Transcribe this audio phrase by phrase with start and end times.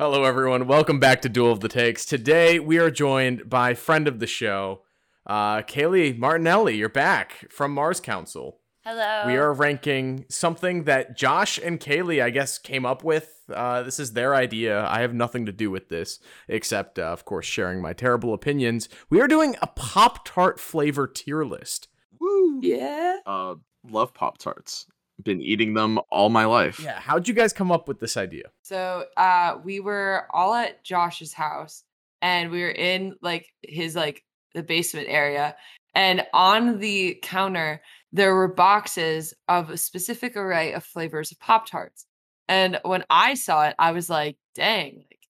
[0.00, 0.68] Hello, everyone.
[0.68, 2.04] Welcome back to Duel of the Takes.
[2.04, 4.82] Today, we are joined by friend of the show,
[5.26, 6.76] uh, Kaylee Martinelli.
[6.76, 8.60] You're back from Mars Council.
[8.84, 9.24] Hello.
[9.26, 13.42] We are ranking something that Josh and Kaylee, I guess, came up with.
[13.52, 14.86] Uh, this is their idea.
[14.86, 18.88] I have nothing to do with this, except, uh, of course, sharing my terrible opinions.
[19.10, 21.88] We are doing a Pop Tart flavor tier list.
[22.20, 22.60] Woo!
[22.62, 23.16] Yeah.
[23.26, 24.86] Uh, love Pop Tarts.
[25.22, 26.78] Been eating them all my life.
[26.78, 28.44] Yeah, how'd you guys come up with this idea?
[28.62, 31.84] So uh we were all at Josh's house
[32.22, 35.56] and we were in like his like the basement area
[35.94, 41.66] and on the counter there were boxes of a specific array of flavors of Pop
[41.66, 42.06] Tarts.
[42.48, 45.28] And when I saw it, I was like, dang, like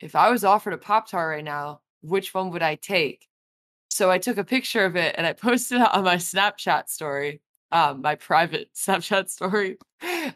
[0.00, 3.28] if I was offered a Pop Tart right now, which one would I take?
[3.90, 7.40] So I took a picture of it and I posted it on my Snapchat story,
[7.74, 9.76] um, my private Snapchat story.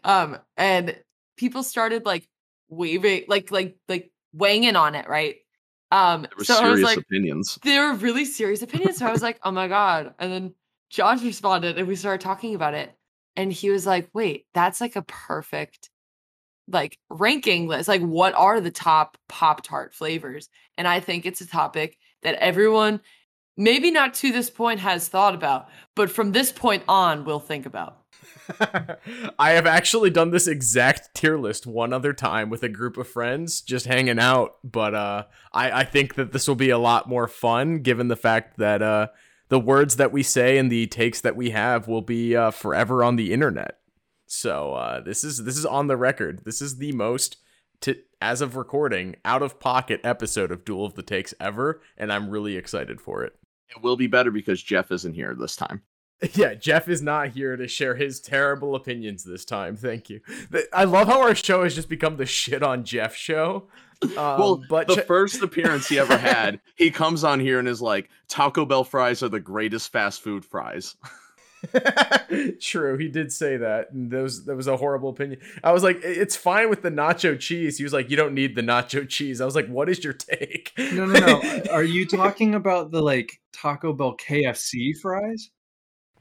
[0.03, 0.95] Um, and
[1.37, 2.27] people started like
[2.69, 5.37] waving, like like like weighing in on it, right?
[5.91, 7.57] Um, There were so I was serious like, opinions.
[7.63, 8.97] they were really serious opinions.
[8.97, 10.13] So I was like, oh my God.
[10.19, 10.53] And then
[10.91, 12.93] Josh responded and we started talking about it.
[13.35, 15.89] And he was like, wait, that's like a perfect
[16.67, 17.87] like ranking list.
[17.87, 20.49] Like, what are the top Pop Tart flavors?
[20.77, 23.01] And I think it's a topic that everyone,
[23.59, 27.65] maybe not to this point, has thought about, but from this point on, will think
[27.65, 27.97] about.
[29.37, 33.07] I have actually done this exact tier list one other time with a group of
[33.07, 34.55] friends, just hanging out.
[34.63, 38.15] But uh, I, I think that this will be a lot more fun, given the
[38.15, 39.07] fact that uh,
[39.49, 43.03] the words that we say and the takes that we have will be uh, forever
[43.03, 43.79] on the internet.
[44.25, 46.45] So uh, this is this is on the record.
[46.45, 47.37] This is the most,
[47.81, 52.13] to, as of recording, out of pocket episode of Duel of the Takes ever, and
[52.13, 53.33] I'm really excited for it.
[53.69, 55.83] It will be better because Jeff isn't here this time.
[56.33, 59.77] Yeah, Jeff is not here to share his terrible opinions this time.
[59.77, 60.19] Thank you.
[60.73, 63.69] I love how our show has just become the shit on Jeff show.
[64.01, 67.81] Um, well, but the first appearance he ever had, he comes on here and is
[67.81, 70.95] like, Taco Bell fries are the greatest fast food fries.
[72.61, 73.91] True, he did say that.
[73.91, 75.39] And that was that was a horrible opinion.
[75.63, 77.77] I was like, it's fine with the nacho cheese.
[77.77, 79.41] He was like, you don't need the nacho cheese.
[79.41, 80.71] I was like, what is your take?
[80.77, 81.63] No, no, no.
[81.71, 85.49] Are you talking about the like Taco Bell KFC fries?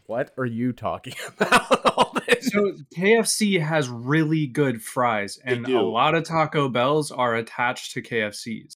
[0.09, 1.85] what are you talking about?
[1.97, 2.51] All this?
[2.51, 8.03] So KFC has really good fries, and a lot of Taco Bells are attached to
[8.03, 8.73] KFCs.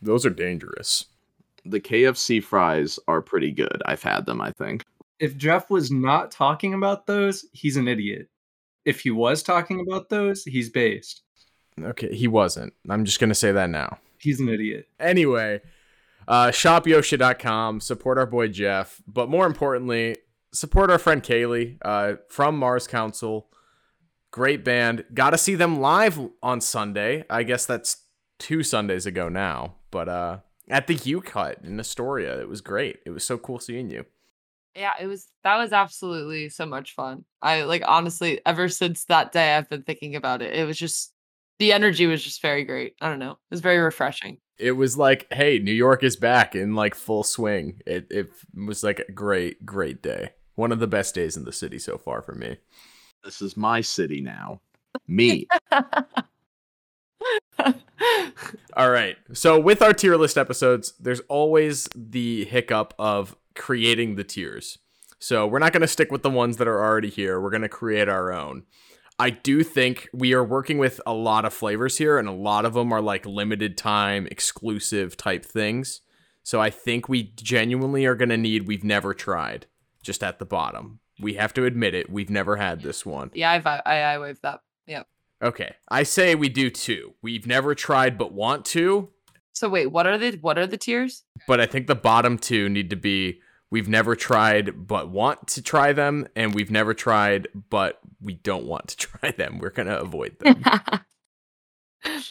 [0.00, 1.06] Those are dangerous.
[1.64, 3.82] The KFC fries are pretty good.
[3.84, 4.84] I've had them, I think.
[5.20, 8.28] If Jeff was not talking about those, he's an idiot.
[8.84, 11.22] If he was talking about those, he's based.
[11.80, 12.72] Okay, he wasn't.
[12.88, 13.98] I'm just gonna say that now.
[14.18, 14.88] He's an idiot.
[14.98, 15.60] Anyway,
[16.26, 20.16] uh, shopyoshi.com, support our boy Jeff, but more importantly,
[20.52, 23.48] support our friend Kaylee uh, from Mars Council.
[24.30, 25.04] Great band.
[25.14, 27.24] Got to see them live on Sunday.
[27.30, 28.04] I guess that's
[28.38, 32.40] two Sundays ago now, but uh, at the U Cut in Astoria.
[32.40, 32.98] It was great.
[33.06, 34.04] It was so cool seeing you.
[34.74, 37.24] Yeah, it was that was absolutely so much fun.
[37.42, 40.54] I like honestly, ever since that day I've been thinking about it.
[40.54, 41.12] It was just
[41.58, 42.94] the energy was just very great.
[43.00, 43.32] I don't know.
[43.32, 44.38] It was very refreshing.
[44.58, 47.80] It was like, hey, New York is back in like full swing.
[47.86, 50.30] It, it was like a great, great day.
[50.54, 52.56] One of the best days in the city so far for me.
[53.24, 54.60] This is my city now.
[55.06, 55.46] Me.
[58.76, 59.16] All right.
[59.32, 64.78] So with our tier list episodes, there's always the hiccup of creating the tiers.
[65.18, 67.40] So we're not going to stick with the ones that are already here.
[67.40, 68.62] We're going to create our own.
[69.18, 72.64] I do think we are working with a lot of flavors here, and a lot
[72.64, 76.02] of them are like limited time, exclusive type things.
[76.44, 79.66] So I think we genuinely are going to need We've Never Tried
[80.02, 81.00] just at the bottom.
[81.20, 82.08] We have to admit it.
[82.08, 83.30] We've never had this one.
[83.34, 84.60] yeah, I vi- I, I waved that.
[84.86, 85.06] Yep.
[85.42, 85.74] Okay.
[85.88, 87.14] I say we do two.
[87.20, 89.10] We've never tried but want to,
[89.52, 91.24] So wait, what are the what are the tiers?
[91.48, 95.62] but I think the bottom two need to be we've never tried but want to
[95.62, 99.58] try them, and we've never tried but we don't want to try them.
[99.58, 100.64] We're gonna avoid them.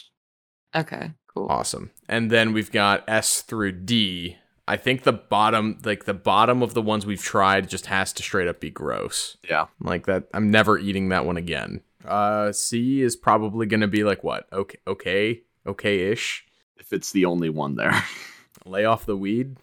[0.74, 1.46] okay, cool.
[1.48, 1.90] awesome.
[2.08, 4.36] And then we've got S through D.
[4.66, 8.22] I think the bottom, like the bottom of the ones we've tried, just has to
[8.22, 9.38] straight up be gross.
[9.48, 9.66] Yeah.
[9.80, 11.80] Like that, I'm never eating that one again.
[12.04, 14.46] Uh, C is probably gonna be like what?
[14.52, 16.44] Okay, okay, okay-ish.
[16.76, 18.04] If it's the only one there.
[18.66, 19.56] Lay off the weed.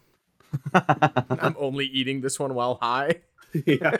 [0.74, 3.20] I'm only eating this one while high.
[3.66, 3.96] yeah.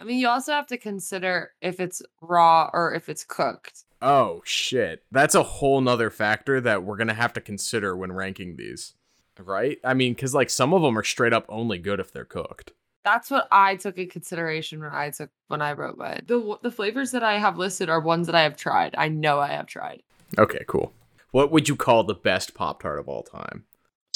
[0.00, 3.84] I mean, you also have to consider if it's raw or if it's cooked.
[4.00, 5.02] oh shit.
[5.10, 8.94] That's a whole nother factor that we're gonna have to consider when ranking these.
[9.38, 9.78] Right?
[9.84, 12.72] I mean, because like some of them are straight up only good if they're cooked.
[13.04, 16.24] That's what I took in consideration when I took when I wrote mine.
[16.26, 18.94] The the flavors that I have listed are ones that I have tried.
[18.98, 20.02] I know I have tried.
[20.36, 20.92] Okay, cool.
[21.30, 23.64] What would you call the best Pop Tart of all time?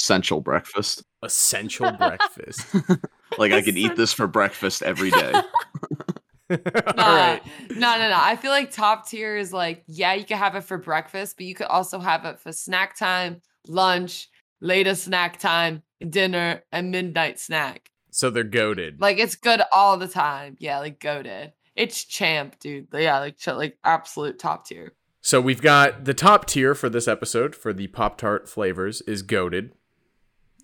[0.03, 1.01] Essential breakfast.
[1.23, 2.67] Essential breakfast.
[3.39, 5.31] Like I could eat this for breakfast every day.
[6.51, 6.57] all
[6.95, 7.41] Nah, right.
[7.71, 8.15] No, no, no.
[8.15, 11.47] I feel like top tier is like, yeah, you can have it for breakfast, but
[11.47, 14.29] you could also have it for snack time, lunch,
[14.61, 17.89] later snack time, dinner, and midnight snack.
[18.11, 19.01] So they're goaded.
[19.01, 20.55] Like it's good all the time.
[20.59, 21.53] Yeah, like goaded.
[21.75, 22.89] It's champ, dude.
[22.93, 24.93] Yeah, like ch- like absolute top tier.
[25.21, 29.23] So we've got the top tier for this episode for the Pop Tart flavors is
[29.23, 29.71] goaded.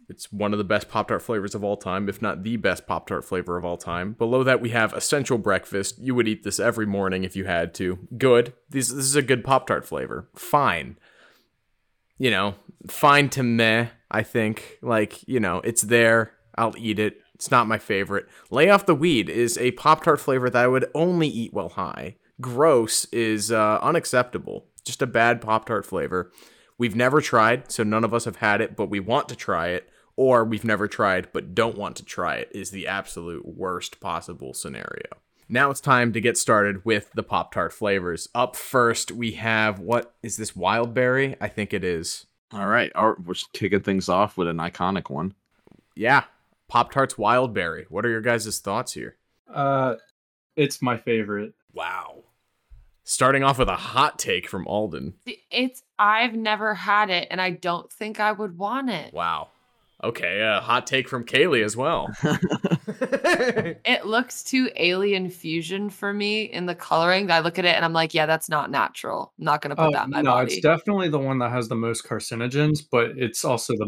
[0.10, 2.88] It's one of the best Pop Tart flavors of all time, if not the best
[2.88, 4.14] Pop Tart flavor of all time.
[4.14, 6.00] Below that, we have Essential Breakfast.
[6.00, 8.00] You would eat this every morning if you had to.
[8.18, 8.54] Good.
[8.70, 10.28] This, this is a good Pop Tart flavor.
[10.36, 10.98] Fine.
[12.18, 12.56] You know,
[12.88, 14.80] fine to meh, I think.
[14.82, 16.34] Like, you know, it's there.
[16.56, 17.22] I'll eat it.
[17.36, 18.28] It's not my favorite.
[18.50, 21.70] Lay Off the Weed is a Pop Tart flavor that I would only eat while
[21.70, 22.18] high.
[22.42, 24.66] Gross is uh, unacceptable.
[24.84, 26.32] Just a bad Pop Tart flavor.
[26.78, 29.68] We've never tried, so none of us have had it, but we want to try
[29.68, 29.90] it.
[30.20, 34.54] Or we've never tried, but don't want to try it, is the absolute worst possible
[34.54, 35.06] scenario.
[35.48, 38.28] Now it's time to get started with the Pop Tart flavors.
[38.36, 41.38] Up first, we have what is this wild berry?
[41.40, 42.26] I think it is.
[42.52, 45.36] All right, our, we're just kicking things off with an iconic one.
[45.96, 46.26] Yeah,
[46.68, 47.86] Pop Tarts wild berry.
[47.88, 49.16] What are your guys' thoughts here?
[49.50, 49.96] Uh,
[50.58, 51.54] it's my favorite.
[51.74, 52.26] Wow.
[53.06, 55.14] Starting off with a hot take from Alden.
[55.50, 59.14] It's I've never had it, and I don't think I would want it.
[59.14, 59.52] Wow.
[60.02, 62.08] Okay, a hot take from Kaylee as well.
[63.86, 67.30] It looks too alien fusion for me in the coloring.
[67.32, 69.34] I look at it and I'm like, yeah, that's not natural.
[69.40, 70.54] I'm not gonna put Oh, that in my no, body.
[70.54, 73.88] it's definitely the one that has the most carcinogens, but it's also the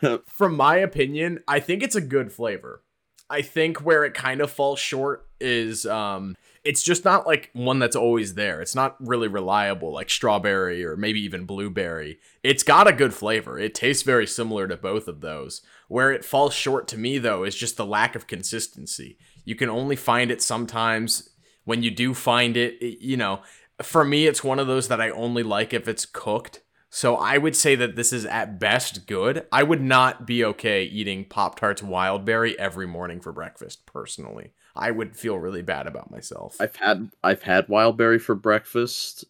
[0.00, 0.18] best.
[0.26, 2.82] from my opinion, I think it's a good flavor.
[3.30, 7.78] I think where it kind of falls short is um it's just not like one
[7.78, 8.60] that's always there.
[8.60, 12.18] It's not really reliable like strawberry or maybe even blueberry.
[12.42, 13.58] It's got a good flavor.
[13.58, 15.62] It tastes very similar to both of those.
[15.88, 19.18] Where it falls short to me though is just the lack of consistency.
[19.44, 21.30] You can only find it sometimes.
[21.64, 23.42] When you do find it, it you know,
[23.82, 26.60] for me it's one of those that I only like if it's cooked.
[26.94, 29.46] So I would say that this is at best good.
[29.50, 34.52] I would not be okay eating Pop Tarts Wildberry every morning for breakfast, personally.
[34.74, 36.56] I would feel really bad about myself.
[36.60, 39.24] I've had I've had wild berry for breakfast,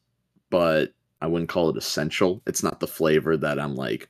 [0.51, 2.43] but I wouldn't call it essential.
[2.47, 4.09] It's not the flavor that I'm like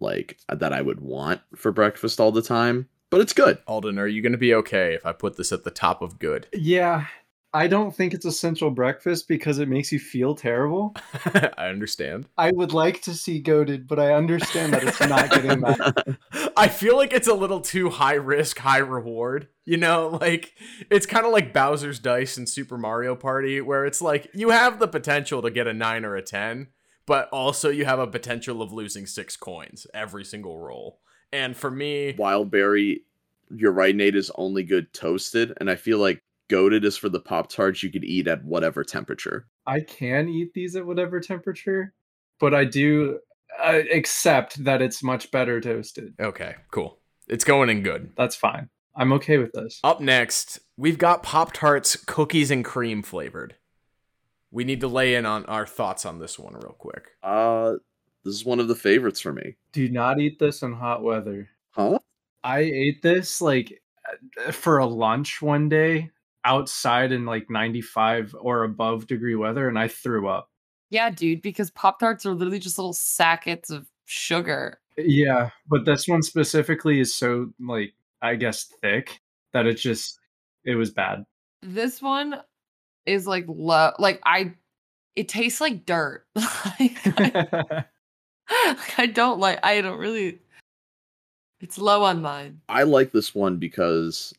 [0.00, 3.58] like uh, that I would want for breakfast all the time, but it's good.
[3.66, 6.18] Alden, are you going to be okay if I put this at the top of
[6.18, 6.48] good?
[6.52, 7.06] Yeah,
[7.54, 10.92] I don't think it's essential breakfast because it makes you feel terrible.
[11.56, 12.26] I understand.
[12.36, 16.18] I would like to see goaded, but I understand that it's not getting that.
[16.56, 19.46] I feel like it's a little too high risk, high reward.
[19.64, 20.54] You know, like
[20.90, 24.80] it's kind of like Bowser's Dice in Super Mario Party, where it's like you have
[24.80, 26.66] the potential to get a 9 or a 10,
[27.06, 30.98] but also you have a potential of losing six coins every single roll.
[31.32, 33.04] And for me, wild berry,
[33.54, 37.20] you're right, Nate, is only good toasted, and I feel like goaded is for the
[37.20, 39.46] Pop Tarts you could eat at whatever temperature.
[39.66, 41.94] I can eat these at whatever temperature,
[42.38, 43.18] but I do
[43.62, 46.14] uh, accept that it's much better toasted.
[46.20, 46.98] okay, cool.
[47.28, 48.12] It's going in good.
[48.16, 48.68] That's fine.
[48.96, 49.80] I'm okay with this.
[49.82, 53.56] Up next, we've got Pop Tarts cookies and cream flavored.
[54.50, 57.08] We need to lay in on our thoughts on this one real quick.
[57.22, 57.74] Uh
[58.24, 59.56] this is one of the favorites for me.
[59.72, 61.50] Do not eat this in hot weather.
[61.72, 61.98] Huh?
[62.42, 63.82] I ate this like
[64.46, 66.10] uh, for a lunch one day
[66.44, 70.50] outside in like 95 or above degree weather and I threw up.
[70.90, 74.78] yeah, dude, because Pop Tarts are literally just little sackets of sugar.
[74.96, 79.20] Yeah, but this one specifically is so like I guess thick
[79.52, 80.18] that it just
[80.64, 81.24] it was bad.
[81.62, 82.40] This one
[83.06, 84.54] is like low like I
[85.16, 86.26] it tastes like dirt.
[86.34, 87.84] like, I,
[88.98, 90.38] I don't like I don't really
[91.60, 92.60] it's low on mine.
[92.68, 94.34] I like this one because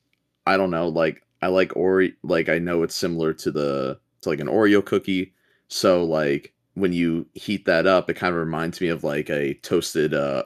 [0.46, 4.30] I don't know, like I like Oreo like I know it's similar to the to
[4.30, 5.36] like an Oreo cookie.
[5.68, 9.54] So like when you heat that up, it kind of reminds me of like a
[9.56, 10.46] toasted uh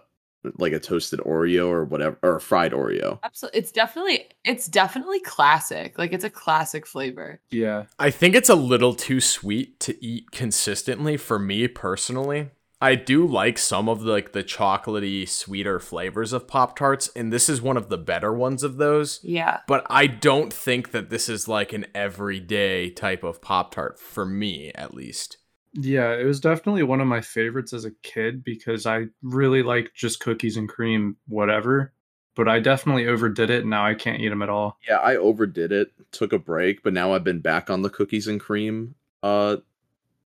[0.58, 3.20] like a toasted Oreo or whatever or a fried Oreo.
[3.24, 3.60] Absolutely.
[3.60, 5.98] It's definitely it's definitely classic.
[5.98, 7.40] Like it's a classic flavor.
[7.50, 7.86] yeah.
[7.98, 12.50] I think it's a little too sweet to eat consistently for me personally.
[12.82, 17.32] I do like some of the, like the chocolatey, sweeter flavors of Pop Tarts, and
[17.32, 19.20] this is one of the better ones of those.
[19.22, 19.60] Yeah.
[19.68, 24.26] But I don't think that this is like an everyday type of Pop Tart for
[24.26, 25.38] me, at least.
[25.74, 29.92] Yeah, it was definitely one of my favorites as a kid because I really like
[29.94, 31.94] just cookies and cream whatever,
[32.36, 34.80] but I definitely overdid it and now I can't eat them at all.
[34.88, 38.28] Yeah, I overdid it, took a break, but now I've been back on the cookies
[38.28, 39.58] and cream uh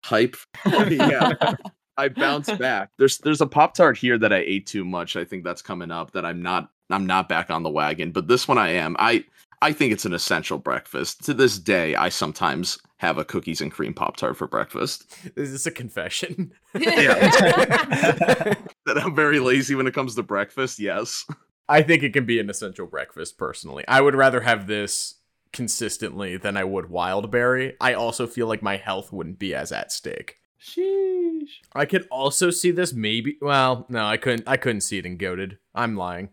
[0.03, 0.35] hype.
[0.65, 1.33] yeah.
[2.01, 2.89] I bounced back.
[2.97, 5.15] There's there's a Pop Tart here that I ate too much.
[5.15, 8.11] I think that's coming up that I'm not I'm not back on the wagon.
[8.11, 8.95] But this one I am.
[8.99, 9.23] I
[9.61, 11.23] I think it's an essential breakfast.
[11.25, 15.15] To this day, I sometimes have a cookies and cream Pop Tart for breakfast.
[15.35, 16.51] Is this a confession?
[16.73, 21.25] that I'm very lazy when it comes to breakfast, yes.
[21.69, 23.83] I think it can be an essential breakfast personally.
[23.87, 25.15] I would rather have this
[25.53, 27.75] consistently than I would Wildberry.
[27.79, 30.37] I also feel like my health wouldn't be as at stake.
[30.61, 31.49] Sheesh.
[31.73, 35.17] I could also see this maybe well, no, I couldn't I couldn't see it in
[35.17, 35.57] goaded.
[35.73, 36.29] I'm lying.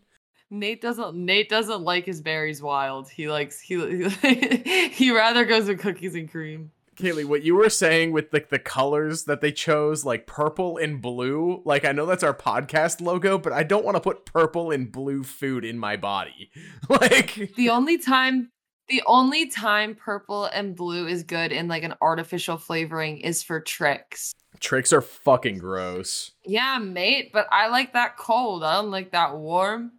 [0.50, 1.14] Nate doesn't.
[1.14, 3.10] Nate doesn't like his berries wild.
[3.10, 4.08] He likes he
[4.92, 6.72] he rather goes with cookies and cream.
[6.96, 11.00] Kaylee, what you were saying with like the colors that they chose, like purple and
[11.00, 14.72] blue, like I know that's our podcast logo, but I don't want to put purple
[14.72, 16.50] and blue food in my body.
[16.88, 18.50] like The only time
[18.88, 23.60] the only time purple and blue is good in like an artificial flavoring is for
[23.60, 24.34] Trix.
[24.60, 26.32] Trix are fucking gross.
[26.44, 28.64] Yeah, mate, but I like that cold.
[28.64, 29.92] I don't like that warm.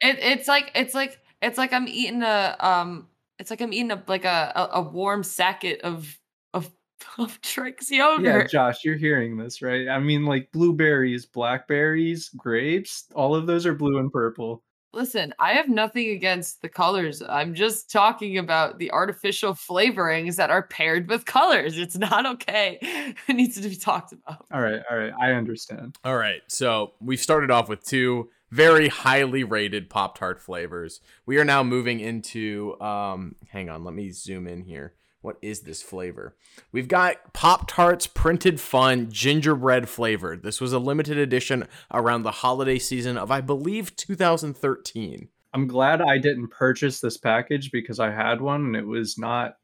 [0.00, 3.92] It, it's like it's like it's like I'm eating a um it's like I'm eating
[3.92, 6.18] a like a a, a warm sacket of
[6.54, 6.70] of
[7.18, 8.46] of Trix Yeah.
[8.46, 9.88] Josh, you're hearing this, right?
[9.88, 14.64] I mean, like blueberries, blackberries, grapes, all of those are blue and purple.
[14.94, 17.22] Listen, I have nothing against the colors.
[17.26, 21.78] I'm just talking about the artificial flavorings that are paired with colors.
[21.78, 22.78] It's not okay.
[23.28, 24.44] It needs to be talked about.
[24.52, 25.96] All right, all right, I understand.
[26.04, 31.00] All right, so we started off with two very highly rated Pop Tart flavors.
[31.24, 34.94] We are now moving into um hang on, let me zoom in here.
[35.22, 36.34] What is this flavor?
[36.72, 40.42] We've got Pop Tarts Printed Fun Gingerbread flavored.
[40.42, 45.28] This was a limited edition around the holiday season of I believe 2013.
[45.54, 49.58] I'm glad I didn't purchase this package because I had one and it was not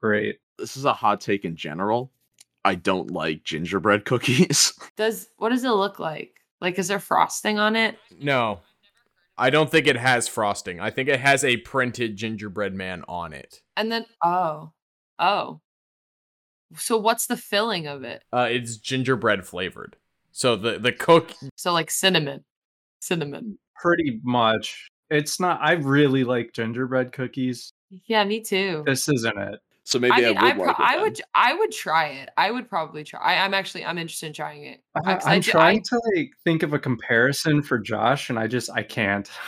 [0.00, 0.40] great.
[0.58, 2.10] This is a hot take in general.
[2.64, 4.72] I don't like gingerbread cookies.
[4.96, 6.40] Does what does it look like?
[6.60, 7.98] Like is there frosting on it?
[8.18, 8.60] No.
[9.38, 10.80] I don't think it has frosting.
[10.80, 13.60] I think it has a printed gingerbread man on it.
[13.76, 14.72] And then oh.
[15.18, 15.60] Oh.
[16.76, 18.22] So what's the filling of it?
[18.32, 19.96] Uh, it's gingerbread flavored.
[20.32, 22.44] So the the cook So like cinnamon.
[23.00, 23.58] Cinnamon.
[23.76, 24.88] Pretty much.
[25.10, 27.72] It's not, I really like gingerbread cookies.
[28.06, 28.82] Yeah, me too.
[28.86, 29.60] This isn't it.
[29.84, 30.76] So maybe I I, would I, like pro- it.
[30.78, 32.30] I would, I would try it.
[32.38, 33.20] I would probably try.
[33.20, 34.80] I, I'm actually, I'm interested in trying it.
[35.04, 38.46] I I'm ju- I- trying to like think of a comparison for Josh, and I
[38.46, 39.30] just I can't.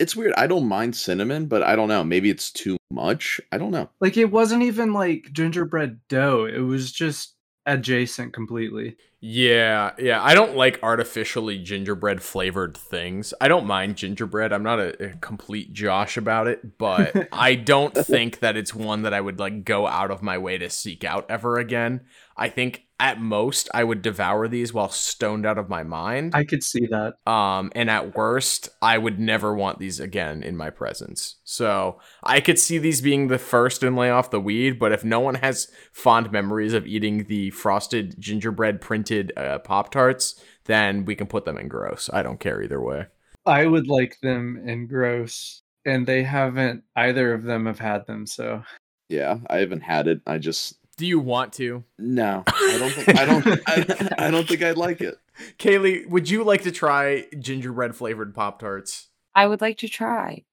[0.00, 0.32] It's weird.
[0.38, 2.02] I don't mind cinnamon, but I don't know.
[2.02, 3.38] Maybe it's too much.
[3.52, 3.90] I don't know.
[4.00, 6.46] Like it wasn't even like gingerbread dough.
[6.46, 7.34] It was just
[7.66, 8.96] adjacent completely.
[9.22, 10.22] Yeah, yeah.
[10.22, 13.34] I don't like artificially gingerbread flavored things.
[13.38, 14.50] I don't mind gingerbread.
[14.50, 19.02] I'm not a, a complete Josh about it, but I don't think that it's one
[19.02, 22.00] that I would like go out of my way to seek out ever again.
[22.34, 26.34] I think at most I would devour these while stoned out of my mind.
[26.34, 27.14] I could see that.
[27.30, 31.36] Um, and at worst, I would never want these again in my presence.
[31.44, 35.02] So I could see these being the first and lay off the weed, but if
[35.02, 41.04] no one has fond memories of eating the frosted gingerbread printed uh, Pop Tarts, then
[41.04, 42.08] we can put them in gross.
[42.12, 43.06] I don't care either way.
[43.46, 46.84] I would like them in gross, and they haven't.
[46.96, 48.62] Either of them have had them, so
[49.08, 50.20] Yeah, I haven't had it.
[50.26, 51.84] I just Do you want to?
[51.98, 52.44] no.
[52.46, 52.90] I don't.
[52.92, 53.60] Think, I don't.
[53.66, 55.16] I, I don't think I'd like it.
[55.58, 59.08] Kaylee, would you like to try gingerbread flavored Pop Tarts?
[59.34, 60.44] I would like to try.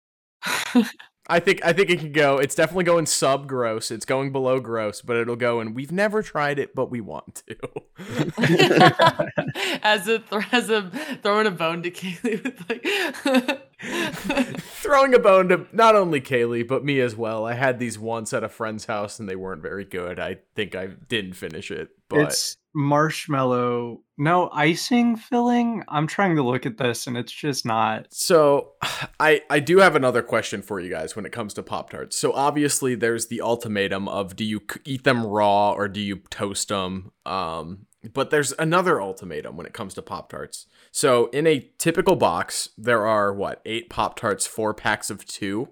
[1.30, 2.38] I think I think it can go.
[2.38, 3.92] It's definitely going sub gross.
[3.92, 7.44] It's going below gross, but it'll go and we've never tried it, but we want
[7.48, 7.58] to.
[9.84, 10.90] as a th- as a
[11.22, 13.70] throwing a bone to Kaylee with like
[14.60, 17.46] Throwing a bone to not only Kaylee, but me as well.
[17.46, 20.20] I had these once at a friend's house and they weren't very good.
[20.20, 21.90] I think I didn't finish it.
[22.10, 25.84] But it's marshmallow, no icing filling.
[25.90, 28.08] I'm trying to look at this, and it's just not.
[28.10, 28.72] so
[29.20, 32.18] I I do have another question for you guys when it comes to Pop Tarts.
[32.18, 36.70] So obviously there's the ultimatum of do you eat them raw or do you toast
[36.70, 37.12] them?
[37.26, 40.68] Um but there's another ultimatum when it comes to Pop Tarts.
[40.92, 45.68] So in a typical box, there are what, 8 Pop Tarts, 4 packs of 2.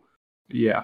[0.49, 0.83] Yeah,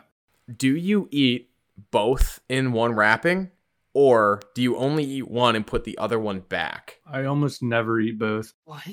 [0.55, 1.49] do you eat
[1.91, 3.51] both in one wrapping
[3.93, 7.99] or do you only eat one and put the other one back I almost never
[7.99, 8.53] eat both.
[8.65, 8.83] what?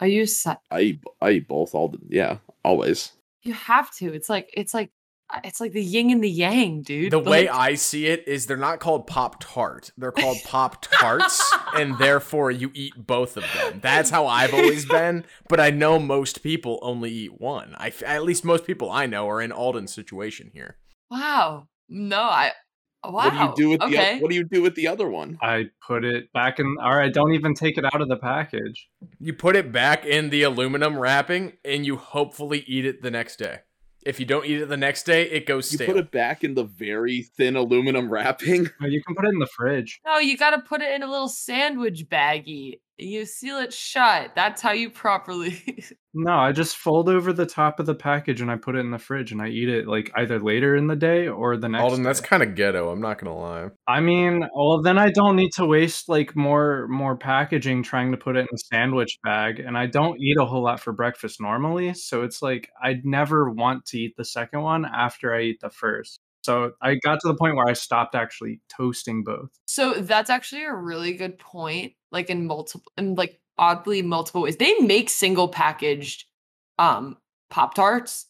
[0.00, 3.12] Are you si- I eat, I eat both all the yeah always.
[3.42, 4.12] you have to.
[4.12, 4.90] It's like it's like
[5.44, 7.12] it's like the yin and the yang, dude.
[7.12, 10.80] the way Like, i see it is they're not called pop tart they're called pop
[10.82, 15.70] tarts and therefore you eat both of them that's how i've always been but i
[15.70, 19.40] know most people only eat one i f- at least most people i know are
[19.42, 20.76] in alden's situation here
[21.10, 21.68] wow.
[21.88, 22.52] No, I
[23.04, 23.12] Wow.
[23.12, 24.16] What do you do with the okay.
[24.16, 25.38] oth- What do you do with the other one?
[25.40, 26.76] I put it back in.
[26.82, 28.88] All right, don't even take it out of the package.
[29.20, 33.36] You put it back in the aluminum wrapping and you hopefully eat it the next
[33.38, 33.60] day.
[34.04, 35.88] If you don't eat it the next day, it goes stale.
[35.88, 38.70] You put it back in the very thin aluminum wrapping.
[38.80, 40.00] You can put it in the fridge.
[40.06, 42.80] No, you got to put it in a little sandwich baggie.
[42.98, 44.32] You seal it shut.
[44.34, 45.84] That's how you properly.
[46.14, 48.90] No, I just fold over the top of the package and I put it in
[48.90, 51.82] the fridge and I eat it like either later in the day or the next.
[51.82, 52.90] Alden, that's kind of ghetto.
[52.90, 53.68] I'm not gonna lie.
[53.86, 58.18] I mean, well, then I don't need to waste like more more packaging trying to
[58.18, 61.40] put it in a sandwich bag, and I don't eat a whole lot for breakfast
[61.40, 65.60] normally, so it's like I'd never want to eat the second one after I eat
[65.60, 66.20] the first.
[66.48, 69.50] So I got to the point where I stopped actually toasting both.
[69.66, 71.92] so that's actually a really good point.
[72.10, 74.56] Like in multiple, in like oddly multiple ways.
[74.56, 76.24] They make single packaged
[76.78, 77.18] um
[77.50, 78.26] Pop Tarts.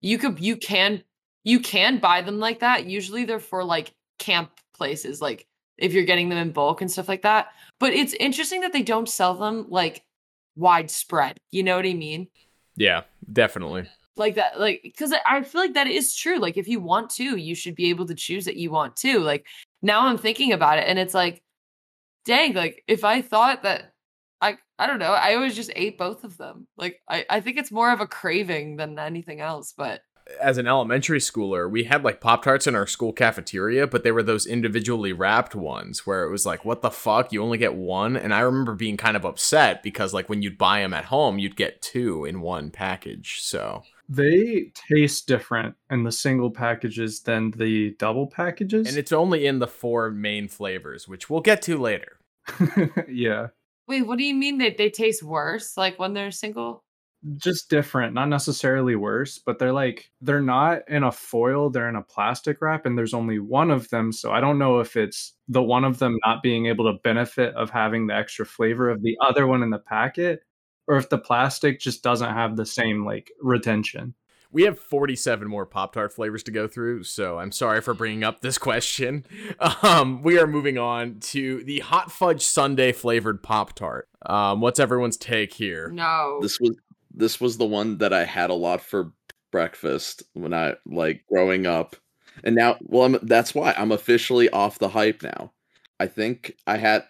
[0.00, 1.04] You could, you can,
[1.44, 2.86] you can buy them like that.
[2.86, 5.46] Usually they're for like camp places, like
[5.78, 7.48] if you're getting them in bulk and stuff like that.
[7.78, 10.02] But it's interesting that they don't sell them like
[10.56, 11.38] widespread.
[11.52, 12.26] You know what I mean?
[12.74, 13.02] Yeah,
[13.32, 13.88] definitely.
[14.16, 17.36] Like that like because i feel like that is true like if you want to
[17.36, 19.46] you should be able to choose that you want to like
[19.80, 21.42] now i'm thinking about it and it's like
[22.24, 23.92] dang like if i thought that
[24.40, 27.56] i i don't know i always just ate both of them like i i think
[27.56, 30.02] it's more of a craving than anything else but
[30.40, 34.12] As an elementary schooler, we had like Pop Tarts in our school cafeteria, but they
[34.12, 37.32] were those individually wrapped ones where it was like, what the fuck?
[37.32, 38.16] You only get one?
[38.16, 41.38] And I remember being kind of upset because, like, when you'd buy them at home,
[41.40, 43.40] you'd get two in one package.
[43.42, 48.88] So, They taste different in the single packages than the double packages.
[48.88, 52.18] and it's only in the four main flavors, which we'll get to later.
[53.08, 53.48] yeah,
[53.86, 56.82] wait what do you mean that they taste worse like when they're single
[57.36, 61.96] just different, not necessarily worse, but they're like they're not in a foil, they're in
[61.96, 65.34] a plastic wrap and there's only one of them, so I don't know if it's
[65.48, 69.02] the one of them not being able to benefit of having the extra flavor of
[69.02, 70.42] the other one in the packet
[70.92, 74.12] or if the plastic just doesn't have the same like retention.
[74.50, 78.24] We have 47 more Pop Tart flavors to go through, so I'm sorry for bringing
[78.24, 79.24] up this question.
[79.82, 84.08] Um, we are moving on to the Hot Fudge Sundae flavored Pop Tart.
[84.26, 85.88] Um, what's everyone's take here?
[85.88, 86.76] no This was
[87.14, 89.12] this was the one that I had a lot for
[89.50, 91.96] breakfast when I like growing up,
[92.44, 95.52] and now well I'm, that's why I'm officially off the hype now.
[95.98, 97.04] I think I had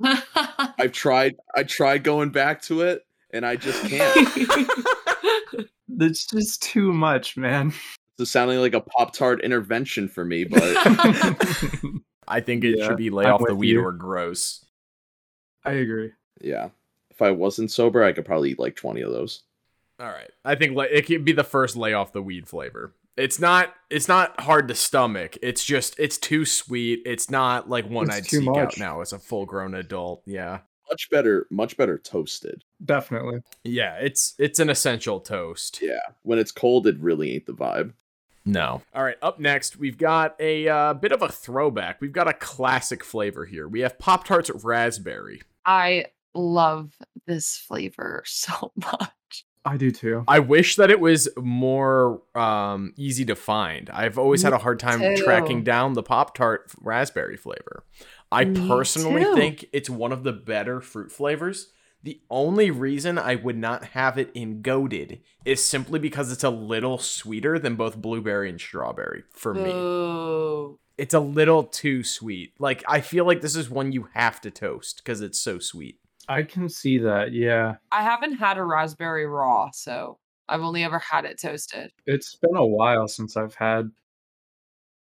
[0.02, 4.68] I've tried I tried going back to it and I just can't.
[6.00, 7.72] It's just too much, man.
[8.20, 10.62] It's sounding like a Pop Tart intervention for me, but
[12.28, 13.84] I think it Yeah, should be lay I'm off the weed you.
[13.84, 14.64] or gross.
[15.64, 16.12] I agree.
[16.40, 16.68] yeah.
[17.10, 19.42] If I wasn't sober, I could probably eat like 20 of those.
[19.98, 22.94] All right, I think like, it could be the first lay off the weed flavor.
[23.16, 25.36] It's not it's not hard to stomach.
[25.42, 27.00] It's just it's too sweet.
[27.04, 30.22] It's not like one It's I'd too seek out now as a full grown adult.
[30.26, 30.58] Yeah.
[30.90, 32.64] Much better, much better toasted.
[32.84, 33.40] Definitely.
[33.64, 35.80] Yeah, it's it's an essential toast.
[35.82, 35.98] Yeah.
[36.22, 37.92] When it's cold, it really ain't the vibe.
[38.44, 38.82] No.
[38.94, 42.00] All right, up next, we've got a uh, bit of a throwback.
[42.00, 43.68] We've got a classic flavor here.
[43.68, 45.42] We have Pop Tarts Raspberry.
[45.66, 46.92] i love
[47.26, 49.10] this flavor so much
[49.68, 50.24] I do too.
[50.26, 53.90] I wish that it was more um, easy to find.
[53.90, 55.22] I've always had a hard time too.
[55.22, 57.84] tracking down the Pop Tart raspberry flavor.
[58.30, 59.34] I Me personally too.
[59.34, 61.72] think it's one of the better fruit flavors.
[62.02, 66.50] The only reason I would not have it in goaded is simply because it's a
[66.50, 69.64] little sweeter than both blueberry and strawberry for me.
[69.64, 70.78] Boo.
[70.96, 72.52] It's a little too sweet.
[72.58, 75.98] Like I feel like this is one you have to toast because it's so sweet.
[76.28, 77.32] I can see that.
[77.32, 77.76] Yeah.
[77.90, 81.90] I haven't had a raspberry raw, so I've only ever had it toasted.
[82.06, 83.90] It's been a while since I've had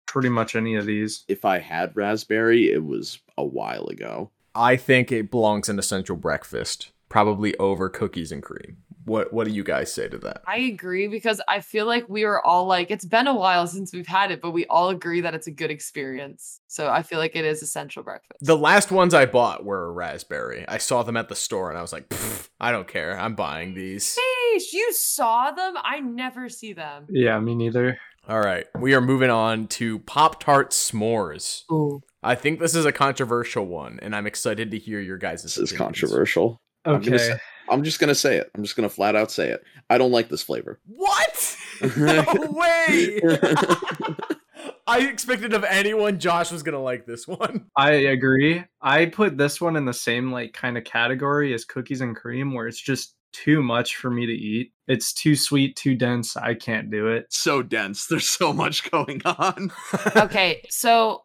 [0.06, 1.24] pretty much any of these.
[1.28, 4.32] If I had raspberry, it was a while ago.
[4.54, 8.78] I think it belongs in a central breakfast, probably over cookies and cream.
[9.04, 10.42] What What do you guys say to that?
[10.48, 13.94] I agree because I feel like we were all like, it's been a while since
[13.94, 16.60] we've had it, but we all agree that it's a good experience.
[16.68, 18.40] So I feel like it is essential breakfast.
[18.42, 20.66] The last ones I bought were a raspberry.
[20.68, 22.12] I saw them at the store and I was like,
[22.60, 23.20] I don't care.
[23.20, 24.18] I'm buying these.
[24.18, 25.76] Sheesh, you saw them?
[25.84, 27.06] I never see them.
[27.10, 28.00] Yeah, me neither.
[28.28, 31.62] All right, we are moving on to Pop Tart S'mores.
[31.72, 32.02] Ooh.
[32.24, 35.58] I think this is a controversial one, and I'm excited to hear your guys' This
[35.60, 36.60] is controversial.
[36.86, 37.18] I'm gonna Okay.
[37.18, 38.50] say- I'm just gonna say it.
[38.56, 39.64] I'm just gonna flat out say it.
[39.90, 40.80] I don't like this flavor.
[40.88, 41.58] What?
[41.98, 43.20] No way!
[44.88, 47.66] I expected of anyone Josh was gonna like this one.
[47.76, 48.64] I agree.
[48.82, 52.54] I put this one in the same like kind of category as cookies and cream
[52.54, 54.72] where it's just too much for me to eat.
[54.88, 56.38] It's too sweet, too dense.
[56.38, 57.28] I can't do it.
[57.30, 58.08] so dense.
[58.08, 59.72] There's so much going on.
[60.16, 61.24] Okay, so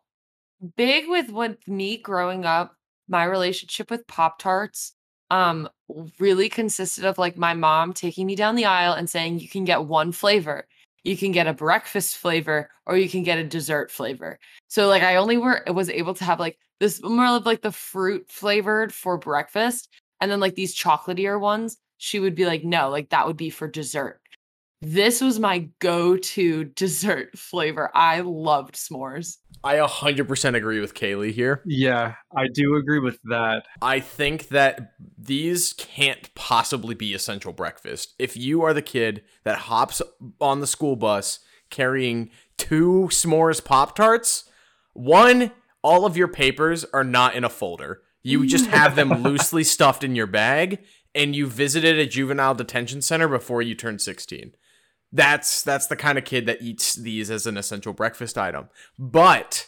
[0.77, 2.75] big with with me growing up,
[3.09, 4.95] my relationship with Pop Tarts
[5.31, 5.69] um
[6.19, 9.65] really consisted of like my mom taking me down the aisle and saying you can
[9.65, 10.67] get one flavor.
[11.05, 14.39] You can get a breakfast flavor or you can get a dessert flavor.
[14.69, 17.73] So like I only were was able to have like this more of like the
[17.73, 19.89] fruit flavored for breakfast
[20.21, 23.51] and then like these chocolatier ones, she would be like no, like that would be
[23.51, 24.21] for dessert.
[24.83, 27.91] This was my go-to dessert flavor.
[27.95, 29.37] I loved s'mores.
[29.63, 31.61] I 100% agree with Kaylee here.
[31.67, 33.65] Yeah, I do agree with that.
[33.83, 38.15] I think that these can't possibly be essential breakfast.
[38.19, 40.01] If you are the kid that hops
[40.41, 44.45] on the school bus carrying two s'mores Pop Tarts,
[44.95, 48.01] one, all of your papers are not in a folder.
[48.23, 50.85] You just have them loosely stuffed in your bag,
[51.15, 54.53] and you visited a juvenile detention center before you turned 16.
[55.13, 58.69] That's that's the kind of kid that eats these as an essential breakfast item.
[58.99, 59.67] But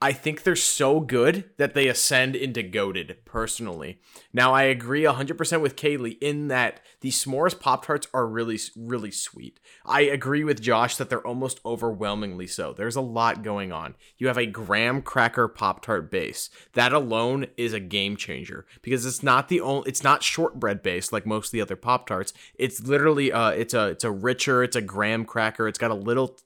[0.00, 4.00] I think they're so good that they ascend into goaded personally.
[4.32, 9.10] Now I agree 100% with Kaylee in that the s'mores pop tarts are really really
[9.10, 9.58] sweet.
[9.84, 12.72] I agree with Josh that they're almost overwhelmingly so.
[12.72, 13.96] There's a lot going on.
[14.18, 16.48] You have a graham cracker pop tart base.
[16.74, 21.12] That alone is a game changer because it's not the only it's not shortbread based
[21.12, 22.32] like most of the other pop tarts.
[22.54, 25.66] It's literally uh it's a it's a richer, it's a graham cracker.
[25.66, 26.38] It's got a little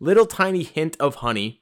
[0.00, 1.60] little tiny hint of honey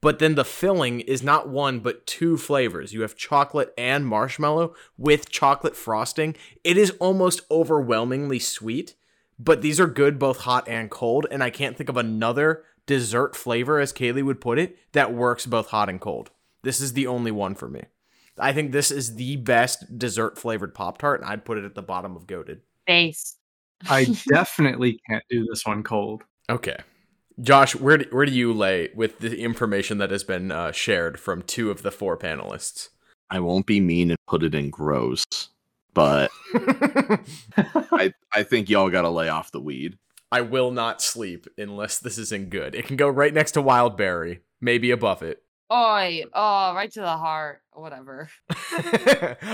[0.00, 2.92] but then the filling is not one but two flavors.
[2.92, 6.36] You have chocolate and marshmallow with chocolate frosting.
[6.64, 8.94] It is almost overwhelmingly sweet,
[9.38, 13.36] but these are good both hot and cold, and I can't think of another dessert
[13.36, 16.30] flavor, as Kaylee would put it, that works both hot and cold.
[16.62, 17.84] This is the only one for me.
[18.38, 21.74] I think this is the best dessert flavored Pop Tart, and I'd put it at
[21.74, 22.62] the bottom of Goaded.
[22.86, 23.36] Base.
[23.88, 26.22] I definitely can't do this one cold.
[26.48, 26.76] Okay.
[27.40, 31.18] Josh, where do, where do you lay with the information that has been uh, shared
[31.18, 32.88] from two of the four panelists?
[33.30, 35.24] I won't be mean and put it in gross,
[35.94, 39.98] but I I think y'all got to lay off the weed.
[40.32, 42.74] I will not sleep unless this is in good.
[42.74, 45.42] It can go right next to Wild Berry, maybe above it.
[45.72, 47.62] Oi, oh, right to the heart.
[47.72, 48.28] Whatever.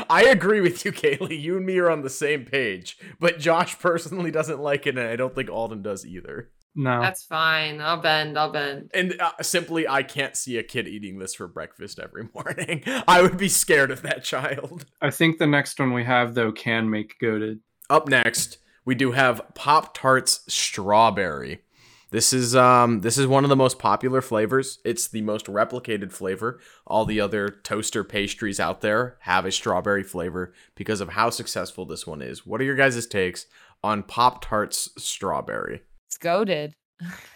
[0.08, 1.40] I agree with you, Kaylee.
[1.40, 5.06] You and me are on the same page, but Josh personally doesn't like it, and
[5.06, 6.50] I don't think Alden does either.
[6.76, 7.00] No.
[7.00, 7.80] That's fine.
[7.80, 8.38] I'll bend.
[8.38, 8.90] I'll bend.
[8.92, 12.82] And uh, simply, I can't see a kid eating this for breakfast every morning.
[13.08, 14.84] I would be scared of that child.
[15.00, 17.60] I think the next one we have though can make goaded.
[17.88, 21.62] Up next, we do have Pop Tarts Strawberry.
[22.10, 24.78] This is um this is one of the most popular flavors.
[24.84, 26.60] It's the most replicated flavor.
[26.86, 31.84] All the other toaster pastries out there have a strawberry flavor because of how successful
[31.84, 32.46] this one is.
[32.46, 33.46] What are your guys' takes
[33.82, 35.82] on Pop Tarts Strawberry?
[36.16, 36.74] It's goaded.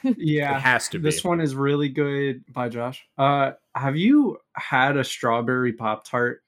[0.02, 0.56] Yeah.
[0.56, 1.02] It has to be.
[1.02, 3.06] This one is really good by Josh.
[3.18, 6.42] Uh have you had a strawberry pop tart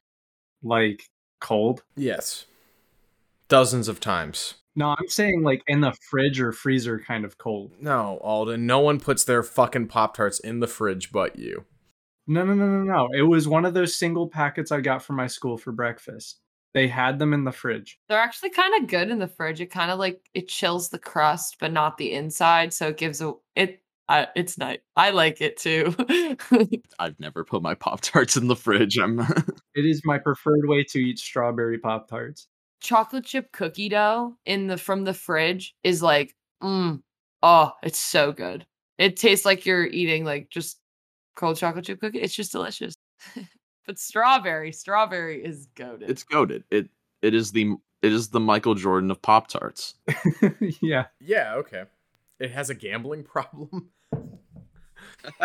[0.63, 1.03] like
[1.39, 1.83] cold?
[1.95, 2.47] Yes.
[3.49, 4.55] Dozens of times.
[4.75, 7.73] No, I'm saying like in the fridge or freezer kind of cold.
[7.79, 11.67] No, Alden, no one puts their fucking Pop Tarts in the fridge but you.
[12.27, 13.09] No, no, no, no, no.
[13.13, 16.41] It was one of those single packets I got from my school for breakfast.
[16.75, 17.99] They had them in the fridge.
[18.09, 19.61] They're actually kind of good in the fridge.
[19.61, 23.21] It kind of like it chills the crust, but not the inside, so it gives
[23.21, 23.81] a it.
[24.09, 24.79] Uh, it's nice.
[24.97, 25.95] I like it too.
[26.99, 28.99] I've never put my Pop Tarts in the fridge.
[28.99, 29.21] I'm
[29.75, 32.49] It is my preferred way to eat strawberry pop tarts.
[32.81, 37.01] Chocolate chip cookie dough in the from the fridge is like, mm,
[37.43, 38.67] oh, it's so good.
[38.99, 40.79] It tastes like you're eating like just
[41.37, 42.21] cold chocolate chip cookie.
[42.21, 42.95] It's just delicious.
[43.87, 46.11] but strawberry, strawberry is goaded.
[46.11, 46.65] it's goaded.
[46.71, 46.89] It
[47.21, 49.95] it is the it is the Michael Jordan of Pop Tarts.
[50.81, 51.07] yeah.
[51.21, 51.85] Yeah, okay.
[52.41, 53.91] It has a gambling problem.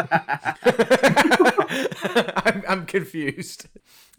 [2.35, 3.67] I'm, I'm confused.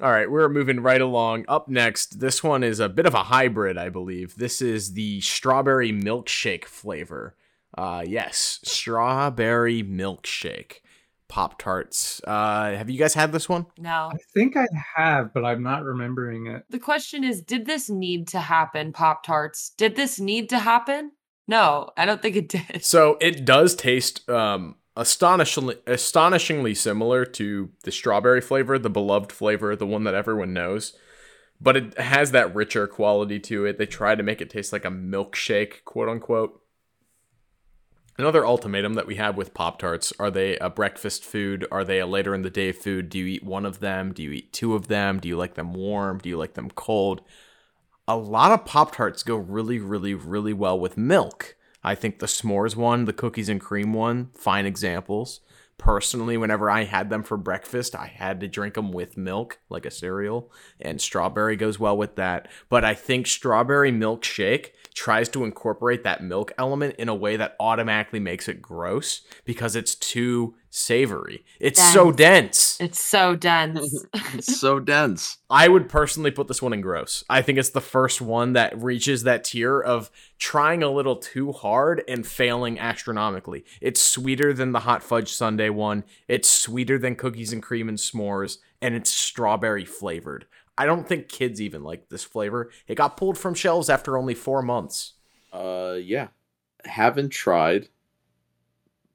[0.01, 1.47] All right, we're moving right along.
[1.49, 4.37] Up next, this one is a bit of a hybrid, I believe.
[4.37, 7.35] This is the strawberry milkshake flavor.
[7.77, 10.81] Uh, yes, strawberry milkshake.
[11.29, 12.21] Pop Tarts.
[12.27, 13.67] Uh, have you guys had this one?
[13.79, 14.11] no.
[14.13, 16.65] I think I have, but I'm not remembering it.
[16.71, 19.71] The question is, did this need to happen, Pop Tarts?
[19.77, 21.13] Did this need to happen?
[21.47, 22.85] No, I don't think it did.
[22.85, 29.77] So it does taste um, astonishingly astonishingly similar to the strawberry flavor, the beloved flavor,
[29.77, 30.95] the one that everyone knows.
[31.61, 33.79] But it has that richer quality to it.
[33.79, 36.63] They try to make it taste like a milkshake, quote unquote.
[38.21, 41.65] Another ultimatum that we have with Pop Tarts are they a breakfast food?
[41.71, 43.11] Are they a later in the day food?
[43.11, 44.13] Do you eat one of them?
[44.13, 45.21] Do you eat two of them?
[45.21, 46.19] Do you like them warm?
[46.19, 47.21] Do you like them cold?
[48.09, 51.55] A lot of Pop Tarts go really, really, really well with milk.
[51.85, 55.41] I think the s'mores one, the cookies and cream one, fine examples.
[55.79, 59.87] personally, whenever I had them for breakfast, I had to drink them with milk, like
[59.87, 60.51] a cereal,
[60.81, 62.49] and strawberry goes well with that.
[62.69, 67.55] But I think strawberry milkshake tries to incorporate that milk element in a way that
[67.61, 71.45] automatically makes it gross because it's too savory.
[71.61, 72.77] It's so dense.
[72.81, 74.05] It's so dense.
[74.35, 75.39] it's so dense.
[75.49, 77.23] I would personally put this one in gross.
[77.31, 81.53] I think it's the first one that reaches that tier of trying a little too
[81.53, 83.65] hard and failing astronomically.
[83.81, 86.03] It's sweeter than the hot fudge sundae one.
[86.27, 90.47] It's sweeter than cookies and cream and s'mores and it's strawberry flavored.
[90.79, 92.71] I don't think kids even like this flavor.
[92.87, 95.15] It got pulled from shelves after only 4 months.
[95.53, 96.29] Uh yeah.
[96.85, 97.89] Haven't tried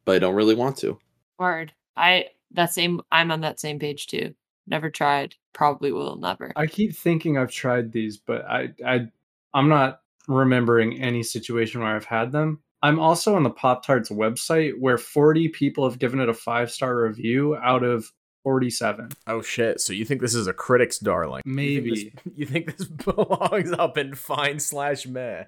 [0.06, 1.00] but I don't really want to.
[1.38, 1.74] Word.
[1.96, 4.34] I that same I'm on that same page too.
[4.68, 5.36] Never tried.
[5.54, 6.52] Probably will never.
[6.56, 9.08] I keep thinking I've tried these, but I I
[9.54, 12.62] I'm not remembering any situation where I've had them.
[12.82, 16.72] I'm also on the Pop Tarts website where 40 people have given it a five
[16.72, 18.12] star review out of
[18.44, 19.10] 47.
[19.28, 19.80] Oh shit!
[19.80, 21.42] So you think this is a critic's darling?
[21.46, 21.90] Maybe.
[21.90, 25.46] You think this, you think this belongs up in fine slash meh?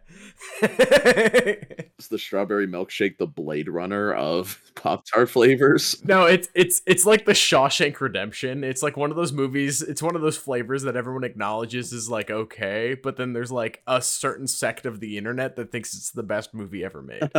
[0.61, 6.01] Is the strawberry milkshake the Blade Runner of Pop Tart flavors?
[6.05, 8.63] no, it's it's it's like the Shawshank Redemption.
[8.63, 9.81] It's like one of those movies.
[9.81, 13.81] It's one of those flavors that everyone acknowledges is like okay, but then there's like
[13.87, 17.29] a certain sect of the internet that thinks it's the best movie ever made.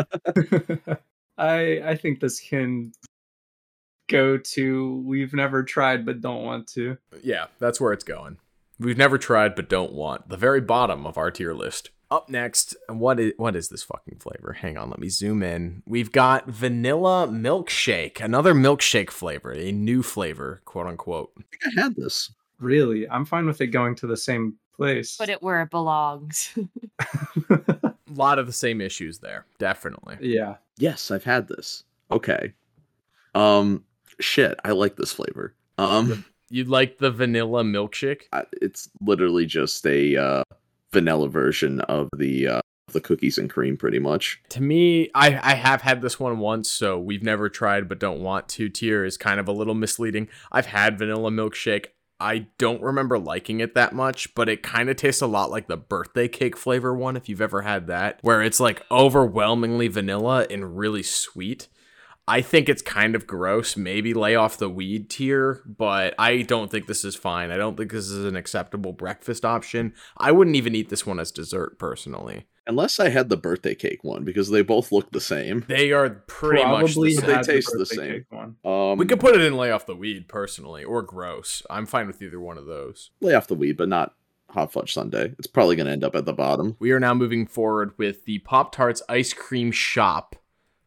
[1.39, 2.93] I I think this can
[4.09, 6.97] go to we've never tried but don't want to.
[7.23, 8.39] yeah, that's where it's going.
[8.79, 10.29] We've never tried but don't want.
[10.29, 11.91] The very bottom of our tier list.
[12.09, 14.53] Up next, what is what is this fucking flavor?
[14.53, 15.83] Hang on, let me zoom in.
[15.87, 21.33] We've got vanilla milkshake, another milkshake flavor, a new flavor, quote unquote.
[21.37, 22.33] I think I had this.
[22.61, 25.17] Really, I'm fine with it going to the same place.
[25.17, 26.57] Put it where it belongs.
[27.51, 30.17] A lot of the same issues there, definitely.
[30.21, 30.57] yeah.
[30.79, 31.83] Yes, I've had this.
[32.11, 32.53] Okay.
[33.35, 33.83] Um
[34.21, 35.55] shit, I like this flavor.
[35.79, 38.23] Um You'd like the vanilla milkshake?
[38.33, 40.45] I, it's literally just a uh
[40.93, 42.61] vanilla version of the uh
[42.93, 44.41] the cookies and cream pretty much.
[44.51, 48.21] To me, I, I have had this one once, so we've never tried but don't
[48.21, 48.69] want to.
[48.69, 50.29] Tier is kind of a little misleading.
[50.53, 51.87] I've had vanilla milkshake.
[52.19, 55.67] I don't remember liking it that much, but it kind of tastes a lot like
[55.67, 60.47] the birthday cake flavor one, if you've ever had that, where it's like overwhelmingly vanilla
[60.49, 61.69] and really sweet.
[62.29, 63.77] I think it's kind of gross.
[63.77, 67.51] Maybe lay off the weed tier, but I don't think this is fine.
[67.53, 69.95] I don't think this is an acceptable breakfast option.
[70.19, 72.47] I wouldn't even eat this one as dessert personally.
[72.69, 75.65] Unless I had the birthday cake one because they both look the same.
[75.69, 77.27] They are pretty Probably much the same.
[77.27, 77.45] They same.
[77.45, 78.27] taste the birthday same.
[78.31, 78.57] One.
[78.65, 81.63] Um We could put it in lay off the weed personally, or gross.
[81.71, 83.13] I'm fine with either one of those.
[83.21, 84.15] lay off the weed, but not
[84.51, 85.35] hot fudge sundae.
[85.39, 86.75] It's probably gonna end up at the bottom.
[86.81, 90.35] We are now moving forward with the Pop Tarts ice cream shop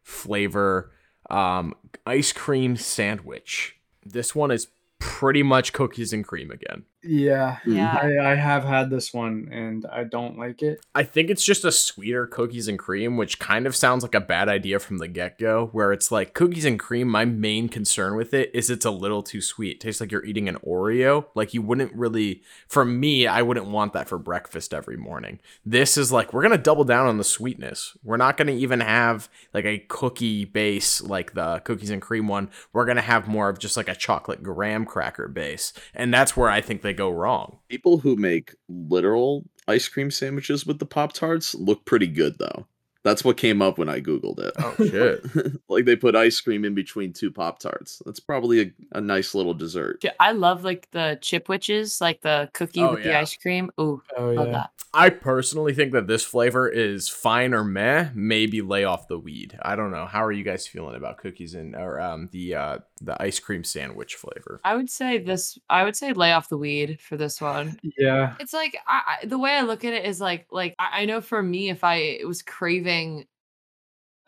[0.02, 0.92] flavor
[1.30, 1.74] um,
[2.06, 3.76] ice cream sandwich.
[4.04, 6.84] This one is pretty much cookies and cream again.
[7.02, 7.58] Yeah.
[7.66, 7.96] Yeah.
[7.96, 10.84] I, I have had this one and I don't like it.
[10.94, 14.20] I think it's just a sweeter cookies and cream, which kind of sounds like a
[14.20, 15.70] bad idea from the get go.
[15.72, 19.22] Where it's like cookies and cream, my main concern with it is it's a little
[19.22, 19.76] too sweet.
[19.76, 21.26] It tastes like you're eating an Oreo.
[21.34, 25.40] Like you wouldn't really, for me, I wouldn't want that for breakfast every morning.
[25.64, 27.96] This is like, we're going to double down on the sweetness.
[28.04, 32.28] We're not going to even have like a cookie base like the cookies and cream
[32.28, 32.50] one.
[32.72, 35.72] We're going to have more of just like a chocolate graham cracker base.
[35.94, 37.58] And that's where I think they go wrong.
[37.68, 42.66] People who make literal ice cream sandwiches with the Pop Tarts look pretty good though.
[43.02, 44.52] That's what came up when I Googled it.
[44.58, 45.60] Oh, shit.
[45.68, 48.02] like they put ice cream in between two Pop Tarts.
[48.04, 50.02] That's probably a, a nice little dessert.
[50.02, 53.70] Ch- I love like the Chipwiches, like the cookie Oh, with the ice cream.
[53.80, 54.52] Ooh, Oh love yeah.
[54.52, 54.70] that.
[54.92, 58.08] I personally think that this flavor is fine or meh.
[58.12, 59.56] Maybe lay off the weed.
[59.62, 60.04] I don't know.
[60.04, 63.62] How are you guys feeling about cookies and or um the uh the ice cream
[63.62, 64.60] sandwich flavor?
[64.64, 65.56] I would say this.
[65.70, 67.78] I would say lay off the weed for this one.
[67.96, 68.34] Yeah.
[68.40, 71.04] It's like I, I, the way I look at it is like like I, I
[71.04, 72.89] know for me if I was craving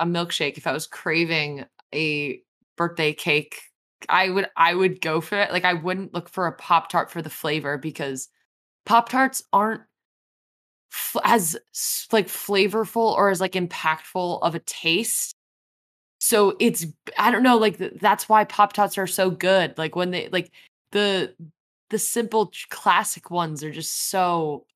[0.00, 2.42] a milkshake, if I was craving a
[2.76, 3.60] birthday cake,
[4.08, 5.52] I would I would go for it.
[5.52, 8.28] Like I wouldn't look for a pop tart for the flavor because
[8.86, 9.82] pop tarts aren't
[10.92, 11.56] f- as
[12.12, 15.34] like flavorful or as like impactful of a taste.
[16.20, 16.86] So it's
[17.18, 19.76] I don't know like th- that's why pop tarts are so good.
[19.78, 20.50] Like when they like
[20.92, 21.34] the
[21.90, 24.66] the simple classic ones are just so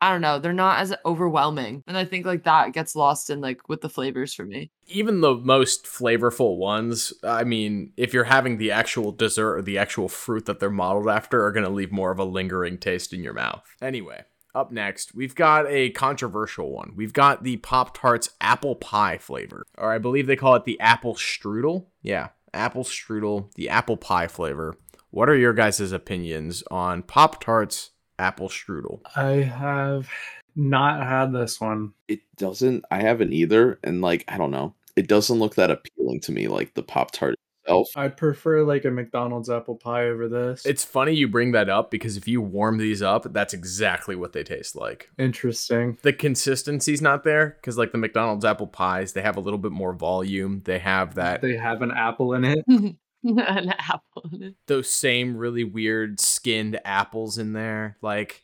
[0.00, 1.84] I don't know, they're not as overwhelming.
[1.86, 4.70] And I think like that gets lost in like with the flavors for me.
[4.86, 9.78] Even the most flavorful ones, I mean, if you're having the actual dessert or the
[9.78, 13.12] actual fruit that they're modeled after, are going to leave more of a lingering taste
[13.12, 13.62] in your mouth.
[13.82, 16.94] Anyway, up next, we've got a controversial one.
[16.96, 20.80] We've got the Pop Tarts apple pie flavor, or I believe they call it the
[20.80, 21.86] apple strudel.
[22.02, 24.74] Yeah, apple strudel, the apple pie flavor.
[25.10, 29.00] What are your guys' opinions on Pop Tarts apple strudel?
[29.16, 30.08] I have
[30.54, 31.92] not had this one.
[32.08, 32.84] It doesn't.
[32.90, 34.74] I haven't either, and like I don't know.
[34.96, 37.88] It doesn't look that appealing to me, like the Pop Tart itself.
[37.96, 40.66] I'd prefer like a McDonald's apple pie over this.
[40.66, 44.32] It's funny you bring that up because if you warm these up, that's exactly what
[44.32, 45.08] they taste like.
[45.18, 45.98] interesting.
[46.02, 49.72] The consistency's not there because, like the McDonald's apple pies, they have a little bit
[49.72, 50.62] more volume.
[50.64, 52.64] They have that They have an apple in it.
[53.24, 54.30] An apple.
[54.66, 57.96] those same really weird skinned apples in there.
[58.00, 58.42] Like,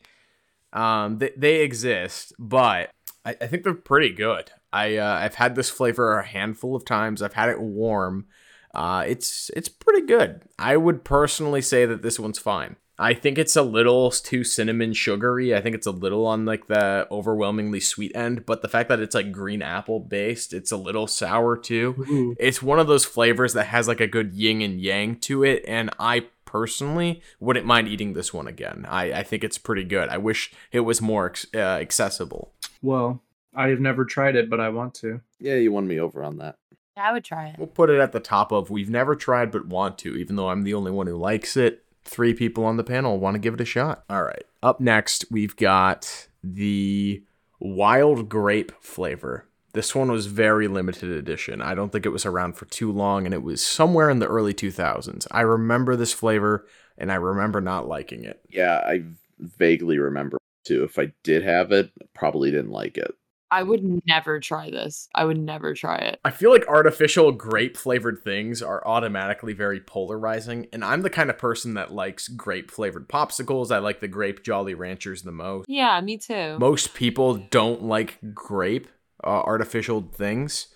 [0.73, 2.91] um, they, they exist, but
[3.25, 4.51] I, I think they're pretty good.
[4.71, 7.21] I uh, I've had this flavor a handful of times.
[7.21, 8.27] I've had it warm.
[8.75, 10.43] Uh, it's it's pretty good.
[10.59, 12.75] I would personally say that this one's fine.
[12.99, 15.53] I think it's a little too cinnamon sugary.
[15.55, 18.99] I think it's a little on like the overwhelmingly sweet end, but the fact that
[18.99, 22.35] it's like green apple based, it's a little sour too Ooh.
[22.39, 25.63] it's one of those flavors that has like a good yin and yang to it
[25.67, 30.09] and i personally wouldn't mind eating this one again i, I think it's pretty good
[30.09, 33.21] i wish it was more ex- uh, accessible Well,
[33.55, 35.21] I've never tried it, but I want to.
[35.39, 36.57] Yeah, you won me over on that.
[36.95, 37.57] I would try it.
[37.59, 40.49] we'll put it at the top of we've never tried but want to even though
[40.49, 43.53] i'm the only one who likes it three people on the panel want to give
[43.53, 47.23] it a shot all right up next we've got the
[47.59, 51.61] wild grape flavor this one was very limited edition.
[51.61, 54.25] I don't think it was around for too long, and it was somewhere in the
[54.25, 55.27] early 2000s.
[55.29, 56.65] I remember this flavor,
[56.97, 58.41] and I remember not liking it.
[58.49, 59.03] Yeah, I
[59.37, 60.83] vaguely remember too.
[60.83, 63.13] If I did have it, probably didn't like it.
[63.49, 65.07] I would never try this.
[65.15, 66.19] I would never try it.
[66.25, 71.29] I feel like artificial grape flavored things are automatically very polarizing, and I'm the kind
[71.29, 73.71] of person that likes grape flavored popsicles.
[73.71, 75.69] I like the grape Jolly Ranchers the most.
[75.69, 76.57] Yeah, me too.
[76.59, 78.87] Most people don't like grape
[79.23, 80.67] uh, artificial things.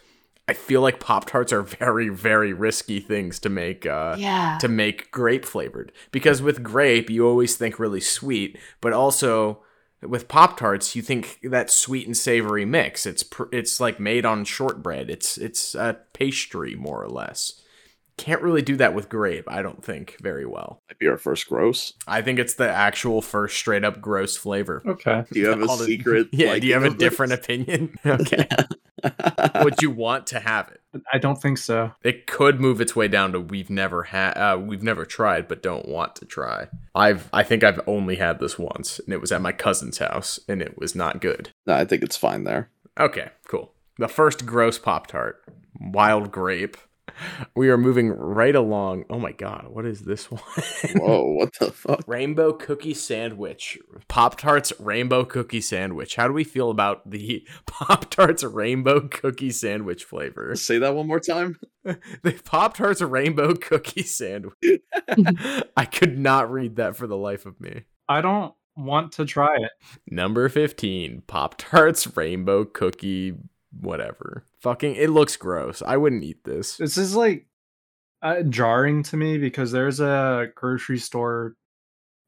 [0.47, 3.85] I feel like Pop Tarts are very, very risky things to make.
[3.85, 4.57] Uh, yeah.
[4.59, 9.63] to make grape flavored because with grape you always think really sweet but also
[10.07, 14.25] with pop tarts you think that sweet and savory mix it's pr- it's like made
[14.25, 15.09] on shortbread.
[15.09, 17.60] It's it's a pastry more or less
[18.17, 21.47] can't really do that with grape i don't think very well Might be our first
[21.49, 21.93] gross.
[22.07, 25.23] i think it's the actual first straight up gross flavor Okay.
[25.31, 26.27] Do you have a All the- secret?
[26.31, 27.09] yeah do you have a liking this?
[27.09, 28.47] different opinion okay
[29.63, 30.77] would you want to have it
[31.13, 31.93] I don't think so.
[32.03, 35.63] It could move its way down to we've never had uh, we've never tried but
[35.63, 36.67] don't want to try.
[36.93, 40.37] I've I think I've only had this once and it was at my cousin's house
[40.49, 41.51] and it was not good.
[41.65, 42.71] no, I think it's fine there.
[42.99, 43.71] Okay, cool.
[43.99, 45.41] The first gross pop tart,
[45.79, 46.75] wild grape.
[47.55, 49.05] We are moving right along.
[49.09, 50.41] Oh my god, what is this one?
[50.95, 52.03] Whoa, what the fuck?
[52.07, 53.77] rainbow cookie sandwich.
[54.07, 56.15] Pop Tarts rainbow cookie sandwich.
[56.15, 60.55] How do we feel about the Pop Tarts rainbow cookie sandwich flavor?
[60.55, 61.59] Say that one more time.
[61.83, 64.55] The Pop Tarts rainbow cookie sandwich.
[65.77, 67.83] I could not read that for the life of me.
[68.07, 69.71] I don't want to try it.
[70.09, 73.35] Number 15, Pop Tarts rainbow cookie
[73.79, 74.43] whatever.
[74.59, 75.81] Fucking it looks gross.
[75.81, 76.77] I wouldn't eat this.
[76.77, 77.47] This is like
[78.21, 81.55] uh, jarring to me because there's a grocery store,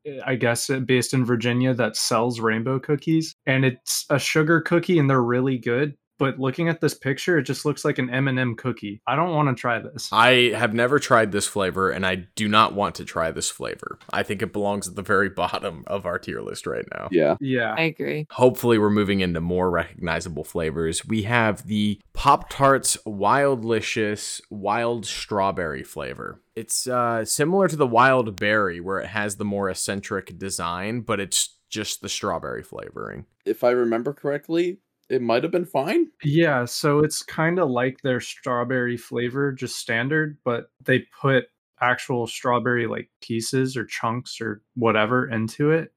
[0.08, 4.62] uh, I guess, uh, based in Virginia that sells rainbow cookies, and it's a sugar
[4.62, 5.95] cookie, and they're really good.
[6.19, 9.02] But looking at this picture, it just looks like an M&M cookie.
[9.08, 10.10] I don't want to try this.
[10.12, 13.97] I have never tried this flavor and I do not want to try this flavor.
[14.12, 17.10] I think it belongs at the very bottom of our tier list right now.
[17.12, 17.36] Yeah.
[17.39, 17.76] Yeah.
[17.78, 18.28] I agree.
[18.32, 21.06] Hopefully, we're moving into more recognizable flavors.
[21.06, 26.41] We have the Pop Tarts Wildlicious Wild Strawberry flavor.
[26.56, 31.19] It's uh, similar to the Wild Berry, where it has the more eccentric design, but
[31.19, 33.26] it's just the strawberry flavoring.
[33.45, 34.78] If I remember correctly,
[35.09, 36.07] it might have been fine.
[36.23, 41.45] Yeah, so it's kind of like their strawberry flavor, just standard, but they put
[41.81, 45.91] actual strawberry like pieces or chunks or whatever into it.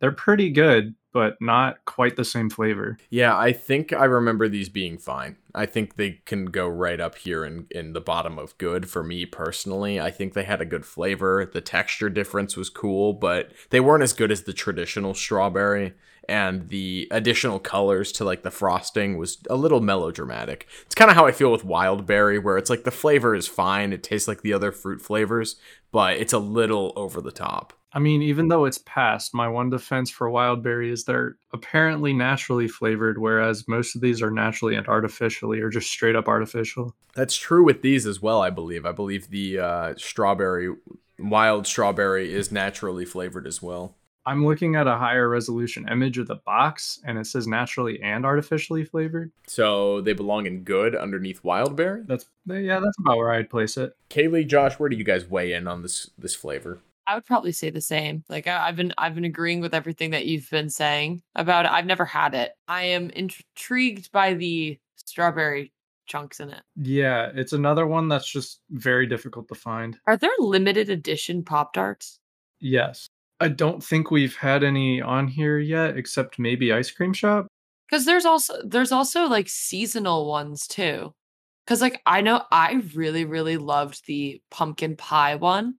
[0.00, 2.98] They're pretty good, but not quite the same flavor.
[3.08, 5.36] Yeah, I think I remember these being fine.
[5.54, 9.04] I think they can go right up here in, in the bottom of good for
[9.04, 10.00] me personally.
[10.00, 11.48] I think they had a good flavor.
[11.50, 15.94] The texture difference was cool, but they weren't as good as the traditional strawberry.
[16.28, 20.68] And the additional colors to like the frosting was a little melodramatic.
[20.86, 23.48] It's kind of how I feel with wild berry, where it's like the flavor is
[23.48, 23.92] fine.
[23.92, 25.56] It tastes like the other fruit flavors,
[25.90, 27.72] but it's a little over the top.
[27.94, 32.14] I mean, even though it's past, my one defense for wild berry is they're apparently
[32.14, 36.94] naturally flavored, whereas most of these are naturally and artificially or just straight up artificial.
[37.14, 38.86] That's true with these as well, I believe.
[38.86, 40.74] I believe the uh, strawberry,
[41.18, 43.96] wild strawberry, is naturally flavored as well.
[44.24, 48.24] I'm looking at a higher resolution image of the box, and it says naturally and
[48.24, 49.32] artificially flavored.
[49.46, 52.06] So they belong in good underneath wild wildberry.
[52.06, 53.96] That's yeah, that's about where I'd place it.
[54.10, 56.80] Kaylee, Josh, where do you guys weigh in on this this flavor?
[57.06, 58.24] I would probably say the same.
[58.28, 61.72] Like I, I've been I've been agreeing with everything that you've been saying about it.
[61.72, 62.52] I've never had it.
[62.68, 65.72] I am intrigued by the strawberry
[66.06, 66.62] chunks in it.
[66.76, 69.98] Yeah, it's another one that's just very difficult to find.
[70.06, 72.18] Are there limited edition Pop Tarts?
[72.60, 73.08] Yes.
[73.42, 77.46] I don't think we've had any on here yet, except maybe Ice Cream Shop.
[77.88, 81.12] Because there's also there's also like seasonal ones too.
[81.66, 85.74] Because like I know I really really loved the pumpkin pie one.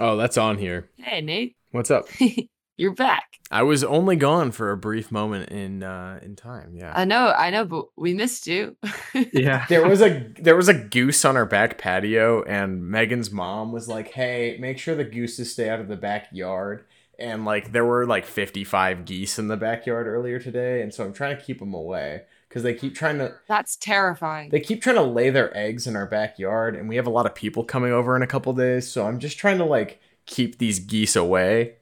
[0.00, 0.90] Oh, that's on here.
[0.96, 2.06] Hey Nate, What's up?
[2.76, 3.24] you're back.
[3.50, 6.74] I was only gone for a brief moment in uh in time.
[6.74, 6.92] Yeah.
[6.96, 8.76] I know, I know, but we missed you.
[9.32, 9.66] Yeah.
[9.68, 13.86] there was a there was a goose on our back patio and Megan's mom was
[13.88, 16.84] like, "Hey, make sure the gooses stay out of the backyard."
[17.22, 21.12] And like there were like 55 geese in the backyard earlier today, and so I'm
[21.12, 24.50] trying to keep them away cuz they keep trying to That's terrifying.
[24.50, 27.24] they keep trying to lay their eggs in our backyard and we have a lot
[27.24, 30.58] of people coming over in a couple days, so I'm just trying to like keep
[30.58, 31.76] these geese away.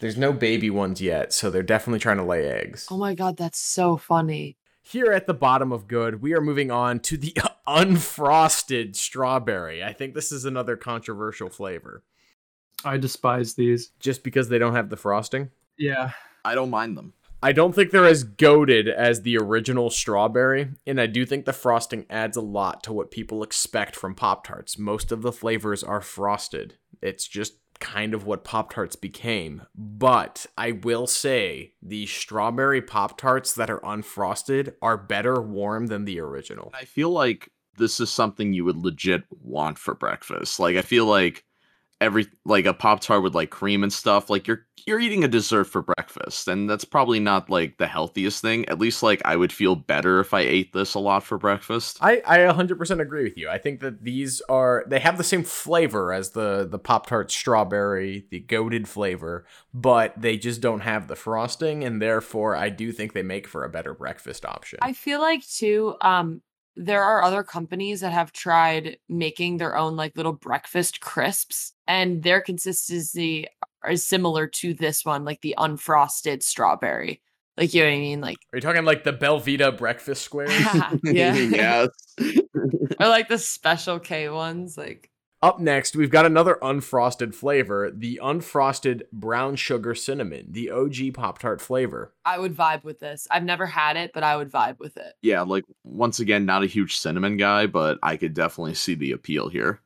[0.00, 2.86] There's no baby ones yet, so they're definitely trying to lay eggs.
[2.90, 4.56] oh my god, that's so funny.
[4.80, 9.82] Here at the bottom of good, we are moving on to the unfrosted strawberry.
[9.82, 12.04] I think this is another controversial flavor.
[12.84, 13.90] I despise these.
[14.00, 15.50] Just because they don't have the frosting?
[15.76, 16.12] Yeah.
[16.44, 17.12] I don't mind them.
[17.40, 21.52] I don't think they're as goaded as the original strawberry, and I do think the
[21.52, 24.76] frosting adds a lot to what people expect from Pop Tarts.
[24.76, 26.78] Most of the flavors are frosted.
[27.00, 29.62] It's just kind of what Pop Tarts became.
[29.76, 36.06] But I will say the strawberry Pop Tarts that are unfrosted are better warm than
[36.06, 36.72] the original.
[36.74, 40.58] I feel like this is something you would legit want for breakfast.
[40.58, 41.44] Like I feel like
[42.00, 45.28] every like a pop tart with like cream and stuff like you're you're eating a
[45.28, 49.36] dessert for breakfast and that's probably not like the healthiest thing at least like i
[49.36, 53.24] would feel better if i ate this a lot for breakfast I, I 100% agree
[53.24, 53.48] with you.
[53.48, 57.30] I think that these are they have the same flavor as the the Pop Tart
[57.30, 59.44] strawberry, the goaded flavor,
[59.74, 63.64] but they just don't have the frosting, and therefore I do think they make for
[63.64, 64.78] a better breakfast option.
[64.82, 66.42] I feel like too, um,
[66.76, 72.22] there are other companies that have tried making their own like little breakfast crisps, and
[72.22, 73.46] their consistency
[73.90, 77.20] is similar to this one, like the unfrosted strawberry.
[77.56, 78.20] Like you know what I mean?
[78.20, 80.52] Like Are you talking like the Belvita breakfast squares?
[81.02, 81.34] yeah.
[81.34, 81.88] yes
[83.00, 85.10] or like the special K ones, like
[85.42, 91.38] Up next, we've got another unfrosted flavor, the unfrosted brown sugar cinnamon, the OG Pop
[91.38, 92.12] Tart flavor.
[92.24, 93.26] I would vibe with this.
[93.30, 95.14] I've never had it, but I would vibe with it.
[95.22, 99.12] yeah like once again not a huge cinnamon guy but i could definitely see the
[99.12, 99.80] appeal here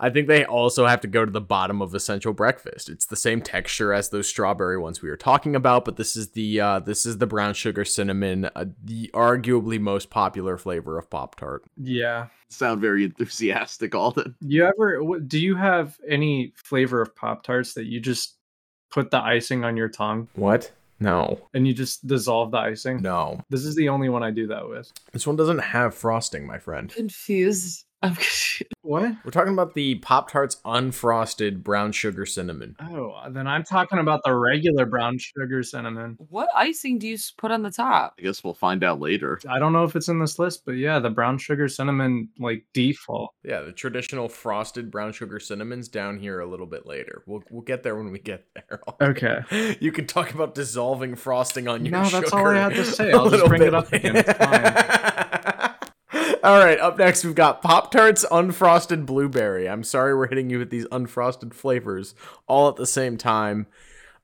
[0.00, 2.88] I think they also have to go to the bottom of essential breakfast.
[2.88, 6.30] It's the same texture as those strawberry ones we were talking about, but this is
[6.30, 11.10] the uh, this is the brown sugar cinnamon, uh, the arguably most popular flavor of
[11.10, 11.64] Pop Tart.
[11.76, 12.28] Yeah.
[12.48, 17.86] sound very enthusiastic alden You ever do you have any flavor of Pop Tarts that
[17.86, 18.36] you just
[18.90, 20.72] put the icing on your tongue What?
[21.00, 23.02] No, and you just dissolve the icing?
[23.02, 23.40] no.
[23.50, 24.92] This is the only one I do that with.
[25.12, 26.90] This one doesn't have frosting, my friend.
[26.92, 27.84] Confused.
[28.02, 28.16] I'm.
[28.82, 29.12] What?
[29.24, 32.76] We're talking about the Pop Tarts unfrosted brown sugar cinnamon.
[32.80, 36.16] Oh, then I'm talking about the regular brown sugar cinnamon.
[36.30, 38.14] What icing do you put on the top?
[38.18, 40.72] i guess we'll find out later I don't know if it's in this list, but
[40.72, 43.34] yeah, the brown sugar cinnamon like default.
[43.42, 47.22] Yeah, the traditional frosted brown sugar cinnamon's down here a little bit later.
[47.26, 48.80] We'll we'll get there when we get there.
[49.00, 49.40] Okay.
[49.80, 52.20] You can talk about dissolving frosting on your No, sugar.
[52.20, 53.12] that's all I had to say.
[53.12, 54.16] I'll just bring it bit up again.
[54.16, 54.28] It's
[56.48, 59.68] all right, up next we've got Pop Tarts unfrosted blueberry.
[59.68, 62.14] I'm sorry we're hitting you with these unfrosted flavors
[62.46, 63.66] all at the same time.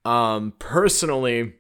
[0.07, 1.57] Um, personally,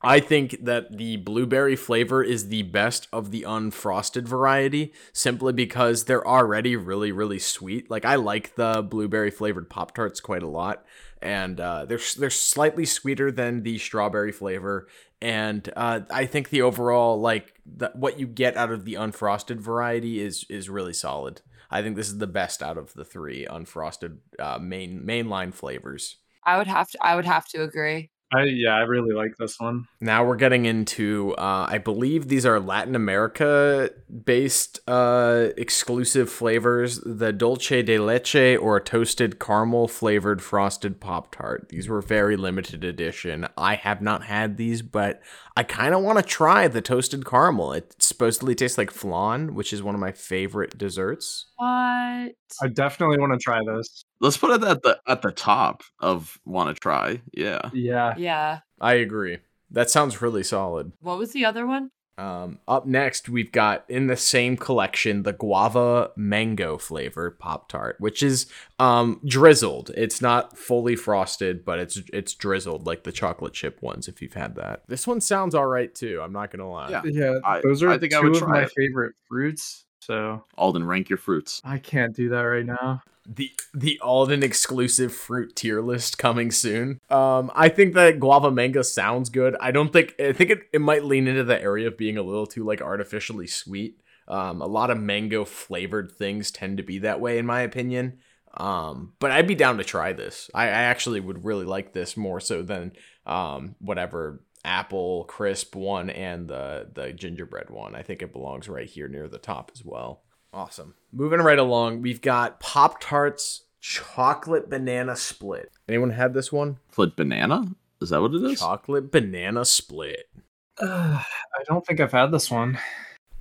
[0.00, 6.04] I think that the blueberry flavor is the best of the unfrosted variety simply because
[6.04, 7.90] they're already really, really sweet.
[7.90, 10.84] Like, I like the blueberry flavored Pop Tarts quite a lot,
[11.20, 14.86] and uh, they're, they're slightly sweeter than the strawberry flavor.
[15.22, 19.58] And uh, I think the overall, like, the, what you get out of the unfrosted
[19.58, 21.42] variety is is really solid.
[21.70, 26.16] I think this is the best out of the three unfrosted uh, main mainline flavors.
[26.44, 26.98] I would have to.
[27.02, 28.10] I would have to agree.
[28.32, 29.86] I yeah, I really like this one.
[30.00, 33.90] Now we're getting into, uh, I believe these are Latin America
[34.24, 41.68] based uh, exclusive flavors the dulce de leche or toasted caramel flavored frosted Pop Tart.
[41.70, 43.48] These were very limited edition.
[43.58, 45.20] I have not had these, but
[45.56, 47.72] I kind of want to try the toasted caramel.
[47.72, 51.46] It supposedly tastes like flan, which is one of my favorite desserts.
[51.60, 52.32] What?
[52.62, 54.02] I definitely want to try this.
[54.20, 57.20] Let's put it at the at the top of want to try.
[57.34, 57.68] Yeah.
[57.74, 58.14] Yeah.
[58.16, 58.60] yeah.
[58.80, 59.38] I agree.
[59.70, 60.92] That sounds really solid.
[61.00, 61.90] What was the other one?
[62.16, 67.96] Um, up next, we've got in the same collection the guava mango flavor Pop Tart,
[67.98, 68.46] which is
[68.78, 69.90] um, drizzled.
[69.96, 74.08] It's not fully frosted, but it's it's drizzled like the chocolate chip ones.
[74.08, 76.20] If you've had that, this one sounds all right too.
[76.22, 76.90] I'm not gonna lie.
[76.90, 77.02] Yeah.
[77.04, 77.38] Yeah.
[77.44, 78.72] I- those are I think I two would of try my it.
[78.76, 79.84] favorite fruits.
[80.00, 81.60] So Alden, rank your fruits.
[81.64, 83.02] I can't do that right now.
[83.26, 87.00] the the Alden exclusive fruit tier list coming soon.
[87.10, 89.56] Um, I think that guava mango sounds good.
[89.60, 92.22] I don't think I think it, it might lean into the area of being a
[92.22, 94.00] little too like artificially sweet.
[94.26, 98.18] Um, a lot of mango flavored things tend to be that way in my opinion.
[98.54, 100.50] Um, but I'd be down to try this.
[100.54, 102.92] I, I actually would really like this more so than
[103.26, 107.94] um whatever apple crisp one and the the gingerbread one.
[107.94, 110.22] I think it belongs right here near the top as well.
[110.52, 110.94] Awesome.
[111.12, 115.70] Moving right along, we've got Pop Tarts chocolate banana split.
[115.88, 116.78] Anyone had this one?
[116.90, 117.74] Split banana?
[118.00, 118.60] Is that what it is?
[118.60, 120.28] Chocolate banana split.
[120.80, 121.24] I
[121.66, 122.78] don't think I've had this one.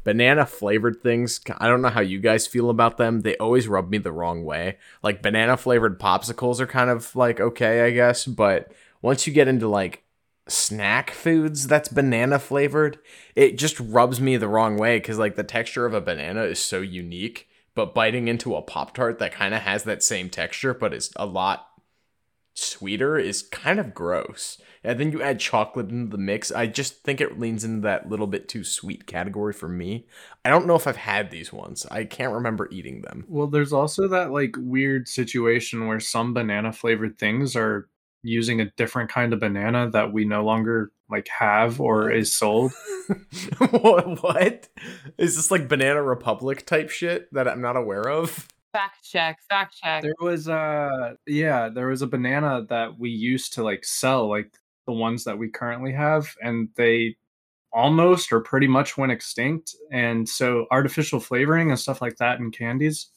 [0.03, 3.21] Banana flavored things, I don't know how you guys feel about them.
[3.21, 4.77] They always rub me the wrong way.
[5.03, 9.47] Like banana flavored popsicles are kind of like okay, I guess, but once you get
[9.47, 10.03] into like
[10.49, 12.99] snack foods that's banana flavored,
[13.35, 16.59] it just rubs me the wrong way cuz like the texture of a banana is
[16.59, 20.73] so unique, but biting into a pop tart that kind of has that same texture
[20.73, 21.69] but is a lot
[22.59, 24.61] sweeter is kind of gross.
[24.83, 26.51] And then you add chocolate into the mix.
[26.51, 30.07] I just think it leans into that little bit too sweet category for me.
[30.45, 31.85] I don't know if I've had these ones.
[31.91, 33.25] I can't remember eating them.
[33.27, 37.89] Well, there's also that like weird situation where some banana flavored things are
[38.23, 42.71] using a different kind of banana that we no longer like have or is sold.
[43.69, 44.21] what?
[44.21, 44.69] what?
[45.17, 48.47] Is this like Banana Republic type shit that I'm not aware of?
[48.73, 49.39] Fact check.
[49.49, 50.03] Fact check.
[50.03, 54.53] There was uh yeah, there was a banana that we used to like sell like
[54.85, 57.15] the ones that we currently have and they
[57.71, 62.49] almost or pretty much went extinct and so artificial flavoring and stuff like that in
[62.49, 63.09] candies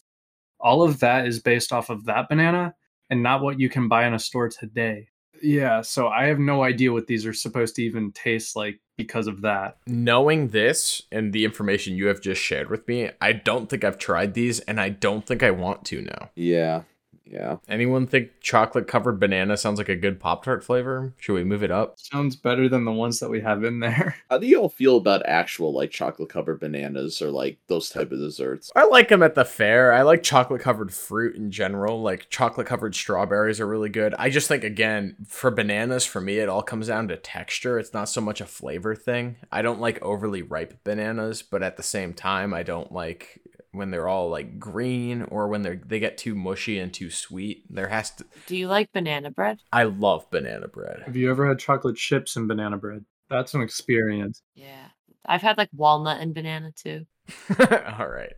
[0.61, 2.75] all of that is based off of that banana
[3.13, 5.07] and not what you can buy in a store today.
[5.43, 9.27] Yeah, so I have no idea what these are supposed to even taste like because
[9.27, 9.77] of that.
[9.87, 13.99] Knowing this and the information you have just shared with me, I don't think I've
[13.99, 16.31] tried these and I don't think I want to now.
[16.37, 16.85] Yeah.
[17.33, 17.57] Yeah.
[17.67, 21.15] Anyone think chocolate covered banana sounds like a good Pop Tart flavor?
[21.19, 21.99] Should we move it up?
[21.99, 24.17] Sounds better than the ones that we have in there.
[24.31, 28.19] How do y'all feel about actual like chocolate covered bananas or like those type of
[28.19, 28.71] desserts?
[28.77, 29.93] I like them at the fair.
[29.93, 32.03] I like chocolate covered fruit in general.
[32.03, 34.15] Like chocolate covered strawberries are really good.
[34.19, 37.79] I just think again for bananas, for me, it all comes down to texture.
[37.79, 39.37] It's not so much a flavor thing.
[39.51, 43.41] I don't like overly ripe bananas, but at the same time, I don't like
[43.73, 47.65] when they're all like green or when they're they get too mushy and too sweet.
[47.69, 48.25] There has to.
[48.47, 49.59] Do you like banana bread?
[49.73, 51.03] I love banana bread.
[51.05, 53.05] Have you ever had chocolate chips and banana bread?
[53.29, 54.43] That's an experience.
[54.55, 54.89] Yeah.
[55.25, 57.07] I've had like walnut and banana too.
[57.99, 58.33] all right,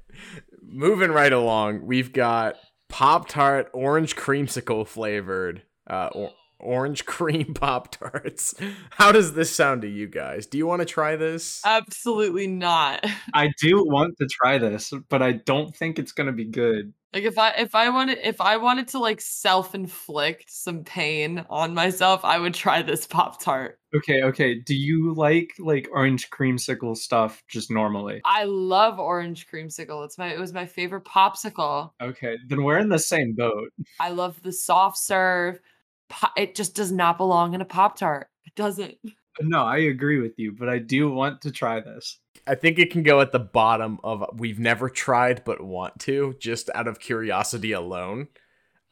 [0.63, 2.57] moving right along, we've got
[2.91, 5.63] Pop Tart orange creamsicle flavored.
[5.89, 8.55] Uh, or- orange cream pop tarts.
[8.91, 10.47] How does this sound to you guys?
[10.47, 11.61] Do you want to try this?
[11.65, 13.05] Absolutely not.
[13.35, 16.93] I do want to try this, but I don't think it's going to be good.
[17.15, 21.73] Like if I if I wanted if I wanted to like self-inflict some pain on
[21.73, 23.79] myself, I would try this Pop Tart.
[23.95, 24.57] Okay, okay.
[24.57, 28.21] Do you like like orange creamsicle stuff just normally?
[28.25, 30.05] I love orange creamsicle.
[30.05, 31.93] It's my it was my favorite popsicle.
[32.03, 33.71] Okay, then we're in the same boat.
[34.01, 35.61] I love the soft serve.
[36.21, 38.29] Po- It just does not belong in a Pop Tart.
[38.45, 38.97] It doesn't.
[39.41, 42.21] No, I agree with you, but I do want to try this.
[42.47, 46.37] I think it can go at the bottom of we've never tried but want to,
[46.39, 48.29] just out of curiosity alone.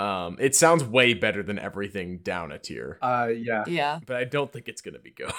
[0.03, 3.65] Um, it sounds way better than everything down a tier, Uh yeah.
[3.67, 4.01] Yeah.
[4.05, 5.33] but I don't think it's gonna be good.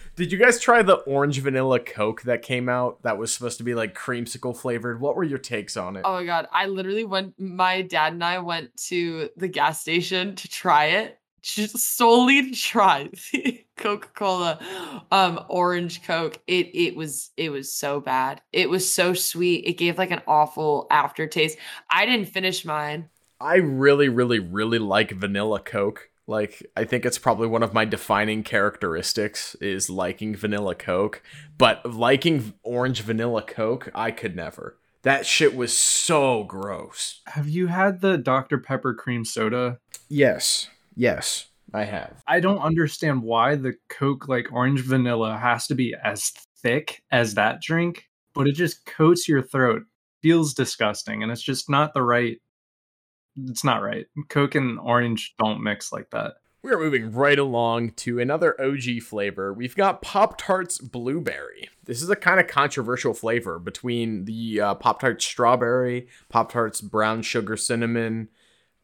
[0.16, 3.64] Did you guys try the orange vanilla Coke that came out that was supposed to
[3.64, 5.00] be like creamsicle flavored?
[5.00, 6.02] What were your takes on it?
[6.04, 10.34] Oh my god, I literally went my dad and I went to the gas station
[10.36, 11.18] to try it.
[11.46, 14.58] Just solely to try the Coca-Cola
[15.12, 16.38] um orange Coke.
[16.48, 18.40] It it was it was so bad.
[18.52, 19.64] It was so sweet.
[19.64, 21.56] It gave like an awful aftertaste.
[21.88, 23.10] I didn't finish mine.
[23.40, 26.10] I really, really, really like vanilla Coke.
[26.26, 31.22] Like, I think it's probably one of my defining characteristics is liking vanilla Coke.
[31.56, 34.78] But liking orange vanilla Coke, I could never.
[35.02, 37.20] That shit was so gross.
[37.26, 39.78] Have you had the Dr Pepper cream soda?
[40.08, 42.22] Yes, yes, I have.
[42.26, 46.32] I don't understand why the Coke like orange vanilla has to be as
[46.62, 49.82] thick as that drink, but it just coats your throat.
[50.22, 52.40] Feels disgusting and it's just not the right
[53.44, 54.06] it's not right.
[54.28, 56.34] Coke and orange don't mix like that.
[56.62, 59.52] We're moving right along to another OG flavor.
[59.52, 61.68] We've got Pop Tarts Blueberry.
[61.84, 66.80] This is a kind of controversial flavor between the uh, Pop Tarts Strawberry, Pop Tarts
[66.80, 68.30] Brown Sugar Cinnamon.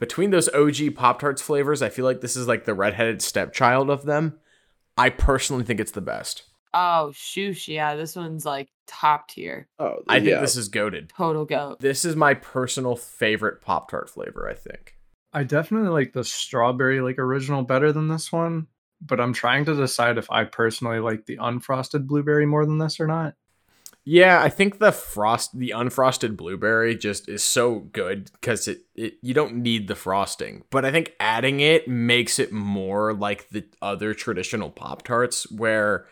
[0.03, 3.89] Between those OG Pop Tarts flavors, I feel like this is like the redheaded stepchild
[3.89, 4.37] of them.
[4.97, 6.43] I personally think it's the best.
[6.73, 7.69] Oh, shoosh.
[7.69, 9.69] Yeah, this one's like top tier.
[9.79, 11.13] Oh, I think this is goaded.
[11.15, 11.79] Total goat.
[11.79, 14.97] This is my personal favorite Pop Tart flavor, I think.
[15.31, 18.67] I definitely like the strawberry like original better than this one,
[18.99, 22.99] but I'm trying to decide if I personally like the unfrosted blueberry more than this
[22.99, 23.35] or not.
[24.05, 29.15] Yeah, I think the frost, the unfrosted blueberry, just is so good because it, it
[29.21, 33.63] you don't need the frosting, but I think adding it makes it more like the
[33.81, 36.05] other traditional Pop Tarts, where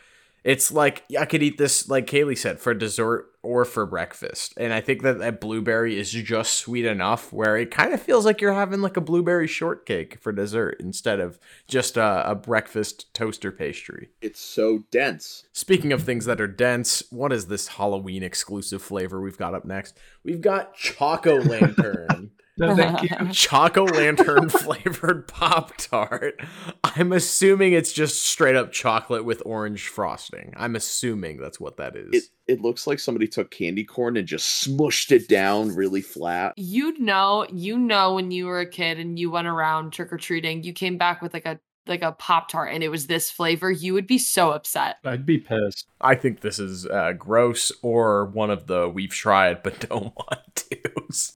[0.43, 4.73] it's like I could eat this, like Kaylee said, for dessert or for breakfast, and
[4.73, 8.41] I think that that blueberry is just sweet enough where it kind of feels like
[8.41, 13.51] you're having like a blueberry shortcake for dessert instead of just a, a breakfast toaster
[13.51, 14.09] pastry.
[14.21, 15.45] It's so dense.
[15.53, 19.65] Speaking of things that are dense, what is this Halloween exclusive flavor we've got up
[19.65, 19.97] next?
[20.23, 22.31] We've got Choco Lantern.
[22.58, 23.32] No, thank you.
[23.32, 26.39] Choco Lantern flavored Pop Tart.
[26.84, 30.54] I'm assuming it's just straight up chocolate with orange frosting.
[30.58, 32.10] I'm assuming that's what that is.
[32.12, 36.54] It it looks like somebody took candy corn and just smushed it down really flat.
[36.58, 40.18] You'd know, you know, when you were a kid and you went around trick or
[40.18, 43.32] treating, you came back with like a like a pop tart and it was this
[43.32, 44.97] flavor, you would be so upset.
[45.03, 45.88] I'd be pissed.
[45.99, 50.55] I think this is uh, gross or one of the we've tried but don't want
[50.55, 50.77] to.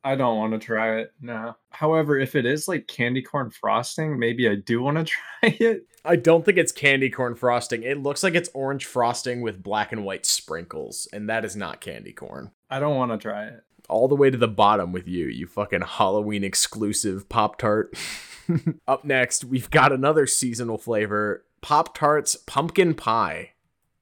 [0.03, 1.13] I don't want to try it.
[1.19, 1.55] No.
[1.71, 5.03] However, if it is like candy corn frosting, maybe I do want to
[5.41, 5.87] try it.
[6.05, 7.83] I don't think it's candy corn frosting.
[7.83, 11.81] It looks like it's orange frosting with black and white sprinkles, and that is not
[11.81, 12.51] candy corn.
[12.69, 13.63] I don't want to try it.
[13.89, 17.97] all the way to the bottom with you, you fucking Halloween exclusive Pop Tart.
[18.87, 23.51] Up next, we've got another seasonal flavor Pop Tarts Pumpkin Pie.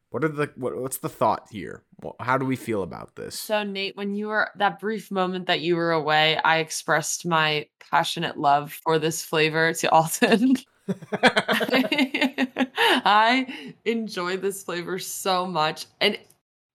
[0.09, 1.83] What are the what, what's the thought here?
[2.19, 3.39] How do we feel about this?
[3.39, 7.67] So Nate, when you were that brief moment that you were away, I expressed my
[7.89, 10.57] passionate love for this flavor to Alden.
[13.05, 15.85] I enjoy this flavor so much.
[16.01, 16.19] And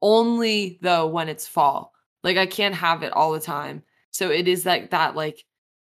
[0.00, 1.92] only though when it's fall.
[2.24, 3.82] Like I can't have it all the time.
[4.10, 5.44] So it is like that like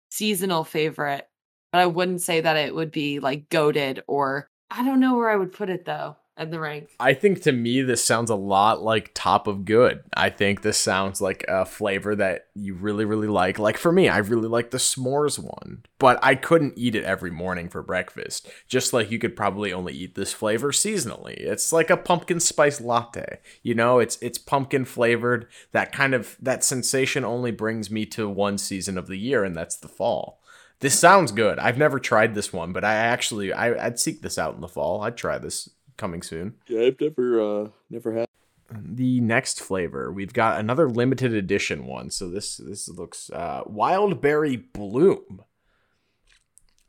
[0.10, 1.28] seasonal favorite.
[1.72, 5.30] But I wouldn't say that it would be like goaded or I don't know where
[5.30, 6.90] I would put it though at the rank.
[7.00, 10.02] I think to me this sounds a lot like Top of Good.
[10.16, 13.60] I think this sounds like a flavor that you really really like.
[13.60, 17.32] Like for me, I really like the s'mores one, but I couldn't eat it every
[17.32, 18.50] morning for breakfast.
[18.68, 21.36] Just like you could probably only eat this flavor seasonally.
[21.38, 23.40] It's like a pumpkin spice latte.
[23.62, 25.48] You know, it's it's pumpkin flavored.
[25.74, 29.56] That kind of that sensation only brings me to one season of the year and
[29.56, 30.41] that's the fall.
[30.82, 31.60] This sounds good.
[31.60, 34.68] I've never tried this one, but I actually I, I'd seek this out in the
[34.68, 35.02] fall.
[35.02, 36.56] I'd try this coming soon.
[36.68, 38.28] Yeah, I've never uh never had
[38.74, 44.22] the next flavor we've got another limited edition one so this this looks uh wild
[44.22, 45.44] berry bloom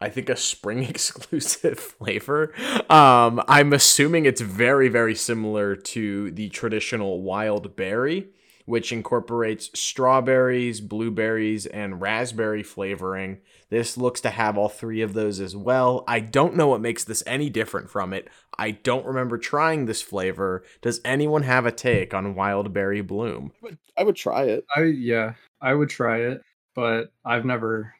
[0.00, 2.52] i think a spring exclusive flavor
[2.88, 8.28] um i'm assuming it's very very similar to the traditional wild berry
[8.64, 13.38] which incorporates strawberries, blueberries, and raspberry flavoring.
[13.70, 16.04] This looks to have all three of those as well.
[16.06, 18.28] I don't know what makes this any different from it.
[18.58, 20.64] I don't remember trying this flavor.
[20.80, 23.52] Does anyone have a take on Wild Berry Bloom?
[23.54, 24.64] I would, I would try it.
[24.74, 26.42] I yeah, I would try it,
[26.74, 27.94] but I've never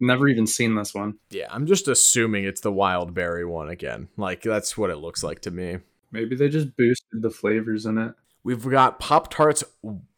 [0.00, 1.18] never even seen this one.
[1.30, 4.08] Yeah, I'm just assuming it's the Wild Berry one again.
[4.16, 5.78] Like, that's what it looks like to me.
[6.10, 8.14] Maybe they just boosted the flavors in it.
[8.42, 9.62] We've got Pop Tarts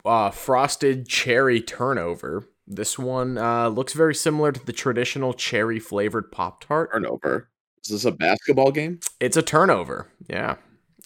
[0.05, 2.49] uh, Frosted Cherry Turnover.
[2.67, 6.91] This one uh, looks very similar to the traditional cherry flavored Pop Tart.
[6.93, 7.49] Turnover.
[7.85, 9.01] Is this a basketball game?
[9.19, 10.09] It's a turnover.
[10.29, 10.57] Yeah.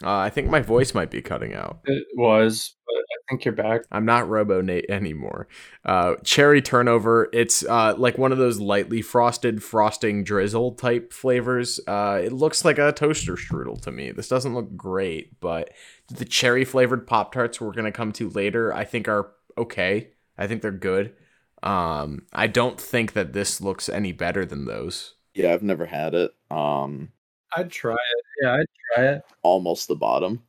[0.04, 1.80] Uh, I think my voice might be cutting out.
[1.84, 3.82] It was, but I think you're back.
[3.90, 5.48] I'm not Robo Nate anymore.
[5.84, 7.28] Uh, cherry turnover.
[7.32, 11.80] It's uh, like one of those lightly frosted frosting drizzle type flavors.
[11.86, 14.12] Uh, it looks like a toaster strudel to me.
[14.12, 15.70] This doesn't look great, but
[16.08, 20.10] the cherry flavored Pop Tarts we're gonna come to later, I think are okay.
[20.38, 21.14] I think they're good.
[21.62, 25.14] Um, I don't think that this looks any better than those.
[25.34, 26.32] Yeah, I've never had it.
[26.50, 27.10] Um,
[27.56, 28.24] I'd try it.
[28.42, 29.22] Yeah, I'd try it.
[29.42, 30.42] almost the bottom.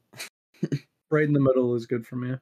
[1.10, 2.36] Right in the middle is good for me.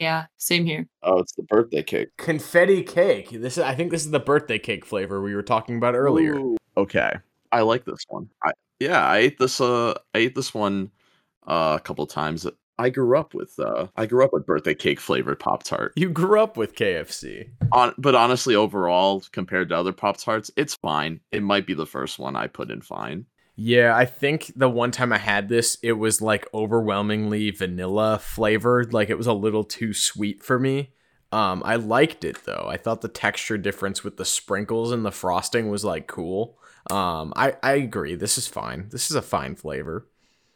[0.00, 0.88] Yeah, same here.
[1.02, 2.08] Oh, it's the birthday cake.
[2.16, 3.30] Confetti cake.
[3.30, 6.36] This is, I think this is the birthday cake flavor we were talking about earlier.
[6.36, 7.12] Ooh, Okay,
[7.52, 8.28] I like this one.
[8.42, 9.60] I, yeah, I ate this.
[9.60, 10.90] Uh, I ate this one
[11.46, 12.46] uh, a couple times
[12.80, 15.92] I grew up with uh I grew up with birthday cake flavored Pop Tart.
[15.96, 17.50] You grew up with KFC.
[17.72, 21.20] On but honestly, overall, compared to other Pop Tarts, it's fine.
[21.30, 23.26] It might be the first one I put in fine.
[23.62, 28.94] Yeah, I think the one time I had this, it was like overwhelmingly vanilla flavored.
[28.94, 30.94] Like it was a little too sweet for me.
[31.30, 32.64] Um, I liked it though.
[32.70, 36.56] I thought the texture difference with the sprinkles and the frosting was like cool.
[36.90, 38.14] Um, I I agree.
[38.14, 38.88] This is fine.
[38.92, 40.06] This is a fine flavor.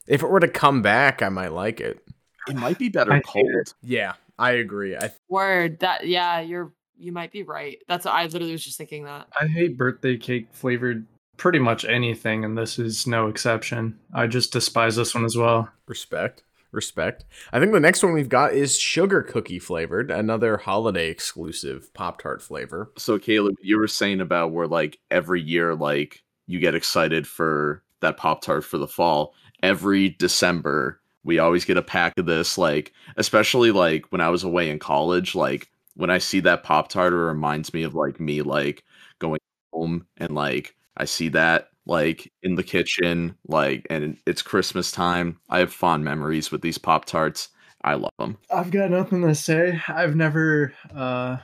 [0.06, 2.02] If it were to come back, I might like it.
[2.48, 3.74] It might be better I cold.
[3.82, 4.96] Yeah, I agree.
[4.96, 5.80] I Word.
[5.80, 7.82] That yeah, you're you might be right.
[7.86, 9.28] That's what I literally was just thinking that.
[9.38, 11.04] I hate birthday cake flavored
[11.36, 13.98] pretty much anything, and this is no exception.
[14.12, 15.68] I just despise this one as well.
[15.86, 16.42] respect.
[16.72, 17.24] Respect.
[17.52, 22.20] I think the next one we've got is sugar cookie flavored, another holiday exclusive Pop
[22.20, 22.90] Tart flavor.
[22.98, 27.84] So Caleb, you were saying about where like every year like you get excited for
[28.00, 29.34] that Pop Tart for the fall.
[29.62, 34.44] Every December we always get a pack of this, like especially like when I was
[34.44, 38.18] away in college, like when I see that Pop Tart it reminds me of like
[38.18, 38.82] me like
[39.20, 39.40] going
[39.72, 45.38] home and like I see that like in the kitchen, like and it's Christmas time.
[45.50, 47.48] I have fond memories with these Pop Tarts.
[47.82, 48.38] I love them.
[48.50, 49.80] I've got nothing to say.
[49.88, 51.36] I've never uh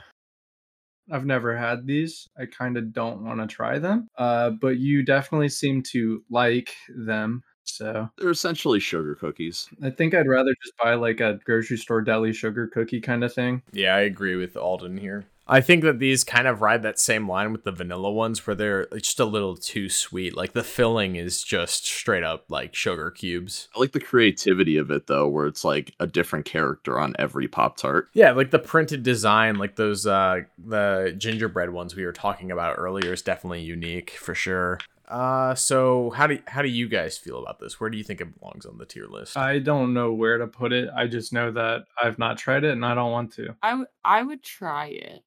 [1.13, 2.29] I've never had these.
[2.39, 4.09] I kind of don't want to try them.
[4.17, 7.43] Uh but you definitely seem to like them.
[7.65, 9.69] So, They're essentially sugar cookies.
[9.83, 13.33] I think I'd rather just buy like a grocery store deli sugar cookie kind of
[13.33, 13.63] thing.
[13.73, 15.25] Yeah, I agree with Alden here.
[15.51, 18.55] I think that these kind of ride that same line with the vanilla ones where
[18.55, 20.37] they're just a little too sweet.
[20.37, 23.69] Like the filling is just straight up like sugar cubes.
[23.75, 27.49] I like the creativity of it though, where it's like a different character on every
[27.49, 28.09] Pop Tart.
[28.15, 32.77] Yeah, like the printed design, like those uh the gingerbread ones we were talking about
[32.79, 34.79] earlier is definitely unique for sure.
[35.09, 37.81] Uh so how do how do you guys feel about this?
[37.81, 39.37] Where do you think it belongs on the tier list?
[39.37, 40.89] I don't know where to put it.
[40.97, 43.57] I just know that I've not tried it and I don't want to.
[43.61, 45.25] I w- I would try it.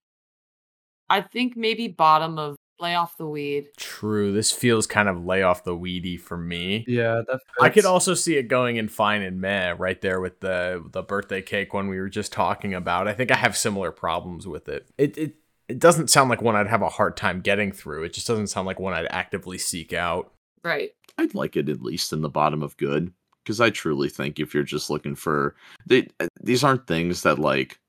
[1.10, 3.70] I think maybe bottom of lay off the weed.
[3.78, 6.86] True, this feels kind of lay off the weedy for me.
[6.88, 10.40] Yeah, that I could also see it going in fine and meh right there with
[10.40, 13.08] the the birthday cake one we were just talking about.
[13.08, 14.88] I think I have similar problems with it.
[14.98, 15.36] It it
[15.70, 18.04] it doesn't sound like one I'd have a hard time getting through.
[18.04, 20.34] It just doesn't sound like one I'd actively seek out.
[20.64, 20.92] Right.
[21.18, 24.54] I'd like it at least in the bottom of good because I truly think if
[24.54, 27.80] you're just looking for they, uh, these aren't things that like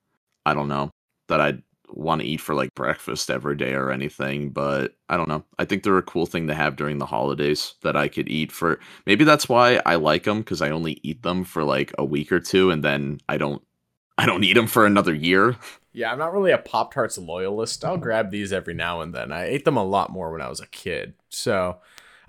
[0.47, 0.91] I don't know
[1.29, 5.29] that I'd want to eat for like breakfast every day or anything, but I don't
[5.29, 5.45] know.
[5.59, 8.53] I think they're a cool thing to have during the holidays that I could eat
[8.53, 8.81] for.
[9.07, 12.33] Maybe that's why I like them because I only eat them for like a week
[12.33, 13.63] or two and then I don't
[14.19, 15.57] I don't eat them for another year.
[15.93, 17.85] Yeah, I'm not really a Pop Tarts loyalist.
[17.85, 19.33] I'll grab these every now and then.
[19.33, 21.79] I ate them a lot more when I was a kid, so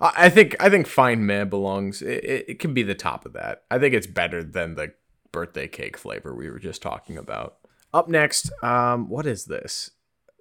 [0.00, 2.02] I think I think Fine Meh belongs.
[2.02, 3.64] It, it, it can be the top of that.
[3.70, 4.92] I think it's better than the
[5.32, 7.56] birthday cake flavor we were just talking about.
[7.96, 9.92] Up next, um, what is this?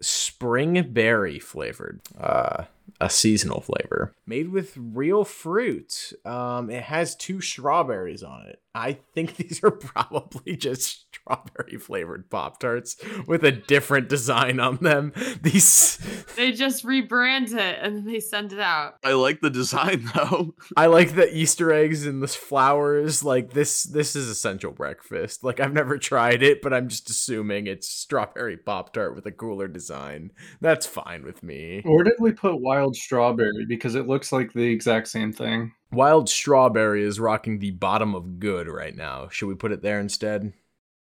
[0.02, 2.66] Spring berry flavored, uh,
[3.02, 6.14] a seasonal flavor made with real fruit.
[6.24, 8.62] Um, it has two strawberries on it.
[8.74, 14.78] I think these are probably just strawberry flavored Pop Tarts with a different design on
[14.78, 15.14] them.
[15.42, 15.98] These,
[16.36, 18.96] They just rebrand it and they send it out.
[19.04, 20.56] I like the design though.
[20.76, 23.24] I like the Easter eggs and the flowers.
[23.24, 25.44] Like this, this is essential breakfast.
[25.44, 29.32] Like I've never tried it, but I'm just assuming it's strawberry Pop Tart with a
[29.32, 30.32] cooler design.
[30.60, 31.82] That's fine with me.
[31.86, 33.66] Where did we put wild strawberry?
[33.66, 35.72] Because it looks like the exact same thing.
[35.92, 39.30] Wild Strawberry is rocking the bottom of good right now.
[39.30, 40.52] Should we put it there instead?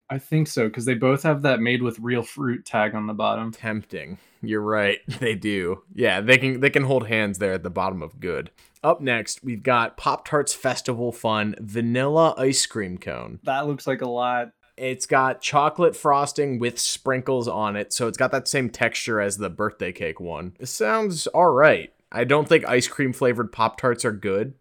[0.09, 3.15] I think so because they both have that made with real fruit tag on the
[3.15, 3.53] bottom.
[3.53, 4.19] Tempting.
[4.43, 4.99] You're right.
[5.21, 5.83] They do.
[5.95, 8.51] Yeah, they can they can hold hands there at the bottom of good.
[8.83, 13.39] Up next, we've got Pop Tarts Festival Fun Vanilla Ice Cream Cone.
[13.45, 14.49] That looks like a lot.
[14.81, 19.37] It's got chocolate frosting with sprinkles on it, so it's got that same texture as
[19.37, 20.57] the birthday cake one.
[20.59, 21.93] It sounds all right.
[22.11, 24.55] I don't think ice cream flavored Pop Tarts are good,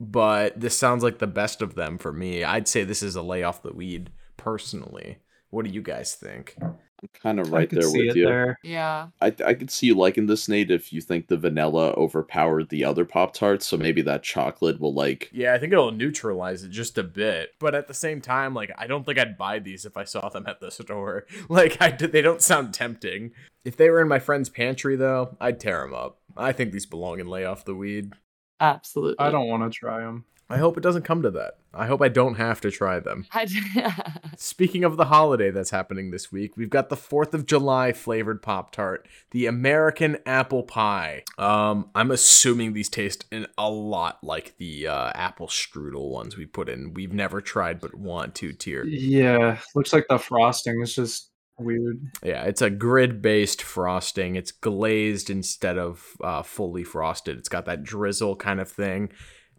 [0.00, 2.42] but this sounds like the best of them for me.
[2.42, 5.18] I'd say this is a lay off the weed personally.
[5.50, 6.56] What do you guys think?
[7.02, 8.26] I'm kind of right could there with you.
[8.26, 8.58] there.
[8.62, 9.08] Yeah.
[9.20, 12.84] I I could see you liking this, Nate, if you think the vanilla overpowered the
[12.84, 13.66] other Pop Tarts.
[13.66, 15.28] So maybe that chocolate will like.
[15.32, 17.50] Yeah, I think it'll neutralize it just a bit.
[17.58, 20.28] But at the same time, like I don't think I'd buy these if I saw
[20.28, 21.26] them at the store.
[21.48, 23.32] Like I did, they don't sound tempting.
[23.64, 26.18] If they were in my friend's pantry though, I'd tear them up.
[26.36, 28.12] I think these belong in lay off the weed.
[28.60, 29.16] Absolutely.
[29.18, 30.24] I don't want to try them.
[30.52, 31.54] I hope it doesn't come to that.
[31.72, 33.24] I hope I don't have to try them.
[34.36, 38.42] Speaking of the holiday that's happening this week, we've got the 4th of July flavored
[38.42, 41.24] Pop Tart, the American apple pie.
[41.38, 46.44] Um, I'm assuming these taste in a lot like the uh, apple strudel ones we
[46.44, 46.92] put in.
[46.92, 48.84] We've never tried but want to tier.
[48.84, 51.98] Yeah, looks like the frosting is just weird.
[52.22, 54.36] Yeah, it's a grid based frosting.
[54.36, 57.38] It's glazed instead of uh, fully frosted.
[57.38, 59.12] It's got that drizzle kind of thing.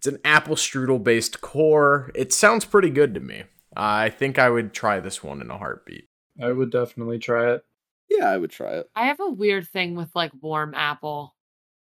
[0.03, 2.11] It's an apple strudel based core.
[2.13, 3.43] It sounds pretty good to me.
[3.73, 6.09] I think I would try this one in a heartbeat.
[6.43, 7.63] I would definitely try it.
[8.09, 8.89] Yeah, I would try it.
[8.97, 11.37] I have a weird thing with like warm apple.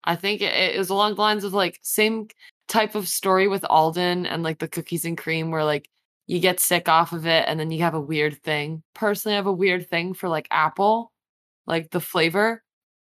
[0.05, 2.29] I think it, it along the lines of like same
[2.69, 5.91] type of story with Alden and like the cookies and cream where like
[6.29, 8.85] you get sick off of it and then you have a weird thing.
[8.95, 11.11] Personally, I have a weird thing for like apple,
[11.67, 12.63] like the flavor.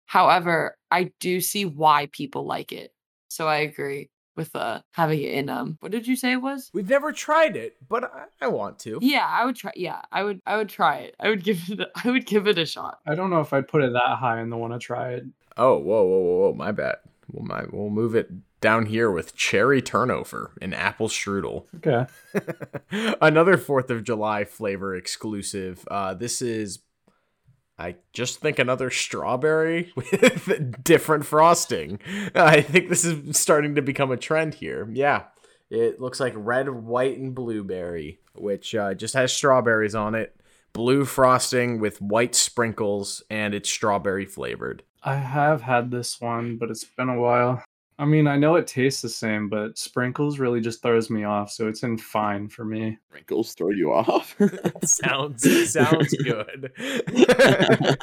[0.08, 2.91] However, I do see why people like it.
[3.28, 6.70] So I agree with uh having it in um what did you say it was?
[6.74, 9.00] We've never tried it, but I, I want to.
[9.02, 11.16] Yeah, I would try yeah, I would I would try it.
[11.20, 13.00] I would give it a, I would give it a shot.
[13.06, 15.26] I don't know if I'd put it that high and the want to try it.
[15.58, 16.98] Oh, whoa, whoa, whoa, whoa, my bad.
[17.32, 18.30] We'll, my, we'll move it
[18.62, 21.66] down here with cherry turnover and apple strudel.
[21.78, 22.06] Okay.
[23.22, 25.88] Another 4th of July flavor exclusive.
[25.90, 26.80] Uh, this is,
[27.80, 31.99] I just think, another strawberry with different frosting.
[32.34, 34.89] I think this is starting to become a trend here.
[34.91, 35.23] Yeah.
[35.69, 40.34] It looks like red, white, and blueberry, which uh, just has strawberries on it.
[40.73, 44.84] Blue frosting with white sprinkles, and it's strawberry flavored.
[45.03, 47.63] I have had this one, but it's been a while.
[48.00, 51.50] I mean, I know it tastes the same, but sprinkles really just throws me off,
[51.52, 53.00] so it's in fine for me.
[53.12, 54.36] Wrinkles throw you off.
[54.84, 56.72] sounds sounds good.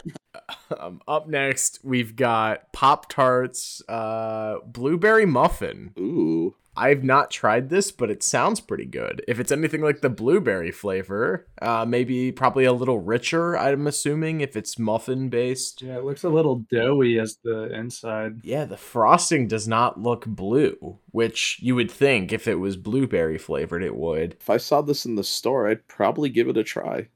[0.79, 5.93] um, up next, we've got Pop Tarts uh, blueberry muffin.
[5.97, 6.57] Ooh.
[6.77, 9.23] I've not tried this, but it sounds pretty good.
[9.29, 13.57] If it's anything like the blueberry flavor, uh, maybe probably a little richer.
[13.57, 15.83] I'm assuming if it's muffin based.
[15.83, 18.41] Yeah, it looks a little doughy as the inside.
[18.43, 23.39] Yeah, the frosting does not look blue, which you would think if it was blueberry
[23.39, 24.37] flavored, it would.
[24.41, 27.09] If I saw this in the store, I'd probably give it a try.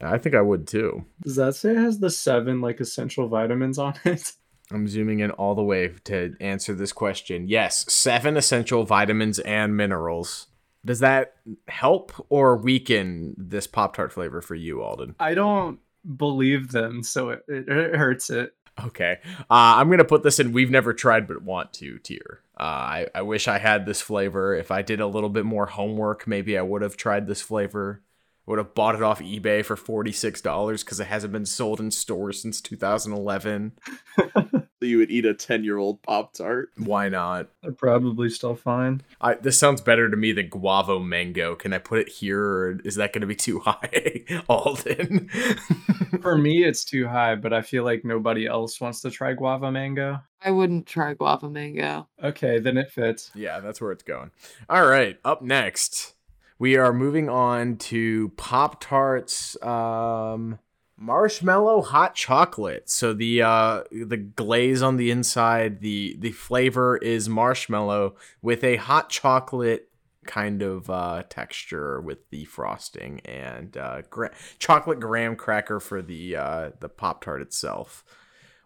[0.00, 1.04] I think I would too.
[1.22, 4.32] Does that say it has the seven like essential vitamins on it?
[4.72, 7.48] I'm zooming in all the way to answer this question.
[7.48, 10.46] Yes, seven essential vitamins and minerals.
[10.84, 11.34] Does that
[11.68, 15.14] help or weaken this Pop Tart flavor for you, Alden?
[15.20, 15.78] I don't
[16.16, 18.54] believe them, so it, it, hurts it.
[18.82, 19.18] Okay.
[19.38, 22.40] Uh, I'm going to put this in We've Never Tried But Want To tier.
[22.58, 24.54] Uh, I, I wish I had this flavor.
[24.54, 28.02] If I did a little bit more homework, maybe I would have tried this flavor.
[28.50, 32.42] Would have bought it off eBay for $46 because it hasn't been sold in stores
[32.42, 33.72] since 2011.
[34.80, 36.70] So you would eat a 10 year old Pop Tart?
[36.78, 37.50] Why not?
[37.62, 39.02] They're probably still fine.
[39.20, 41.54] I, this sounds better to me than guava mango.
[41.54, 45.28] Can I put it here, or is that going to be too high, Alden?
[46.22, 49.70] For me, it's too high, but I feel like nobody else wants to try guava
[49.70, 50.18] mango.
[50.42, 52.08] I wouldn't try guava mango.
[52.24, 53.30] Okay, then it fits.
[53.34, 54.30] yeah, that's where it's going.
[54.70, 56.14] All right, up next,
[56.60, 59.60] we are moving on to Pop Tarts.
[59.62, 60.60] Um,
[61.02, 67.26] marshmallow hot chocolate so the uh the glaze on the inside the the flavor is
[67.26, 69.88] marshmallow with a hot chocolate
[70.26, 76.36] kind of uh texture with the frosting and uh gra- chocolate graham cracker for the
[76.36, 78.04] uh the pop tart itself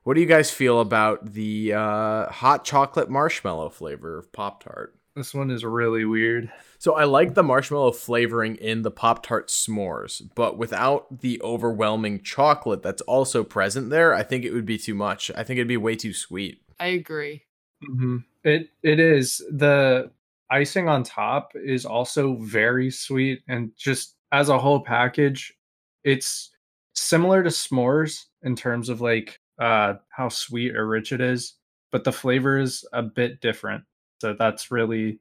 [0.02, 4.98] what do you guys feel about the uh hot chocolate marshmallow flavor of pop tart
[5.16, 6.50] This one is really weird.
[6.78, 12.20] so I like the marshmallow flavoring in the Pop Tart s'mores, but without the overwhelming
[12.22, 15.30] chocolate that's also present there, I think it would be too much.
[15.36, 16.60] I think it'd be way too sweet.
[16.80, 17.42] I agree.
[17.80, 20.10] hmm It it is the
[20.50, 25.54] icing on top is also very sweet and just as a whole package,
[26.02, 26.50] it's
[26.94, 31.54] similar to s'mores in terms of like uh how sweet or rich it is,
[31.92, 33.84] but the flavor is a bit different.
[34.20, 35.20] So that's really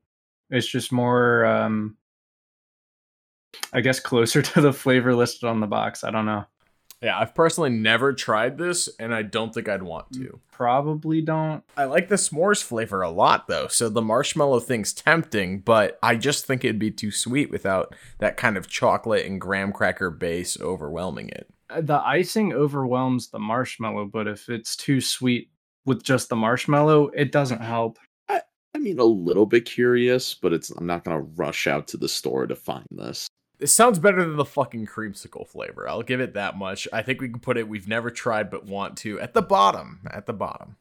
[0.49, 1.97] it's just more um
[3.71, 6.03] I guess closer to the flavor listed on the box.
[6.03, 6.45] I don't know.
[7.01, 10.39] Yeah, I've personally never tried this, and I don't think I'd want to.
[10.53, 11.61] Probably don't.
[11.75, 16.15] I like the s'mores flavor a lot, though, so the marshmallow thing's tempting, but I
[16.15, 20.57] just think it'd be too sweet without that kind of chocolate and graham cracker base
[20.61, 21.53] overwhelming it.
[21.69, 25.49] Uh, The icing overwhelms the marshmallow, but if it's too sweet
[25.85, 27.99] with just the marshmallow, it doesn't help.
[28.75, 32.09] I mean, a little bit curious, but it's I'm not gonna rush out to the
[32.09, 33.27] store to find this.
[33.59, 35.87] It sounds better than the fucking creamsicle flavor.
[35.87, 36.87] I'll give it that much.
[36.91, 40.01] I think we can put it we've never tried but want to at the bottom.
[40.11, 40.75] At the bottom.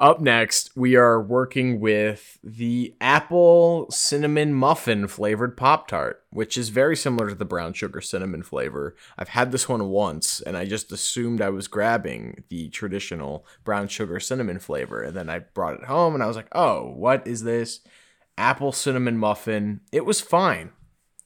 [0.00, 6.70] Up next, we are working with the apple cinnamon muffin flavored Pop Tart, which is
[6.70, 8.96] very similar to the brown sugar cinnamon flavor.
[9.16, 13.86] I've had this one once and I just assumed I was grabbing the traditional brown
[13.86, 15.00] sugar cinnamon flavor.
[15.00, 17.80] And then I brought it home and I was like, oh, what is this?
[18.36, 19.80] Apple cinnamon muffin.
[19.92, 20.72] It was fine.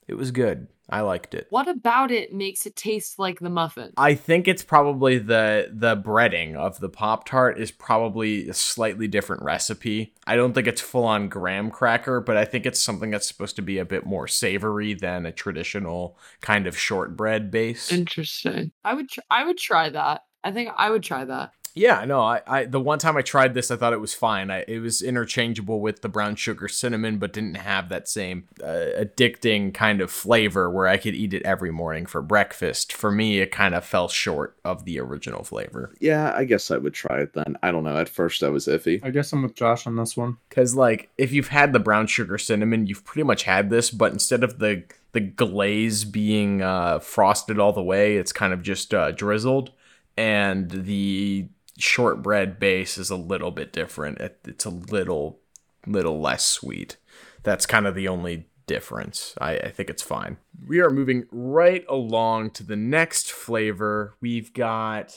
[0.07, 0.69] It was good.
[0.91, 1.47] I liked it.
[1.51, 3.93] What about it makes it taste like the muffin?
[3.97, 9.07] I think it's probably the the breading of the Pop Tart is probably a slightly
[9.07, 10.14] different recipe.
[10.26, 13.57] I don't think it's full on graham cracker, but I think it's something that's supposed
[13.57, 17.93] to be a bit more savory than a traditional kind of shortbread base.
[17.93, 18.72] Interesting.
[18.84, 20.22] I would tr- I would try that.
[20.45, 21.53] I think I would try that.
[21.75, 24.51] Yeah, no, I, I the one time I tried this, I thought it was fine.
[24.51, 28.87] I, it was interchangeable with the brown sugar cinnamon, but didn't have that same uh,
[28.99, 32.93] addicting kind of flavor where I could eat it every morning for breakfast.
[32.93, 35.95] For me, it kind of fell short of the original flavor.
[36.01, 37.57] Yeah, I guess I would try it then.
[37.62, 37.97] I don't know.
[37.97, 39.05] At first, I was iffy.
[39.05, 40.39] I guess I'm with Josh on this one.
[40.49, 44.12] Because like, if you've had the brown sugar cinnamon, you've pretty much had this, but
[44.12, 48.93] instead of the the glaze being uh, frosted all the way, it's kind of just
[48.93, 49.73] uh, drizzled,
[50.16, 51.49] and the
[51.79, 54.18] shortbread base is a little bit different.
[54.18, 55.41] It, it's a little
[55.87, 56.97] little less sweet.
[57.43, 59.35] That's kind of the only difference.
[59.41, 60.37] I, I think it's fine.
[60.66, 64.14] We are moving right along to the next flavor.
[64.20, 65.16] We've got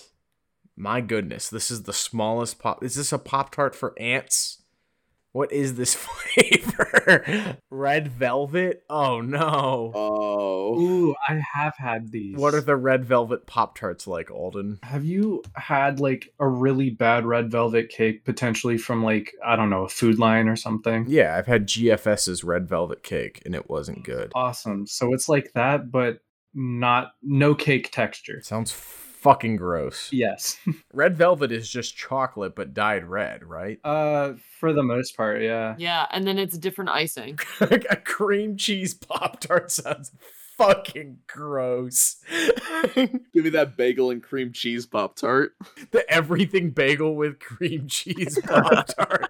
[0.76, 2.84] my goodness, this is the smallest pop.
[2.84, 4.61] Is this a Pop Tart for ants?
[5.34, 7.58] What is this flavor?
[7.70, 8.84] red velvet?
[8.90, 9.92] Oh no.
[9.96, 12.38] Oh, Ooh, I have had these.
[12.38, 14.80] What are the red velvet Pop Tarts like, Alden?
[14.84, 19.70] Have you had like a really bad red velvet cake potentially from like I don't
[19.70, 21.06] know a food line or something?
[21.08, 24.32] Yeah, I've had GFS's red velvet cake and it wasn't good.
[24.36, 24.86] Awesome.
[24.88, 26.20] So it's like that, but
[26.54, 28.42] not no cake texture.
[28.44, 28.72] Sounds
[29.22, 30.10] fucking gross.
[30.12, 30.58] Yes.
[30.94, 33.80] Red velvet is just chocolate but dyed red, right?
[33.84, 35.76] uh, for the most part, yeah.
[35.78, 37.40] Yeah, and then it's different icing.
[37.62, 40.12] a cream cheese pop tart sounds
[40.58, 42.18] fucking gross.
[42.96, 45.56] give me that bagel and cream cheese pop tart.
[45.92, 49.30] the everything bagel with cream cheese pop tart.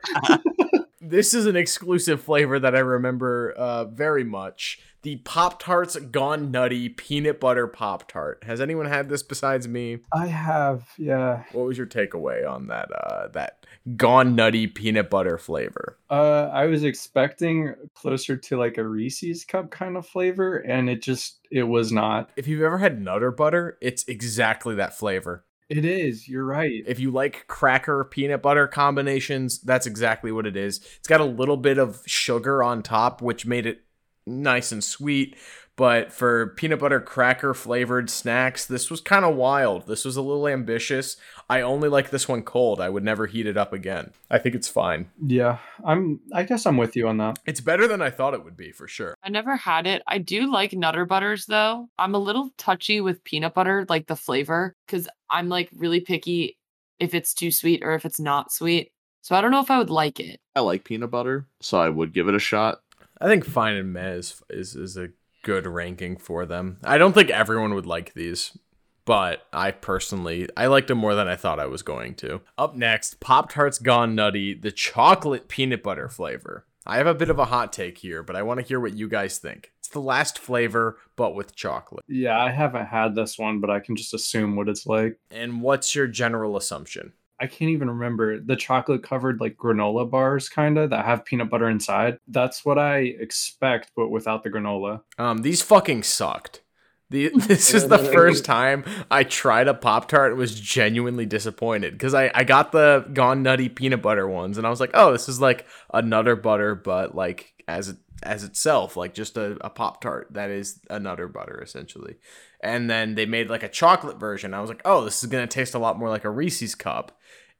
[1.01, 4.79] this is an exclusive flavor that I remember uh, very much.
[5.03, 8.43] The Pop Tarts Gone Nutty Peanut Butter Pop Tart.
[8.45, 9.99] Has anyone had this besides me?
[10.13, 11.43] I have, yeah.
[11.53, 12.89] What was your takeaway on that?
[12.91, 13.65] Uh, that
[13.97, 15.97] Gone Nutty peanut butter flavor.
[16.09, 21.01] Uh, I was expecting closer to like a Reese's cup kind of flavor, and it
[21.01, 22.29] just it was not.
[22.35, 25.45] If you've ever had Nutter Butter, it's exactly that flavor.
[25.67, 26.27] It is.
[26.27, 26.83] You're right.
[26.85, 30.79] If you like cracker peanut butter combinations, that's exactly what it is.
[30.99, 33.81] It's got a little bit of sugar on top, which made it
[34.25, 35.35] nice and sweet.
[35.77, 39.87] But for peanut butter cracker flavored snacks, this was kind of wild.
[39.87, 41.17] This was a little ambitious.
[41.49, 42.79] I only like this one cold.
[42.79, 44.11] I would never heat it up again.
[44.29, 45.09] I think it's fine.
[45.25, 46.19] Yeah, I'm.
[46.33, 47.39] I guess I'm with you on that.
[47.45, 49.15] It's better than I thought it would be for sure.
[49.23, 50.03] I never had it.
[50.07, 51.89] I do like Nutter Butters though.
[51.97, 56.57] I'm a little touchy with peanut butter, like the flavor, because I'm like really picky
[56.99, 58.91] if it's too sweet or if it's not sweet.
[59.21, 60.39] So I don't know if I would like it.
[60.55, 62.81] I like peanut butter, so I would give it a shot.
[63.21, 65.09] I think fine and meh is, is, is a
[65.43, 66.77] good ranking for them.
[66.83, 68.57] I don't think everyone would like these,
[69.05, 72.41] but I personally I liked them more than I thought I was going to.
[72.57, 76.65] Up next, Pop Tarts Gone Nutty, the chocolate peanut butter flavor.
[76.85, 78.95] I have a bit of a hot take here, but I want to hear what
[78.95, 79.71] you guys think.
[79.77, 82.03] It's the last flavor, but with chocolate.
[82.07, 85.19] Yeah, I haven't had this one, but I can just assume what it's like.
[85.29, 87.13] And what's your general assumption?
[87.41, 91.49] I can't even remember the chocolate covered like granola bars, kind of that have peanut
[91.49, 92.19] butter inside.
[92.27, 95.01] That's what I expect, but without the granola.
[95.17, 96.61] Um, these fucking sucked.
[97.09, 101.93] The, this is the first time I tried a Pop Tart and was genuinely disappointed
[101.93, 105.11] because I, I got the Gone Nutty peanut butter ones and I was like, oh,
[105.11, 109.57] this is like a Nutter Butter, but like as it, as itself, like just a,
[109.61, 112.15] a Pop Tart that is a Nutter Butter essentially.
[112.63, 114.53] And then they made like a chocolate version.
[114.53, 117.17] I was like, oh, this is gonna taste a lot more like a Reese's cup.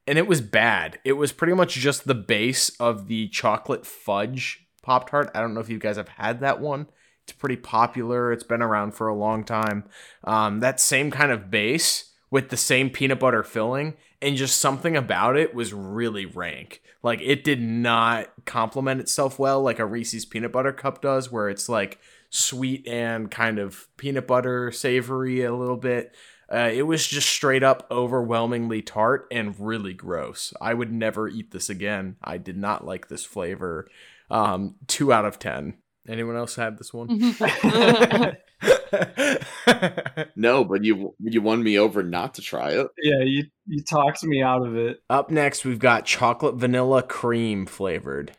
[0.08, 1.00] And it was bad.
[1.04, 5.30] It was pretty much just the base of the chocolate fudge Pop Tart.
[5.36, 6.88] I don't know if you guys have had that one.
[7.24, 8.32] It's pretty popular.
[8.32, 9.86] It's been around for a long time.
[10.24, 14.96] Um, that same kind of base with the same peanut butter filling, and just something
[14.96, 16.82] about it was really rank.
[17.04, 21.50] Like it did not complement itself well like a Reese's peanut butter cup does, where
[21.50, 22.00] it's like
[22.30, 26.16] sweet and kind of peanut butter savory a little bit.
[26.52, 30.54] Uh, it was just straight up overwhelmingly tart and really gross.
[30.60, 32.18] I would never eat this again.
[32.22, 33.88] I did not like this flavor.
[34.30, 35.76] Um, two out of ten.
[36.08, 37.36] Anyone else have this one?
[40.36, 42.88] No, but you you won me over not to try it.
[43.02, 45.02] Yeah, you you talked me out of it.
[45.10, 48.34] Up next, we've got chocolate vanilla cream flavored.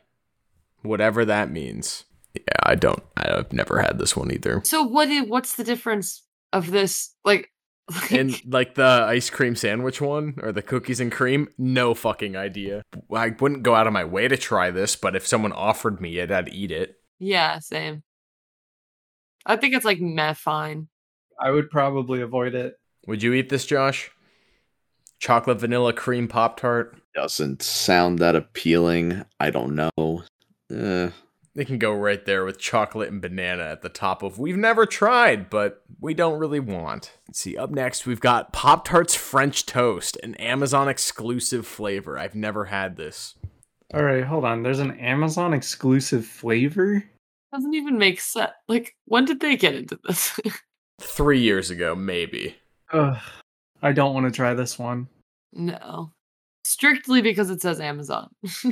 [0.82, 2.04] Whatever that means.
[2.34, 3.02] Yeah, I don't.
[3.16, 4.62] I've never had this one either.
[4.64, 6.22] So what is what's the difference
[6.52, 7.14] of this?
[7.24, 7.50] Like,
[7.90, 12.36] like And like the ice cream sandwich one or the cookies and cream, no fucking
[12.36, 12.82] idea.
[13.14, 16.18] I wouldn't go out of my way to try this, but if someone offered me
[16.18, 16.96] it, I'd eat it.
[17.18, 18.02] yeah, same.
[19.46, 20.88] I think it's like meh fine.
[21.40, 22.74] I would probably avoid it.
[23.06, 24.10] Would you eat this, Josh?
[25.18, 26.96] Chocolate vanilla cream Pop Tart.
[27.14, 29.24] Doesn't sound that appealing.
[29.38, 30.22] I don't know.
[30.70, 31.10] Eh,
[31.54, 34.86] They can go right there with chocolate and banana at the top of we've never
[34.86, 37.12] tried, but we don't really want.
[37.28, 42.18] Let's see, up next we've got Pop Tarts French Toast, an Amazon exclusive flavor.
[42.18, 43.34] I've never had this.
[43.92, 44.62] All right, hold on.
[44.62, 47.04] There's an Amazon exclusive flavor.
[47.52, 48.52] Doesn't even make sense.
[48.68, 50.38] Like, when did they get into this?
[51.00, 52.56] Three years ago, maybe.
[52.92, 53.18] Ugh,
[53.82, 55.08] I don't want to try this one.
[55.52, 56.12] no.
[56.64, 58.28] Strictly because it says Amazon.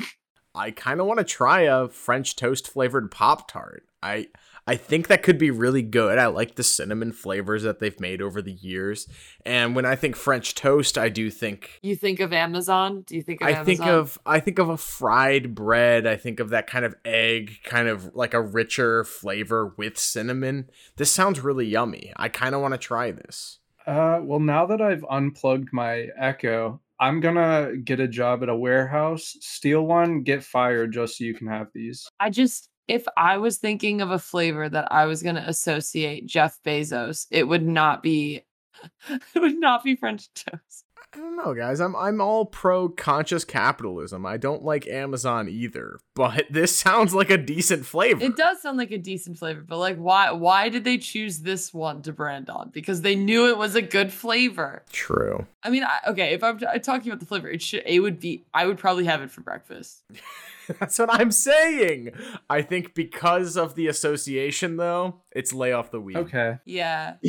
[0.54, 3.82] I kind of want to try a French toast flavored Pop Tart.
[4.02, 4.28] I
[4.70, 6.16] I think that could be really good.
[6.16, 9.08] I like the cinnamon flavors that they've made over the years.
[9.44, 13.02] And when I think French toast, I do think you think of Amazon?
[13.02, 13.64] Do you think of I Amazon?
[13.64, 16.06] think of I think of a fried bread.
[16.06, 20.70] I think of that kind of egg, kind of like a richer flavor with cinnamon.
[20.94, 22.12] This sounds really yummy.
[22.14, 23.58] I kind of want to try this.
[23.88, 28.56] Uh, well, now that I've unplugged my Echo, I'm gonna get a job at a
[28.56, 32.06] warehouse, steal one, get fired just so you can have these.
[32.20, 36.26] I just if I was thinking of a flavor that I was going to associate
[36.26, 38.42] Jeff Bezos, it would not be
[39.08, 40.84] it would not be French toast.
[41.12, 41.80] I don't know, guys.
[41.80, 44.24] I'm I'm all pro conscious capitalism.
[44.24, 48.22] I don't like Amazon either, but this sounds like a decent flavor.
[48.22, 51.74] It does sound like a decent flavor, but like why why did they choose this
[51.74, 52.70] one to brand on?
[52.70, 54.84] Because they knew it was a good flavor.
[54.92, 55.46] True.
[55.64, 58.20] I mean, I, okay, if I'm t- talking about the flavor, it should it would
[58.20, 60.04] be I would probably have it for breakfast.
[60.78, 62.10] That's what I'm saying.
[62.48, 66.16] I think because of the association, though, it's lay off the weed.
[66.16, 66.58] Okay.
[66.64, 67.14] Yeah.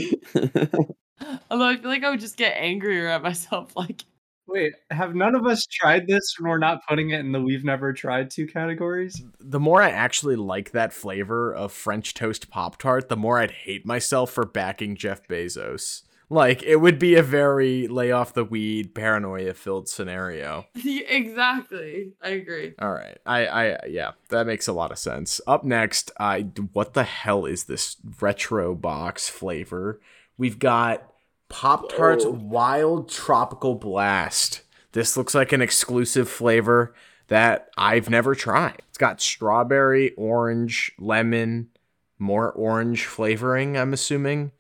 [1.50, 4.04] Although I feel like I would just get angrier at myself like
[4.52, 7.64] Wait, have none of us tried this and we're not putting it in the we've
[7.64, 9.22] never tried two categories?
[9.40, 13.52] The more I actually like that flavor of French toast Pop Tart, the more I'd
[13.52, 16.02] hate myself for backing Jeff Bezos.
[16.30, 20.66] Like, it would be a very lay off the weed, paranoia filled scenario.
[20.76, 22.14] exactly.
[22.22, 22.74] I agree.
[22.80, 23.18] All right.
[23.26, 25.40] I, I, yeah, that makes a lot of sense.
[25.48, 26.42] Up next, I,
[26.74, 30.02] what the hell is this retro box flavor?
[30.38, 31.11] We've got
[31.52, 34.62] Pop Tarts Wild Tropical Blast.
[34.94, 36.96] This looks like an exclusive flavor
[37.28, 38.82] that I've never tried.
[38.88, 41.70] It's got strawberry, orange, lemon,
[42.18, 44.54] more orange flavoring, I'm assuming.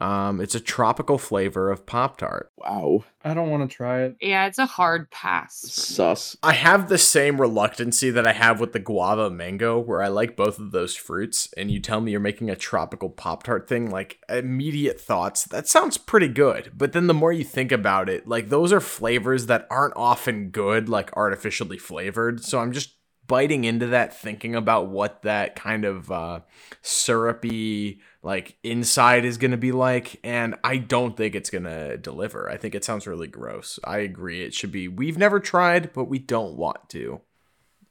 [0.00, 2.50] Um, it's a tropical flavor of Pop Tart.
[2.56, 3.04] wow.
[3.22, 4.16] I don't want to try it.
[4.22, 5.60] Yeah, it's a hard pass.
[5.60, 5.70] for me.
[5.70, 6.36] Sus.
[6.42, 10.36] I have the same reluctancy that I have with the guava mango, where I like
[10.36, 13.90] both of those fruits, and you tell me you're making a tropical Pop Tart thing,
[13.90, 16.72] like immediate thoughts, that sounds pretty good.
[16.74, 20.48] But then the more you think about it, like those are flavors that aren't often
[20.48, 22.42] good, like artificially flavored.
[22.42, 22.94] So I'm just
[23.26, 26.40] biting into that, thinking about what that kind of uh,
[26.82, 30.20] syrupy, like inside is going to be like.
[30.22, 32.50] And I don't think it's going to deliver.
[32.50, 33.78] I think it sounds really gross.
[33.84, 34.42] I agree.
[34.42, 37.20] It should be, we've never tried, but we don't want to.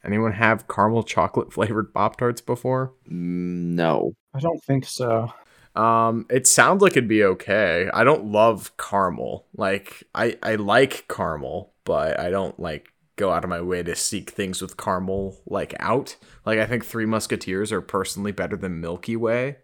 [0.03, 2.93] Anyone have caramel chocolate flavored Pop Tarts before?
[3.05, 4.13] No.
[4.33, 5.33] I don't think so.
[5.75, 7.89] Um, it sounds like it'd be okay.
[7.93, 9.45] I don't love caramel.
[9.55, 13.95] Like I I like caramel, but I don't like go out of my way to
[13.95, 16.15] seek things with caramel like out.
[16.45, 19.57] Like I think Three Musketeers are personally better than Milky Way.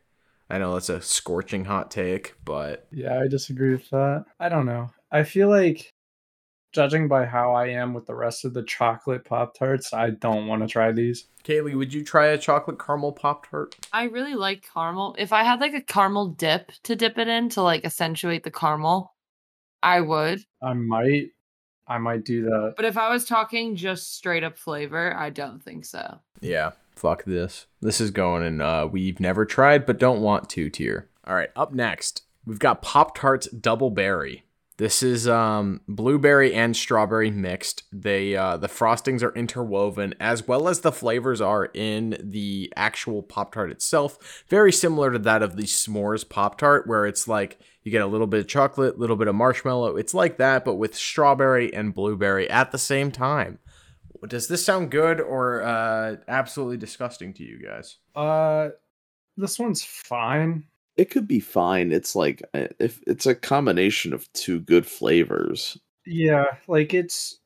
[0.49, 4.25] I know that's a scorching hot take, but Yeah, I disagree with that.
[4.39, 4.91] I don't know.
[5.11, 5.91] I feel like,
[6.73, 10.47] judging by how I am with the rest of the chocolate Pop Tarts, I don't
[10.47, 11.27] want to try these.
[11.43, 13.75] Kaylee, would you try a chocolate caramel Pop Tart?
[13.93, 15.15] I really like caramel.
[15.17, 18.51] If I had like a caramel dip to dip it in to like accentuate the
[18.51, 19.13] caramel,
[19.81, 20.43] I would.
[20.61, 21.29] I might,
[21.87, 22.73] I might do that.
[22.75, 26.19] But if I was talking just straight up flavor, I don't think so.
[26.41, 27.67] Yeah, fuck this.
[27.81, 31.09] This is going in uh we've never tried but don't want to tier.
[31.25, 34.43] All right, up next, we've got Pop Tarts Double Berry.
[34.77, 37.83] This is um blueberry and strawberry mixed.
[37.93, 43.23] They uh the frostings are interwoven as well as the flavors are in the actual
[43.23, 44.43] Pop Tart itself.
[44.49, 48.07] Very similar to that of the s'mores Pop Tart where it's like you get a
[48.07, 49.95] little bit of chocolate, a little bit of marshmallow.
[49.95, 53.59] It's like that but with strawberry and blueberry at the same time.
[54.25, 57.97] Does this sound good or uh, absolutely disgusting to you guys?
[58.15, 58.69] Uh,
[59.37, 60.65] this one's fine.
[60.97, 61.91] it could be fine.
[61.91, 65.77] It's like uh, if it's a combination of two good flavors.
[66.05, 67.39] Yeah, like it's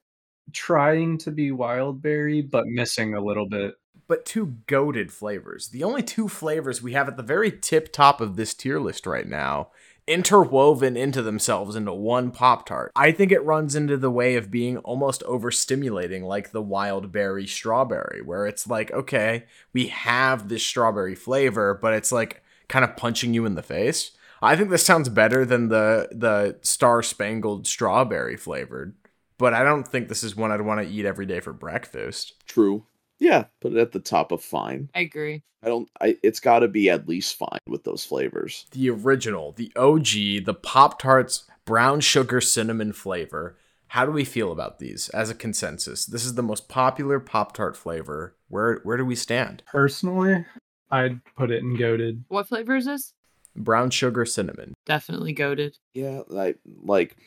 [0.54, 3.76] trying to be wild berry, but missing a little bit.
[4.08, 5.70] But two goaded flavors.
[5.70, 9.06] The only two flavors we have at the very tip top of this tier list
[9.06, 9.70] right now
[10.10, 12.92] interwoven into themselves into one Pop Tart.
[12.96, 17.46] I think it runs into the way of being almost overstimulating, like the wild berry
[17.46, 22.98] strawberry, where it's like, okay, we have this strawberry flavor, but it's like kind of
[22.98, 24.12] punching you in the face.
[24.42, 28.96] I think this sounds better than the the star spangled strawberry flavored,
[29.38, 32.34] but I don't think this is one I'd want to eat every day for breakfast.
[32.48, 32.86] True.
[33.20, 34.90] Yeah, put it at the top of fine.
[34.96, 35.44] I agree.
[35.62, 35.90] I don't.
[36.00, 36.18] I.
[36.24, 38.66] It's got to be at least fine with those flavors.
[38.72, 43.58] The original, the OG, the Pop Tarts brown sugar cinnamon flavor.
[43.88, 46.06] How do we feel about these as a consensus?
[46.06, 48.36] This is the most popular Pop Tart flavor.
[48.48, 49.64] Where where do we stand?
[49.68, 50.46] Personally,
[50.90, 52.24] I'd put it in goaded.
[52.30, 53.14] What flavor is this?
[53.56, 54.74] Brown sugar cinnamon.
[54.86, 55.78] Definitely goaded.
[55.94, 57.18] Yeah, like like.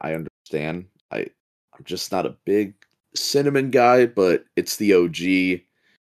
[0.00, 0.86] I understand.
[1.10, 1.26] I.
[1.74, 2.74] I'm just not a big
[3.14, 5.62] cinnamon guy, but it's the OG.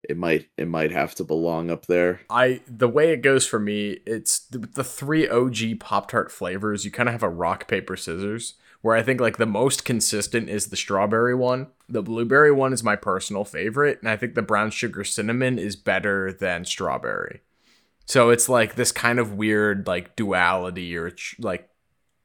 [0.09, 2.23] It might it might have to belong up there.
[2.31, 6.85] I the way it goes for me, it's the, the three OG Pop Tart flavors.
[6.85, 8.55] You kind of have a rock paper scissors.
[8.83, 11.67] Where I think like the most consistent is the strawberry one.
[11.87, 15.77] The blueberry one is my personal favorite, and I think the brown sugar cinnamon is
[15.77, 17.43] better than strawberry.
[18.07, 21.70] So it's like this kind of weird like duality or like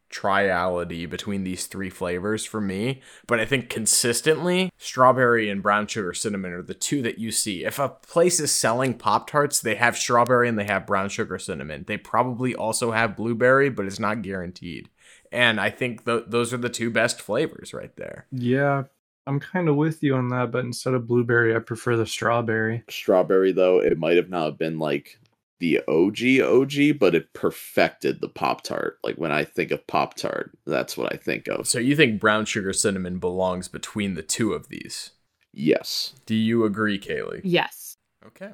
[0.10, 3.02] triality between these three flavors for me.
[3.28, 7.66] But I think consistently, strawberry and brown sugar cinnamon are the two that you see.
[7.66, 11.40] If a place is selling Pop Tarts, they have strawberry and they have brown sugar
[11.40, 11.86] cinnamon.
[11.88, 14.90] They probably also have blueberry, but it's not guaranteed.
[15.32, 18.28] And I think th- those are the two best flavors right there.
[18.32, 18.84] Yeah,
[19.28, 22.84] I'm kind of with you on that, but instead of blueberry, I prefer the strawberry.
[22.90, 25.20] Strawberry though, it might have not been like
[25.60, 28.98] the OG OG, but it perfected the Pop Tart.
[29.04, 31.68] Like when I think of Pop Tart, that's what I think of.
[31.68, 35.12] So you think brown sugar cinnamon belongs between the two of these?
[35.54, 36.14] Yes.
[36.26, 37.42] Do you agree, Kaylee?
[37.44, 37.98] Yes.
[38.26, 38.52] Okay.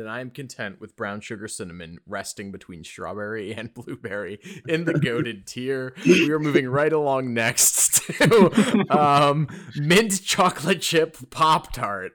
[0.00, 4.94] Then I am content with brown sugar cinnamon resting between strawberry and blueberry in the
[4.94, 5.92] goaded tier.
[6.06, 9.46] We are moving right along next to um,
[9.76, 12.12] mint chocolate chip Pop Tart.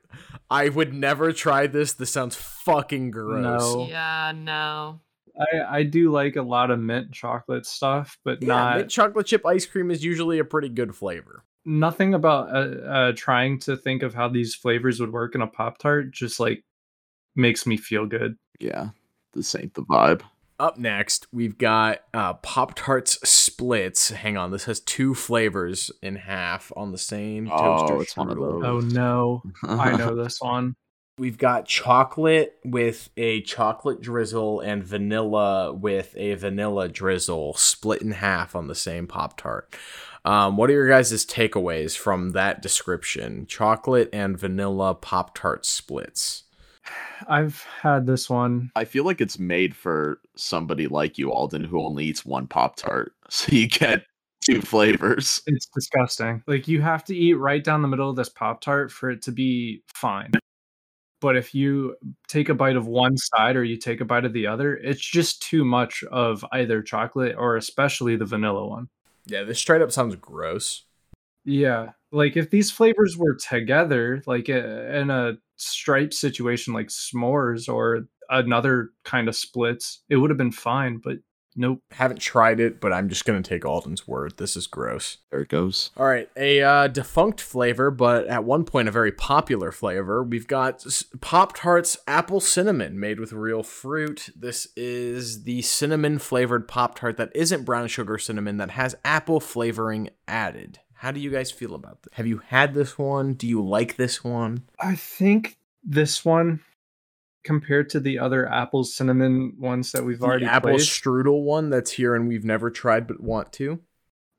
[0.50, 1.94] I would never try this.
[1.94, 3.76] This sounds fucking gross.
[3.76, 3.88] No.
[3.88, 5.02] Yeah, no.
[5.40, 9.28] I I do like a lot of mint chocolate stuff, but Yeah, not mint chocolate
[9.28, 11.44] chip ice cream is usually a pretty good flavor.
[11.66, 15.48] nothing about uh, uh trying to think of how these flavors would work in a
[15.48, 16.64] pop tart just like
[17.36, 18.90] makes me feel good Yeah.
[19.34, 20.22] This ain't the vibe.
[20.58, 24.12] Up next, we've got uh, Pop Tarts Splits.
[24.12, 28.30] Hang on, this has two flavors in half on the same toaster Oh, it's one
[28.30, 28.64] of those.
[28.64, 30.76] oh no i know this one
[31.18, 38.12] We've got chocolate with a chocolate drizzle and vanilla with a vanilla drizzle split in
[38.12, 39.74] half on the same Pop Tart.
[40.26, 43.46] Um, what are your guys' takeaways from that description?
[43.46, 46.44] Chocolate and vanilla Pop Tart splits.
[47.30, 51.82] I've had this one I feel like it's made for somebody like you, Alden, who
[51.82, 53.14] only eats one Pop Tart.
[53.30, 54.04] So you get
[54.42, 55.42] two flavors.
[55.48, 58.92] it's disgusting like you have to eat right down the middle of this pop tart
[58.92, 60.32] for it to be fine
[61.22, 61.96] but if you
[62.28, 65.02] take a bite of one side or you take a bite of the other it's
[65.04, 68.88] just too much of either chocolate or especially the vanilla one
[69.26, 70.84] Yeah, this straight up sounds gross.
[71.44, 77.72] Yeah, like if these flavors were together, like uh, in a stripe situation, like s'mores
[77.72, 81.00] or another kind of splits, it would have been fine.
[81.04, 81.18] But
[81.56, 81.80] nope.
[81.92, 84.38] Haven't tried it, but I'm just gonna take Alden's word.
[84.38, 85.18] This is gross.
[85.32, 85.92] There it goes.
[85.98, 90.24] All right, a uh, defunct flavor, but at one point a very popular flavor.
[90.24, 90.86] We've got
[91.22, 94.30] Pop Tarts Apple Cinnamon made with real fruit.
[94.36, 99.40] This is the cinnamon flavored Pop Tart that isn't brown sugar cinnamon that has apple
[99.40, 100.80] flavoring added.
[100.96, 102.14] How do you guys feel about this?
[102.14, 103.34] Have you had this one?
[103.34, 104.64] Do you like this one?
[104.80, 106.62] I think this one,
[107.44, 111.92] compared to the other apple cinnamon ones that we've already apple played, strudel one that's
[111.92, 113.80] here and we've never tried but want to.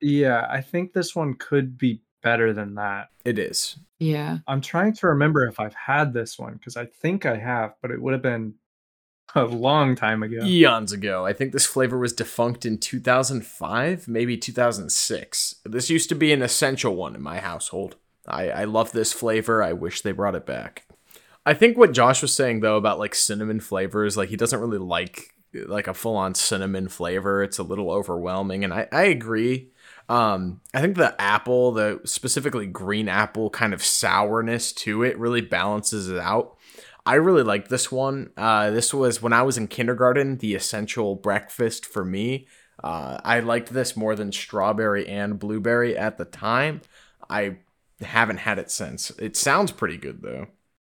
[0.01, 3.09] yeah, I think this one could be better than that.
[3.23, 3.77] It is.
[3.99, 4.39] Yeah.
[4.47, 7.91] I'm trying to remember if I've had this one because I think I have, but
[7.91, 8.55] it would have been
[9.35, 10.43] a long time ago.
[10.43, 11.25] eons ago.
[11.25, 15.55] I think this flavor was defunct in 2005, maybe 2006.
[15.65, 17.95] This used to be an essential one in my household.
[18.27, 19.63] I, I love this flavor.
[19.63, 20.85] I wish they brought it back.
[21.45, 24.77] I think what Josh was saying though about like cinnamon flavors, like he doesn't really
[24.77, 27.41] like like a full on cinnamon flavor.
[27.41, 29.69] It's a little overwhelming, and I, I agree.
[30.09, 35.41] Um, I think the apple, the specifically green apple kind of sourness to it really
[35.41, 36.56] balances it out.
[37.07, 38.31] I really like this one.
[38.35, 42.47] Uh, this was when I was in kindergarten, the essential breakfast for me.
[42.83, 46.81] Uh, I liked this more than strawberry and blueberry at the time.
[47.29, 47.59] I
[48.01, 49.09] haven't had it since.
[49.11, 50.47] It sounds pretty good though.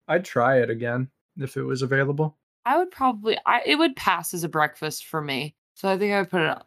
[0.07, 2.39] I'd try it again if it was available.
[2.65, 5.53] I would probably I it would pass as a breakfast for me.
[5.75, 6.57] So I think I would put it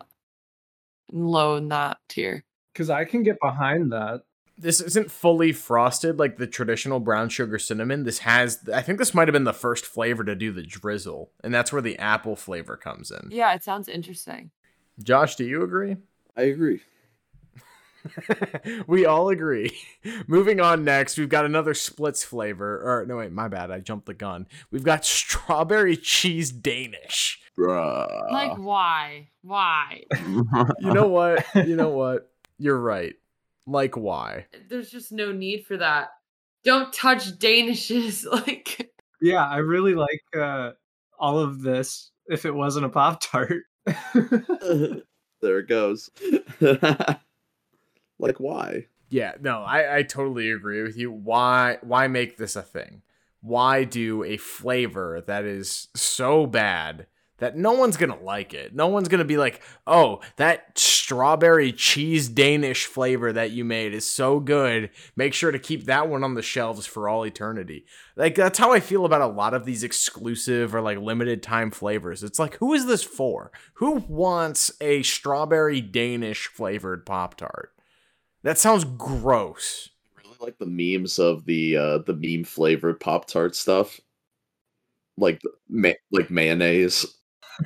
[1.11, 2.45] low in that tier.
[2.73, 4.23] Because I can get behind that.
[4.63, 8.05] This isn't fully frosted like the traditional brown sugar cinnamon.
[8.05, 11.33] This has, I think this might have been the first flavor to do the drizzle,
[11.43, 13.29] and that's where the apple flavor comes in.
[13.33, 14.53] Yeah, it sounds interesting.
[15.03, 15.97] Josh, do you agree?
[16.37, 16.81] I agree.
[18.87, 19.77] we all agree.
[20.29, 22.77] Moving on next, we've got another splits flavor.
[22.77, 23.71] Or no, wait, my bad.
[23.73, 24.47] I jumped the gun.
[24.71, 27.41] We've got strawberry cheese Danish.
[27.59, 28.33] Bruh.
[28.33, 29.29] Like why?
[29.43, 30.05] Why?
[30.81, 31.45] You know what?
[31.55, 32.31] You know what?
[32.59, 33.15] You're right.
[33.67, 34.47] Like why?
[34.69, 36.09] There's just no need for that.
[36.65, 38.25] Don't touch Danishes.
[38.31, 38.91] Like
[39.21, 40.73] Yeah, I really like uh,
[41.19, 43.63] all of this if it wasn't a Pop Tart.
[44.15, 46.11] there it goes.
[48.19, 48.87] like why?
[49.11, 51.11] Yeah, no, I, I totally agree with you.
[51.13, 53.03] Why why make this a thing?
[53.41, 57.07] Why do a flavor that is so bad
[57.43, 58.75] that no one's gonna like it?
[58.75, 64.09] No one's gonna be like, oh, that strawberry cheese Danish flavor that you made is
[64.09, 64.91] so good.
[65.17, 67.85] Make sure to keep that one on the shelves for all eternity.
[68.17, 71.71] Like that's how I feel about a lot of these exclusive or like limited time
[71.71, 72.23] flavors.
[72.23, 73.51] It's like, who is this for?
[73.75, 77.73] Who wants a strawberry Danish flavored Pop Tart?
[78.43, 79.91] That sounds gross.
[80.17, 84.01] really like the memes of the uh the meme flavored Pop Tart stuff.
[85.17, 87.07] Like ma- like mayonnaise.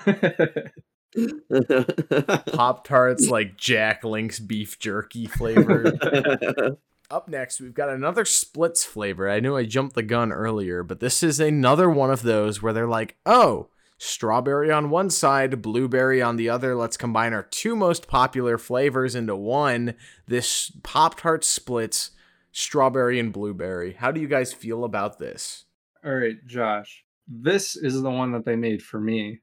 [2.52, 6.00] Pop Tarts like Jack Link's beef jerky flavored.
[7.10, 9.30] Up next, we've got another splits flavor.
[9.30, 12.72] I knew I jumped the gun earlier, but this is another one of those where
[12.72, 16.74] they're like, oh, strawberry on one side, blueberry on the other.
[16.74, 19.94] Let's combine our two most popular flavors into one.
[20.26, 22.10] This Pop Tart splits
[22.50, 23.92] strawberry and blueberry.
[23.92, 25.64] How do you guys feel about this?
[26.04, 27.04] All right, Josh.
[27.28, 29.40] This is the one that they made for me.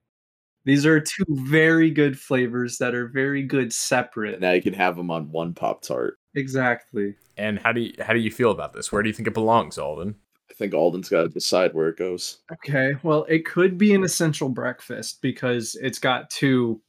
[0.65, 4.39] These are two very good flavors that are very good separate.
[4.39, 6.17] now you can have them on one Pop Tart.
[6.35, 7.15] Exactly.
[7.37, 8.91] And how do you how do you feel about this?
[8.91, 10.15] Where do you think it belongs, Alden?
[10.49, 12.39] I think Alden's got to decide where it goes.
[12.51, 12.93] Okay.
[13.03, 16.81] Well, it could be an essential breakfast because it's got two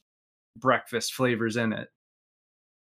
[0.57, 1.89] breakfast flavors in it.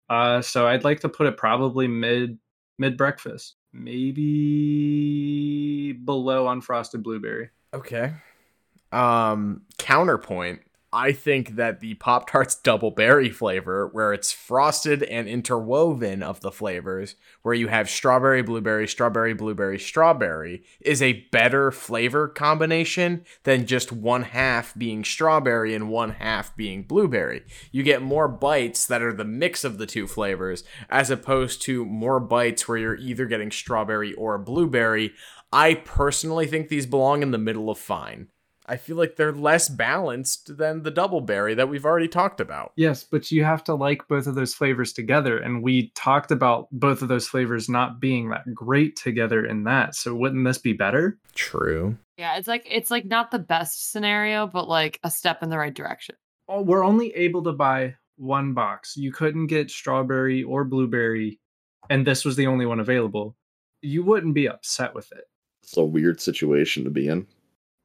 [0.09, 2.39] Uh so I'd like to put it probably mid
[2.79, 3.57] mid breakfast.
[3.73, 4.23] Maybe
[5.93, 7.51] below unfrosted blueberry.
[7.75, 8.13] Okay.
[8.93, 10.61] Um counterpoint,
[10.97, 16.41] I think that the Pop Tarts double berry flavor, where it's frosted and interwoven of
[16.41, 23.27] the flavors, where you have strawberry, blueberry, strawberry, blueberry, strawberry, is a better flavor combination
[23.43, 27.43] than just one half being strawberry and one half being blueberry.
[27.71, 31.85] You get more bites that are the mix of the two flavors, as opposed to
[31.85, 35.13] more bites where you're either getting strawberry or blueberry.
[35.53, 38.29] I personally think these belong in the middle of fine.
[38.69, 42.73] I feel like they're less balanced than the double berry that we've already talked about.
[42.77, 45.39] Yes, but you have to like both of those flavors together.
[45.39, 49.95] And we talked about both of those flavors not being that great together in that.
[49.95, 51.19] So wouldn't this be better?
[51.35, 51.97] True.
[52.19, 55.59] yeah, it's like it's like not the best scenario, but like a step in the
[55.59, 56.17] right direction.
[56.49, 58.97] Oh, we're only able to buy one box.
[58.97, 61.39] You couldn't get strawberry or blueberry,
[61.91, 63.37] and this was the only one available.
[63.83, 65.25] You wouldn't be upset with it.
[65.63, 67.27] It's a weird situation to be in.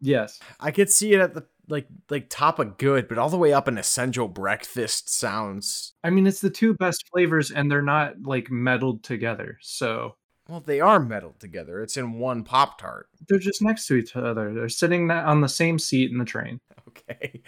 [0.01, 0.39] Yes.
[0.59, 3.53] I could see it at the like like top of good, but all the way
[3.53, 5.93] up in essential breakfast sounds.
[6.03, 9.57] I mean, it's the two best flavors, and they're not like meddled together.
[9.61, 10.15] So
[10.49, 11.81] Well, they are meddled together.
[11.81, 13.07] It's in one Pop Tart.
[13.29, 14.53] they're just next to each other.
[14.53, 16.59] They're sitting on the same seat in the train.
[16.89, 17.41] Okay.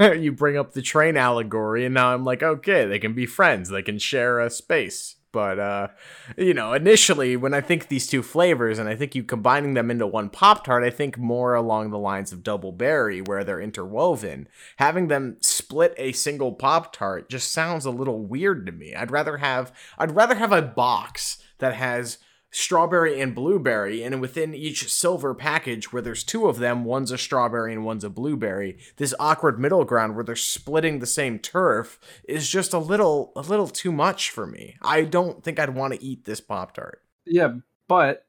[0.18, 3.68] you bring up the train allegory, and now I'm like, okay, they can be friends.
[3.68, 5.16] They can share a space.
[5.32, 5.88] But uh,
[6.36, 9.90] you know, initially when I think these two flavors, and I think you combining them
[9.90, 13.60] into one Pop Tart, I think more along the lines of Double Berry, where they're
[13.60, 14.46] interwoven.
[14.76, 18.94] Having them split a single Pop Tart just sounds a little weird to me.
[18.94, 22.18] I'd rather have I'd rather have a box that has
[22.52, 27.18] strawberry and blueberry, and within each silver package where there's two of them, one's a
[27.18, 31.98] strawberry and one's a blueberry, this awkward middle ground where they're splitting the same turf
[32.28, 34.76] is just a little a little too much for me.
[34.82, 37.02] I don't think I'd want to eat this Pop Tart.
[37.24, 37.54] Yeah,
[37.88, 38.26] but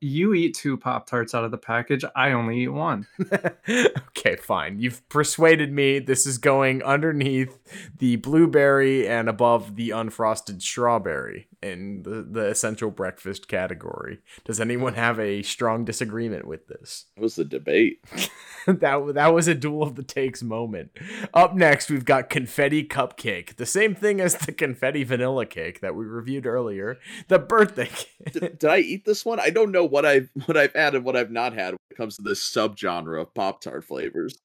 [0.00, 2.04] You eat two Pop Tarts out of the package.
[2.16, 3.06] I only eat one.
[3.68, 4.80] okay, fine.
[4.80, 5.98] You've persuaded me.
[6.00, 7.58] This is going underneath
[7.98, 14.20] the blueberry and above the unfrosted strawberry in the, the essential breakfast category.
[14.44, 17.06] Does anyone have a strong disagreement with this?
[17.16, 18.02] It was the debate.
[18.66, 20.90] that that was a duel of the takes moment.
[21.34, 25.94] Up next, we've got confetti cupcake, the same thing as the confetti vanilla cake that
[25.94, 26.98] we reviewed earlier.
[27.28, 27.80] The birthday.
[27.90, 28.32] Cake.
[28.32, 29.40] did, did I eat this one?
[29.40, 31.96] I don't know what I've what I've had and what I've not had when it
[31.96, 34.38] comes to this subgenre of Pop Tart flavors.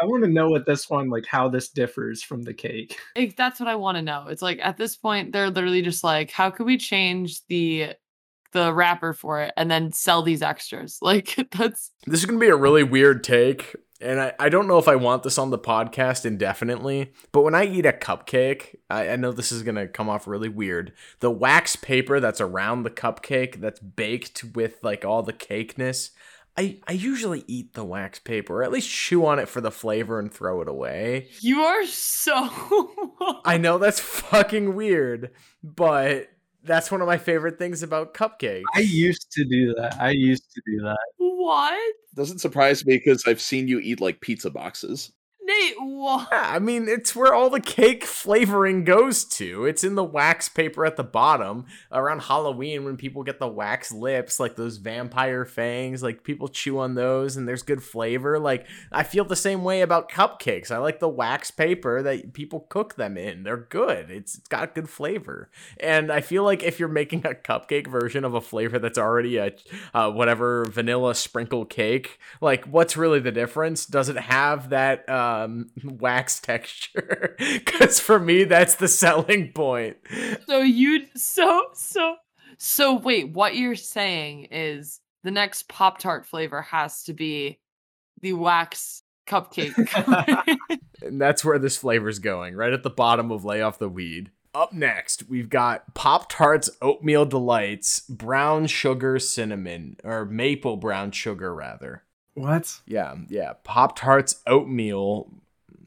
[0.00, 2.98] I want to know what this one, like how this differs from the cake.
[3.16, 4.26] Like, that's what I want to know.
[4.28, 7.94] It's like at this point, they're literally just like, how could we change the
[8.52, 10.98] the wrapper for it and then sell these extras?
[11.12, 13.74] Like that's This is gonna be a really weird take.
[14.00, 17.54] And I, I don't know if I want this on the podcast indefinitely, but when
[17.54, 20.92] I eat a cupcake, I, I know this is gonna come off really weird.
[21.20, 26.10] The wax paper that's around the cupcake that's baked with like all the cakeness,
[26.56, 29.70] I, I usually eat the wax paper, or at least chew on it for the
[29.70, 31.28] flavor and throw it away.
[31.40, 32.50] you are so
[33.44, 35.30] I know that's fucking weird,
[35.62, 36.28] but
[36.64, 38.62] that's one of my favorite things about cupcakes.
[38.74, 40.00] I used to do that.
[40.00, 40.98] I used to do that.
[41.16, 41.94] what?
[42.14, 45.12] Doesn't surprise me because I've seen you eat like pizza boxes.
[45.60, 49.64] Yeah, I mean, it's where all the cake flavoring goes to.
[49.64, 51.66] It's in the wax paper at the bottom.
[51.90, 56.78] Around Halloween, when people get the wax lips, like those vampire fangs, like people chew
[56.78, 58.38] on those and there's good flavor.
[58.38, 60.70] Like, I feel the same way about cupcakes.
[60.70, 63.42] I like the wax paper that people cook them in.
[63.42, 65.50] They're good, it's, it's got good flavor.
[65.80, 69.36] And I feel like if you're making a cupcake version of a flavor that's already
[69.36, 69.52] a
[69.94, 73.86] uh, whatever vanilla sprinkle cake, like, what's really the difference?
[73.86, 75.08] Does it have that?
[75.44, 79.96] Um, wax texture because for me that's the selling point.
[80.46, 82.16] So you so so
[82.58, 87.58] so wait, what you're saying is the next Pop Tart flavor has to be
[88.20, 89.76] the wax cupcake.
[91.02, 94.30] and that's where this flavor's going right at the bottom of lay off the weed.
[94.54, 101.54] Up next we've got pop tarts oatmeal delights brown sugar cinnamon or maple brown sugar
[101.54, 102.04] rather
[102.34, 102.80] What?
[102.86, 105.30] yeah yeah pop tarts oatmeal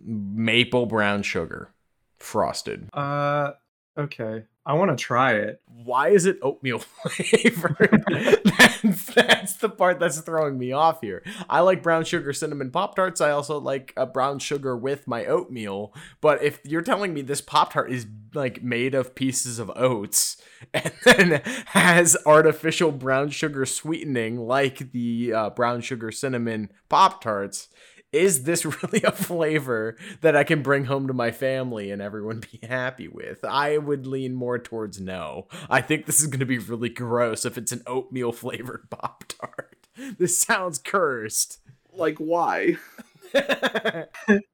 [0.03, 1.71] maple brown sugar
[2.17, 3.51] frosted Uh,
[3.97, 4.43] okay.
[4.67, 5.61] I want to try it.
[5.67, 8.03] why is it oatmeal flavored?
[8.09, 11.23] that's, that's the part that's throwing me off here.
[11.49, 13.21] I like brown sugar cinnamon Pop Tarts.
[13.21, 15.93] I also like a brown sugar with my oatmeal.
[16.21, 20.41] But if you're telling me this Pop Tart is like made of pieces of oats
[20.73, 27.69] and then has artificial brown sugar sweetening like the uh, brown sugar cinnamon Pop Tarts,
[28.15, 32.41] is this really a flavor that I can bring home to my family and everyone
[32.51, 33.43] be happy with?
[33.43, 35.47] I would lean more towards no.
[35.69, 39.25] I think this is going to be really gross if it's an oatmeal flavored Pop
[39.27, 39.87] Tart.
[40.17, 41.59] This sounds cursed.
[41.93, 42.77] Like why?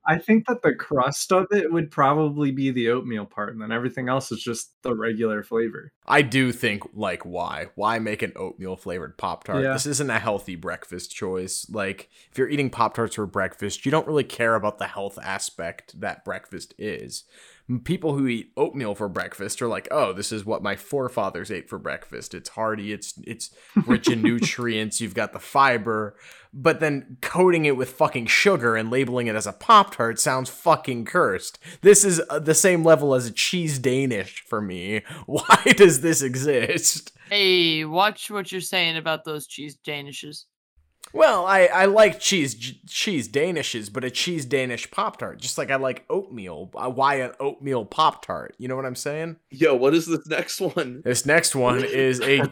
[0.06, 3.72] I think that the crust of it would probably be the oatmeal part, and then
[3.72, 5.92] everything else is just the regular flavor.
[6.06, 7.68] I do think, like, why?
[7.76, 9.64] Why make an oatmeal flavored Pop Tart?
[9.64, 9.74] Yeah.
[9.74, 11.68] This isn't a healthy breakfast choice.
[11.70, 15.20] Like, if you're eating Pop Tarts for breakfast, you don't really care about the health
[15.22, 17.24] aspect that breakfast is.
[17.80, 21.70] People who eat oatmeal for breakfast are like, oh, this is what my forefathers ate
[21.70, 22.34] for breakfast.
[22.34, 23.52] It's hearty, it's it's
[23.86, 26.16] rich in nutrients, you've got the fiber.
[26.54, 30.50] But then coating it with fucking sugar and labeling it as a Pop Tart sounds
[30.50, 31.60] fucking cursed.
[31.82, 35.04] This is uh, the same level as a cheese Danish for me.
[35.26, 37.14] Why does this exist?
[37.32, 40.44] hey, watch what you're saying about those cheese danishes.
[41.14, 42.56] Well, I, I like cheese
[42.88, 46.70] cheese danishes, but a cheese Danish Pop Tart, just like I like oatmeal.
[46.74, 48.56] Why an oatmeal Pop Tart?
[48.58, 49.38] You know what I'm saying?
[49.50, 51.02] Yo, what is this next one?
[51.04, 52.52] This next one is a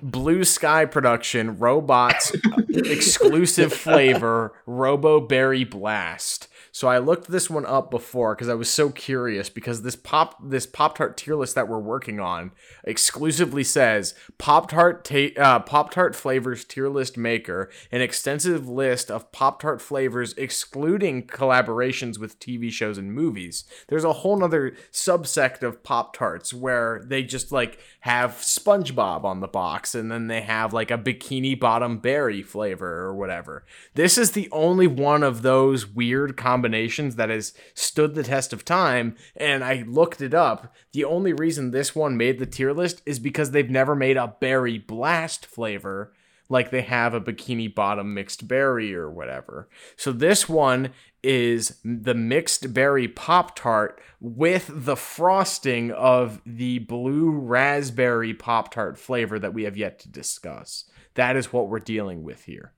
[0.02, 2.32] Blue Sky production, robots
[2.68, 6.48] exclusive flavor, Robo Berry Blast.
[6.78, 10.36] So I looked this one up before because I was so curious because this pop
[10.40, 12.52] this Pop Tart tier list that we're working on
[12.84, 19.10] exclusively says Pop Tart ta- uh, Pop Tart flavors tier list maker, an extensive list
[19.10, 23.64] of Pop Tart flavors excluding collaborations with TV shows and movies.
[23.88, 29.40] There's a whole nother subsect of Pop Tarts where they just like have SpongeBob on
[29.40, 33.64] the box and then they have like a bikini bottom berry flavor or whatever.
[33.94, 38.64] This is the only one of those weird combinations that has stood the test of
[38.64, 40.74] time and I looked it up.
[40.92, 44.34] The only reason this one made the tier list is because they've never made a
[44.40, 46.12] berry blast flavor
[46.48, 49.68] like they have a bikini bottom mixed berry or whatever.
[49.96, 50.90] So this one
[51.22, 58.98] is the mixed berry pop tart with the frosting of the blue raspberry pop tart
[58.98, 60.84] flavor that we have yet to discuss.
[61.14, 62.72] That is what we're dealing with here.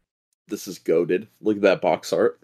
[0.49, 1.29] This is goaded.
[1.41, 2.41] Look at that box art.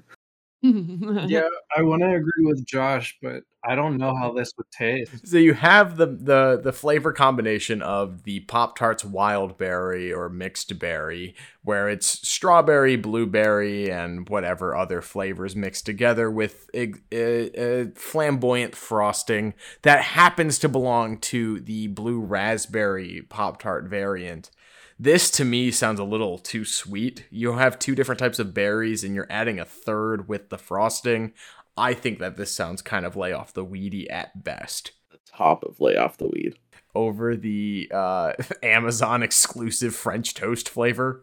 [0.62, 5.12] Yeah, I want to agree with Josh, but I don't know how this would taste.
[5.24, 10.28] So you have the the the flavor combination of the Pop Tarts wild berry or
[10.28, 17.82] mixed berry, where it's strawberry, blueberry, and whatever other flavors mixed together with a, a,
[17.82, 24.50] a flamboyant frosting that happens to belong to the blue raspberry Pop Tart variant.
[24.98, 27.27] This to me sounds a little too sweet.
[27.31, 31.35] You have two different types of berries and you're adding a third with the frosting.
[31.77, 34.93] I think that this sounds kind of lay off the weedy at best.
[35.10, 36.55] The top of lay off the weed.
[36.94, 38.32] Over the uh,
[38.62, 41.23] Amazon exclusive French toast flavor.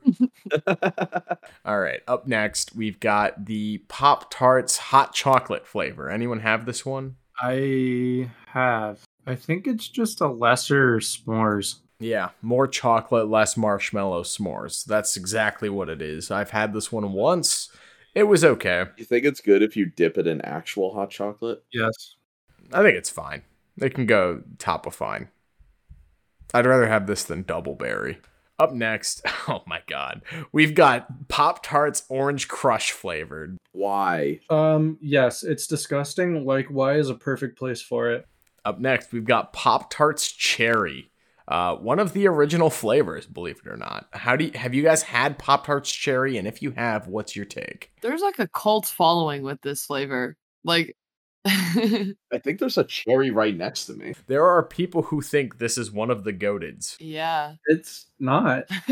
[1.65, 6.11] All right, up next, we've got the Pop Tarts hot chocolate flavor.
[6.11, 7.15] Anyone have this one?
[7.41, 9.03] I have.
[9.25, 11.79] I think it's just a lesser s'mores.
[12.03, 14.83] Yeah, more chocolate, less marshmallow s'mores.
[14.83, 16.29] That's exactly what it is.
[16.29, 17.69] I've had this one once.
[18.13, 18.85] It was okay.
[18.97, 21.63] You think it's good if you dip it in actual hot chocolate?
[21.71, 22.15] Yes.
[22.73, 23.43] I think it's fine.
[23.77, 25.29] It can go top of fine.
[26.53, 28.19] I'd rather have this than double berry.
[28.59, 33.57] Up next, oh my god, we've got Pop Tarts Orange Crush flavored.
[33.71, 34.41] Why?
[34.49, 36.45] Um, yes, it's disgusting.
[36.45, 38.27] Like, why is a perfect place for it?
[38.65, 41.09] Up next, we've got Pop Tarts Cherry.
[41.47, 44.07] Uh, one of the original flavors, believe it or not.
[44.13, 46.37] How do you, have you guys had Pop Tarts Cherry?
[46.37, 47.91] And if you have, what's your take?
[48.01, 50.37] There's like a cult following with this flavor.
[50.63, 50.95] Like
[51.45, 54.13] I think there's a cherry right next to me.
[54.27, 56.95] There are people who think this is one of the goadeds.
[56.99, 57.55] yeah.
[57.65, 58.63] It's not.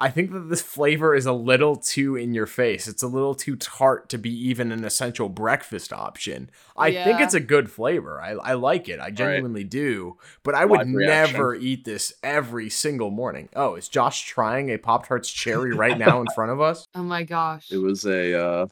[0.00, 2.86] I think that this flavor is a little too in your face.
[2.86, 6.50] It's a little too tart to be even an essential breakfast option.
[6.76, 8.22] I think it's a good flavor.
[8.22, 9.00] I, I like it.
[9.00, 10.16] I genuinely do.
[10.44, 11.32] But I would Live reaction.
[11.34, 13.48] never eat this every single morning.
[13.56, 16.86] Oh, is Josh trying a Pop Tarts cherry right now in front of us?
[16.94, 17.72] oh my gosh.
[17.72, 18.66] It was a uh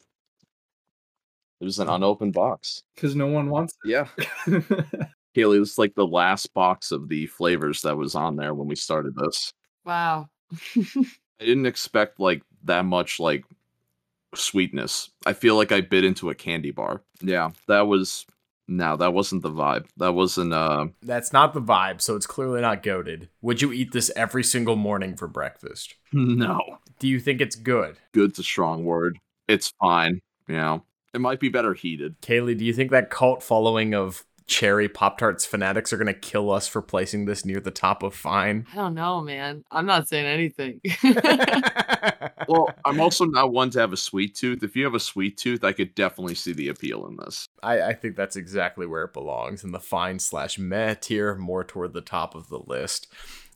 [1.61, 2.83] it was an unopened box.
[2.95, 3.91] Because no one wants it.
[3.91, 4.09] Yeah.
[4.47, 4.65] it.
[5.37, 8.69] Kaylee, this is like the last box of the flavors that was on there when
[8.69, 9.53] we started this.
[9.85, 10.29] Wow.
[10.77, 13.45] I didn't expect like that much like
[14.35, 15.11] sweetness.
[15.27, 17.03] I feel like I bit into a candy bar.
[17.21, 18.27] Yeah, that was
[18.69, 19.87] no, that wasn't the vibe.
[19.97, 23.29] That wasn't uh That's not the vibe, so it's clearly not goaded.
[23.43, 25.95] Would you eat this every single morning for breakfast?
[26.13, 26.61] no.
[26.99, 27.99] Do you think it's good?
[28.13, 29.19] Good's a strong word.
[29.49, 30.21] It's fine.
[30.49, 30.85] You know.
[31.17, 32.21] It might be better heated.
[32.21, 36.13] Kaylee, do you think that cult following of cherry Pop Tarts fanatics are going to
[36.13, 38.67] kill us for placing this near the top of fine?
[38.75, 39.65] I don't know, man.
[39.71, 40.83] I'm not saying anything.
[42.49, 44.63] Well, I'm also not one to have a sweet tooth.
[44.63, 47.49] If you have a sweet tooth, I could definitely see the appeal in this.
[47.63, 51.65] I, I think that's exactly where it belongs in the fine slash meh tier, more
[51.65, 53.09] toward the top of the list.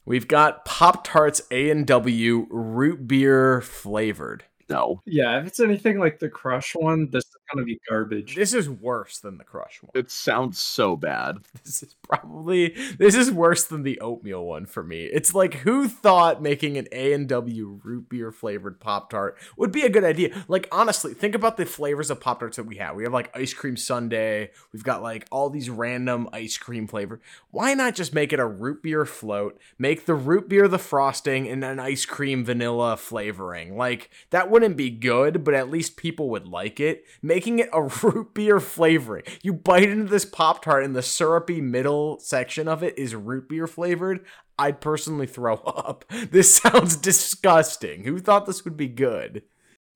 [0.04, 4.44] We've got Pop Tarts A and W root beer flavored.
[4.68, 5.02] No.
[5.04, 8.36] yeah, if it's anything like the Crush one, this is gonna be garbage.
[8.36, 9.90] This is worse than the Crush one.
[9.94, 11.38] It sounds so bad.
[11.62, 15.04] This is probably this is worse than the oatmeal one for me.
[15.04, 19.70] It's like who thought making an A and W root beer flavored Pop Tart would
[19.70, 20.44] be a good idea?
[20.48, 22.96] Like honestly, think about the flavors of Pop Tarts that we have.
[22.96, 24.48] We have like ice cream sundae.
[24.72, 27.20] We've got like all these random ice cream flavor.
[27.50, 29.60] Why not just make it a root beer float?
[29.78, 33.76] Make the root beer the frosting and an ice cream vanilla flavoring.
[33.76, 37.04] Like that wouldn't be good, but at least people would like it.
[37.40, 39.22] Making it a root beer flavoring.
[39.40, 43.48] You bite into this Pop Tart and the syrupy middle section of it is root
[43.48, 44.26] beer flavored.
[44.58, 46.04] I'd personally throw up.
[46.30, 48.04] This sounds disgusting.
[48.04, 49.42] Who thought this would be good?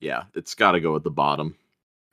[0.00, 1.58] Yeah, it's got to go at the bottom.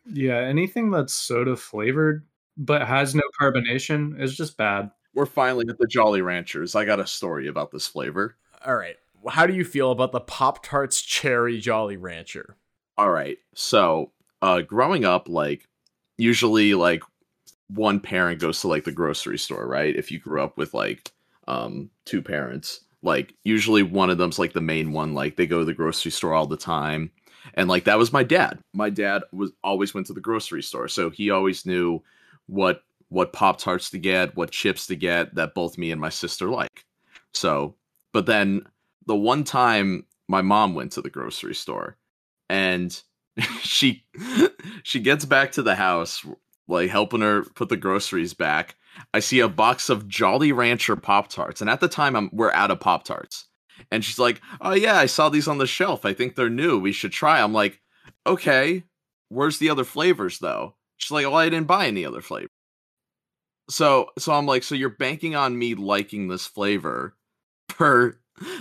[0.05, 2.25] Yeah, anything that's soda flavored
[2.57, 4.91] but has no carbonation is just bad.
[5.13, 6.75] We're finally at the Jolly Ranchers.
[6.75, 8.35] I got a story about this flavor.
[8.65, 8.97] All right.
[9.29, 12.57] How do you feel about the Pop Tarts Cherry Jolly Rancher?
[12.97, 13.37] All right.
[13.55, 14.11] So,
[14.41, 15.67] uh growing up like
[16.17, 17.03] usually like
[17.67, 19.95] one parent goes to like the grocery store, right?
[19.95, 21.11] If you grew up with like
[21.47, 25.59] um two parents, like usually one of them's like the main one, like they go
[25.59, 27.11] to the grocery store all the time.
[27.55, 28.59] And like that was my dad.
[28.73, 32.03] My dad was always went to the grocery store, so he always knew
[32.47, 36.09] what what pop tarts to get, what chips to get that both me and my
[36.09, 36.85] sister like.
[37.33, 37.75] So,
[38.13, 38.61] but then
[39.05, 41.97] the one time my mom went to the grocery store
[42.49, 43.01] and
[43.61, 44.03] she
[44.83, 46.25] she gets back to the house
[46.67, 48.75] like helping her put the groceries back.
[49.13, 52.51] I see a box of Jolly Rancher Pop Tarts, and at the time I'm we're
[52.51, 53.47] out of Pop Tarts.
[53.91, 56.05] And she's like, "Oh yeah, I saw these on the shelf.
[56.05, 56.77] I think they're new.
[56.79, 57.81] We should try." I'm like,
[58.27, 58.83] "Okay,
[59.29, 62.49] where's the other flavors though?" She's like, "Well, I didn't buy any other flavor."
[63.69, 67.15] So so I'm like, "So you're banking on me liking this flavor
[67.69, 68.19] for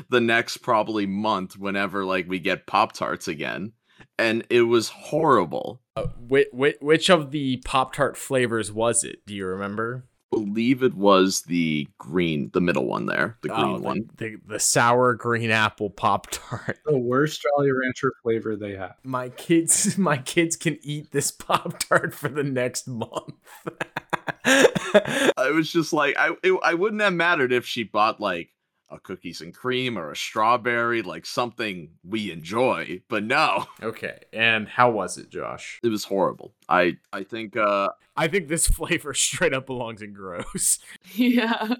[0.08, 3.72] the next probably month whenever like we get Pop Tarts again.
[4.18, 5.80] And it was horrible.
[5.96, 9.24] Uh, which, which, which of the Pop Tart flavors was it?
[9.26, 10.04] Do you remember?
[10.32, 14.10] I believe it was the green, the middle one there, the green Oh, the, one.
[14.16, 16.78] the, the sour green apple Pop Tart.
[16.86, 18.94] The worst Jolly Rancher flavor they have.
[19.02, 23.34] My kids, my kids can eat this Pop Tart for the next month.
[24.44, 28.50] I was just like, I it, I wouldn't have mattered if she bought like
[28.90, 33.02] a cookies and cream or a strawberry, like something we enjoy.
[33.08, 35.80] But no, okay, and how was it, Josh?
[35.82, 36.54] it was horrible.
[36.68, 40.78] I I think uh I think this flavor straight up belongs in gross.
[41.14, 41.74] yeah.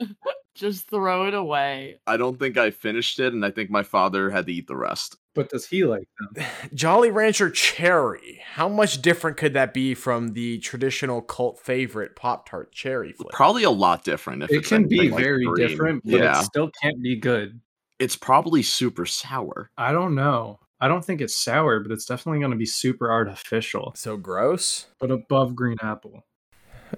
[0.55, 2.01] Just throw it away.
[2.07, 4.77] I don't think I finished it, and I think my father had to eat the
[4.77, 5.17] rest.
[5.35, 6.45] But does he like them?
[6.75, 8.41] Jolly Rancher Cherry.
[8.45, 13.31] How much different could that be from the traditional cult favorite Pop Tart cherry flavor?
[13.33, 14.43] Probably a lot different.
[14.43, 15.69] If It can be like very green.
[15.69, 17.61] different, but yeah, it still can't be good.
[17.99, 19.71] it's probably super sour.
[19.79, 20.59] I don't know.
[20.81, 24.87] I don't think it's sour, but it's definitely going to be super artificial, So gross.
[24.99, 26.25] but above green apple.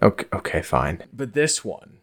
[0.01, 1.03] Okay, okay, fine.
[1.13, 1.99] But this one,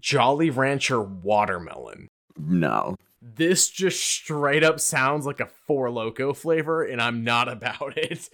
[0.00, 2.08] Jolly Rancher Watermelon.
[2.36, 2.96] No,
[3.34, 8.28] This just straight up sounds like a Four Loco flavor, and I'm not about it.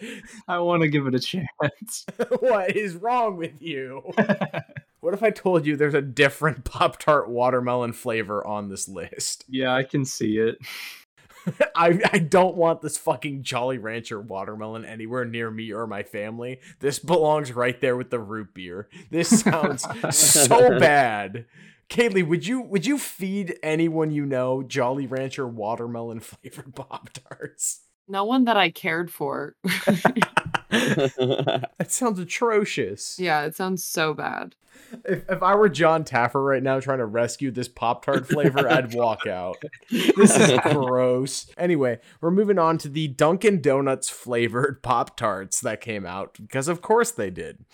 [0.46, 2.04] I want to give it a chance.
[2.40, 4.12] what is wrong with you?
[5.00, 9.44] What if I told you there's a different Pop Tart watermelon flavor on this list?
[9.48, 10.58] yeah, I can see it.
[11.74, 16.60] I, I don't want this fucking Jolly Rancher watermelon anywhere near me or my family.
[16.78, 18.88] This belongs right there with the root beer.
[19.10, 19.84] This sounds
[20.16, 21.46] so bad.
[21.92, 27.82] Kaylee, would you would you feed anyone you know Jolly Rancher watermelon flavored Pop Tarts?
[28.08, 29.54] No one that I cared for.
[30.72, 33.18] That sounds atrocious.
[33.18, 34.54] yeah, it sounds so bad.
[35.04, 38.66] If, if I were John Taffer right now trying to rescue this Pop Tart flavor,
[38.66, 39.62] I'd walk out.
[39.90, 41.46] This is gross.
[41.58, 46.68] Anyway, we're moving on to the Dunkin' Donuts flavored Pop Tarts that came out because,
[46.68, 47.66] of course, they did.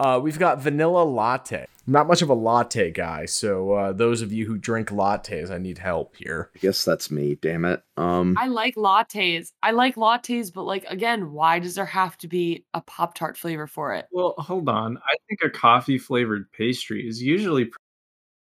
[0.00, 1.66] Uh, we've got vanilla latte.
[1.86, 5.58] Not much of a latte guy, so uh, those of you who drink lattes, I
[5.58, 6.50] need help here.
[6.56, 7.34] I guess that's me.
[7.34, 7.82] Damn it.
[7.98, 9.52] Um, I like lattes.
[9.62, 13.36] I like lattes, but like again, why does there have to be a Pop Tart
[13.36, 14.06] flavor for it?
[14.10, 14.96] Well, hold on.
[14.96, 17.76] I think a coffee flavored pastry is usually pr-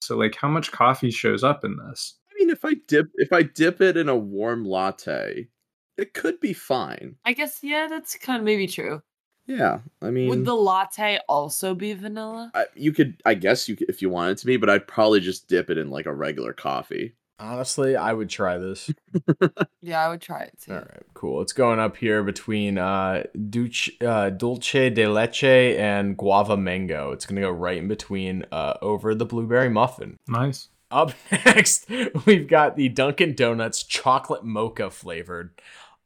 [0.01, 0.15] so.
[0.15, 2.15] Like, how much coffee shows up in this?
[2.31, 5.49] I mean, if I dip if I dip it in a warm latte,
[5.97, 7.17] it could be fine.
[7.25, 9.01] I guess yeah, that's kind of maybe true.
[9.49, 12.51] Yeah, I mean, Would the latte also be vanilla?
[12.53, 15.21] I, you could, I guess you could, if you wanted to be, but I'd probably
[15.21, 17.15] just dip it in like a regular coffee.
[17.39, 18.91] Honestly, I would try this.
[19.81, 20.73] Yeah, I would try it too.
[20.73, 21.41] All right, cool.
[21.41, 27.11] It's going up here between uh, Dulce, uh, Dulce de Leche and Guava Mango.
[27.11, 30.17] It's going to go right in between uh, over the Blueberry Muffin.
[30.27, 30.67] Nice.
[30.91, 31.89] Up next,
[32.25, 35.51] we've got the Dunkin' Donuts chocolate mocha flavored.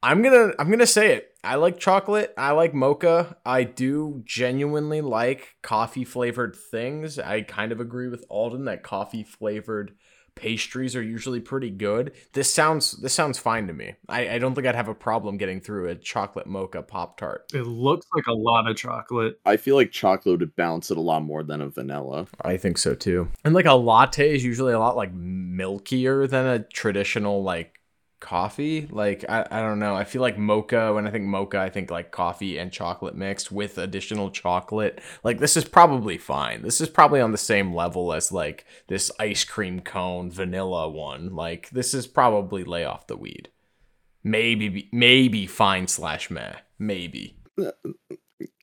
[0.04, 1.33] I'm gonna I'm gonna say it.
[1.44, 2.34] I like chocolate.
[2.38, 3.36] I like mocha.
[3.46, 7.20] I do genuinely like coffee flavored things.
[7.20, 9.94] I kind of agree with Alden that coffee flavored
[10.36, 12.14] pastries are usually pretty good.
[12.34, 13.96] This sounds this sounds fine to me.
[14.10, 17.52] I, I don't think I'd have a problem getting through a chocolate mocha pop tart.
[17.54, 19.40] It looks like a lot of chocolate.
[19.46, 22.28] I feel like chocolate would balance it a lot more than a vanilla.
[22.42, 23.30] I think so too.
[23.44, 27.80] And like a latte is usually a lot like milkier than a traditional like
[28.24, 28.88] coffee.
[28.90, 29.96] Like I, I don't know.
[29.96, 33.52] I feel like mocha when I think mocha, I think like coffee and chocolate mixed
[33.52, 35.02] with additional chocolate.
[35.24, 36.62] Like this is probably fine.
[36.64, 41.36] This is probably on the same level as like this ice cream cone vanilla one.
[41.36, 43.50] Like this is probably lay off the weed.
[44.24, 46.56] Maybe maybe fine slash meh.
[46.80, 47.38] Maybe.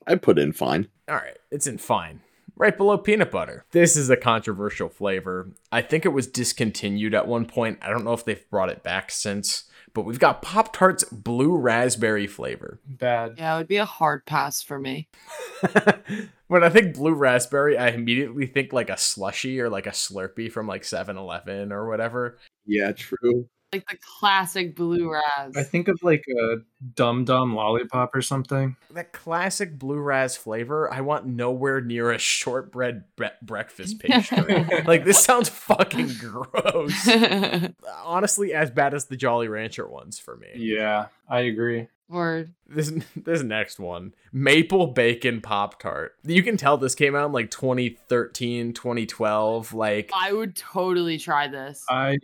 [0.07, 0.89] I put in fine.
[1.07, 2.23] All right, it's in fine.
[2.61, 3.65] Right below peanut butter.
[3.70, 5.49] This is a controversial flavor.
[5.73, 7.78] I think it was discontinued at one point.
[7.81, 9.65] I don't know if they've brought it back since,
[9.95, 12.78] but we've got Pop Tart's blue raspberry flavor.
[12.87, 13.37] Bad.
[13.39, 15.09] Yeah, it would be a hard pass for me.
[16.49, 20.53] when I think blue raspberry, I immediately think like a slushy or like a Slurpee
[20.53, 22.37] from like 7 Eleven or whatever.
[22.66, 23.49] Yeah, true.
[23.73, 25.57] Like the classic blue raz.
[25.57, 26.57] I think of like a
[26.95, 28.77] dum dum lollipop or something.
[28.91, 34.67] That classic blue ras flavor, I want nowhere near a shortbread bre- breakfast pastry.
[34.87, 37.09] like, this sounds fucking gross.
[38.05, 40.49] honestly as bad as the Jolly Rancher ones for me.
[40.57, 41.89] Yeah, I agree.
[42.09, 42.55] Word.
[42.67, 46.17] This this next one, maple bacon pop tart.
[46.25, 51.47] You can tell this came out in like 2013, 2012, like I would totally try
[51.47, 51.85] this.
[51.89, 52.19] I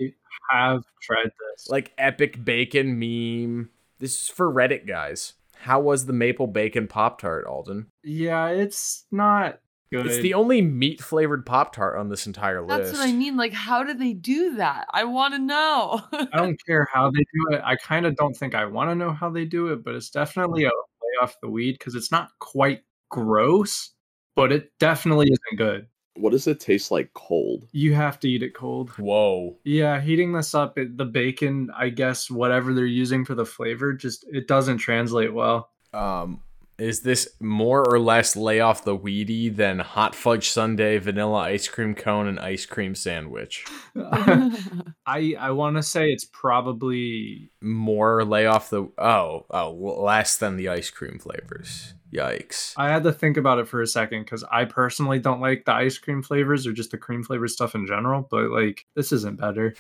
[0.51, 1.69] have tried this.
[1.69, 3.71] like epic bacon meme.
[3.99, 5.35] This is for Reddit guys.
[5.57, 7.87] How was the maple bacon pop tart, Alden?
[8.05, 9.61] yeah, it's not
[9.91, 10.07] good.
[10.07, 12.91] It's the only meat flavored Pop Tart on this entire list.
[12.93, 13.37] That's what I mean.
[13.37, 14.87] Like, how do they do that?
[14.91, 16.03] I want to know.
[16.13, 17.63] I don't care how they do it.
[17.65, 20.11] I kind of don't think I want to know how they do it, but it's
[20.11, 23.93] definitely a lay off the weed because it's not quite gross,
[24.35, 25.87] but it definitely isn't good.
[26.17, 27.67] What does it taste like cold?
[27.73, 28.91] You have to eat it cold.
[28.91, 29.57] Whoa.
[29.65, 33.93] Yeah, heating this up, it, the bacon, I guess, whatever they're using for the flavor,
[33.93, 35.71] just it doesn't translate well.
[35.93, 36.43] Um,
[36.79, 41.69] is this more or less lay off the weedy than hot fudge sundae, vanilla ice
[41.69, 43.65] cream cone, and ice cream sandwich?
[43.97, 50.57] I I want to say it's probably More lay off the oh oh less than
[50.57, 51.95] the ice cream flavors.
[52.17, 52.73] Yikes.
[52.77, 55.73] I had to think about it for a second because I personally don't like the
[55.73, 58.27] ice cream flavors or just the cream flavored stuff in general.
[58.29, 59.75] But like, this isn't better.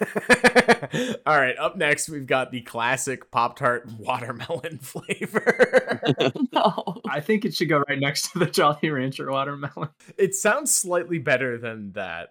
[1.26, 6.00] All right, up next we've got the classic Pop Tart watermelon flavor.
[6.52, 7.00] no.
[7.08, 9.90] I think it should go right next to the Jolly Rancher watermelon.
[10.16, 12.30] it sounds slightly better than that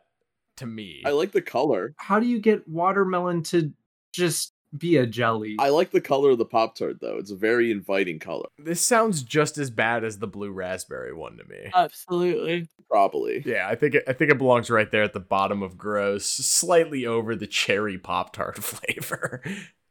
[0.58, 1.04] to me.
[1.06, 1.94] I like the color.
[1.98, 3.72] How do you get watermelon to
[4.12, 5.56] just be a jelly?
[5.60, 7.18] I like the color of the Pop Tart though.
[7.18, 8.48] It's a very inviting color.
[8.58, 11.70] this sounds just as bad as the blue raspberry one to me.
[11.74, 12.70] Absolutely.
[12.90, 13.44] Probably.
[13.46, 16.26] Yeah, I think it, I think it belongs right there at the bottom of gross,
[16.26, 19.44] slightly over the cherry pop tart flavor.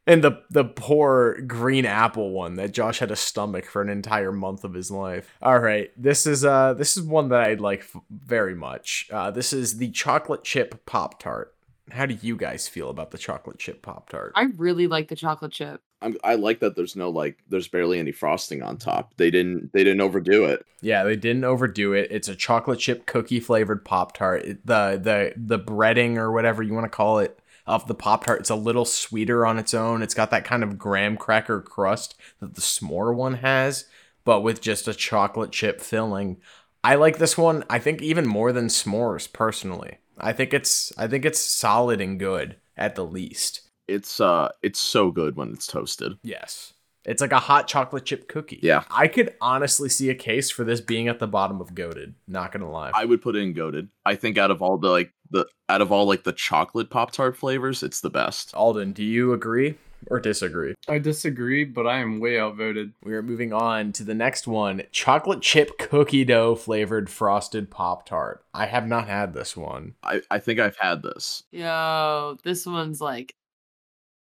[0.07, 4.31] And the the poor green apple one that Josh had a stomach for an entire
[4.31, 5.35] month of his life.
[5.41, 9.07] All right, this is uh this is one that I like f- very much.
[9.11, 11.53] Uh, this is the chocolate chip pop tart.
[11.91, 14.33] How do you guys feel about the chocolate chip pop tart?
[14.35, 15.81] I really like the chocolate chip.
[16.01, 19.13] I'm, I like that there's no like there's barely any frosting on top.
[19.17, 20.65] They didn't they didn't overdo it.
[20.81, 22.07] Yeah, they didn't overdo it.
[22.11, 24.45] It's a chocolate chip cookie flavored pop tart.
[24.45, 28.39] The the the breading or whatever you want to call it of the pop tart,
[28.39, 30.01] it's a little sweeter on its own.
[30.01, 33.85] It's got that kind of graham cracker crust that the s'more one has,
[34.23, 36.37] but with just a chocolate chip filling.
[36.83, 37.63] I like this one.
[37.69, 39.97] I think even more than s'mores personally.
[40.19, 43.61] I think it's I think it's solid and good at the least.
[43.87, 46.17] It's uh it's so good when it's toasted.
[46.23, 46.73] Yes.
[47.05, 48.59] It's like a hot chocolate chip cookie.
[48.61, 48.83] Yeah.
[48.91, 52.13] I could honestly see a case for this being at the bottom of goaded.
[52.27, 52.91] Not gonna lie.
[52.93, 53.89] I would put it in goaded.
[54.05, 57.11] I think out of all the like the out of all like the chocolate Pop
[57.11, 58.53] Tart flavors, it's the best.
[58.53, 59.75] Alden, do you agree
[60.07, 60.75] or disagree?
[60.87, 62.93] I disagree, but I am way outvoted.
[63.03, 68.05] We are moving on to the next one chocolate chip cookie dough flavored frosted Pop
[68.05, 68.43] Tart.
[68.53, 69.95] I have not had this one.
[70.03, 71.43] I, I think I've had this.
[71.51, 73.35] Yo, this one's like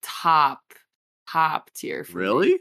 [0.01, 0.61] top,
[1.29, 2.23] top tier for me.
[2.23, 2.59] Really?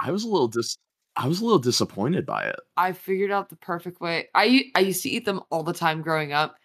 [0.00, 0.76] I was a little dis
[1.16, 2.58] I was a little disappointed by it.
[2.76, 4.28] I figured out the perfect way.
[4.34, 6.56] I I used to eat them all the time growing up.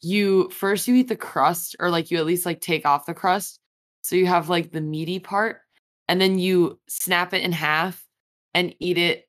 [0.00, 3.14] You first you eat the crust or like you at least like take off the
[3.14, 3.58] crust.
[4.02, 5.60] So you have like the meaty part
[6.08, 8.06] and then you snap it in half
[8.54, 9.28] and eat it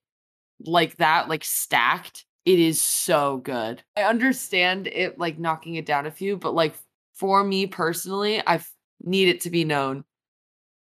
[0.65, 2.25] like that like stacked.
[2.45, 3.83] It is so good.
[3.97, 6.75] I understand it like knocking it down a few, but like
[7.13, 8.61] for me personally, I
[9.01, 10.03] need it to be known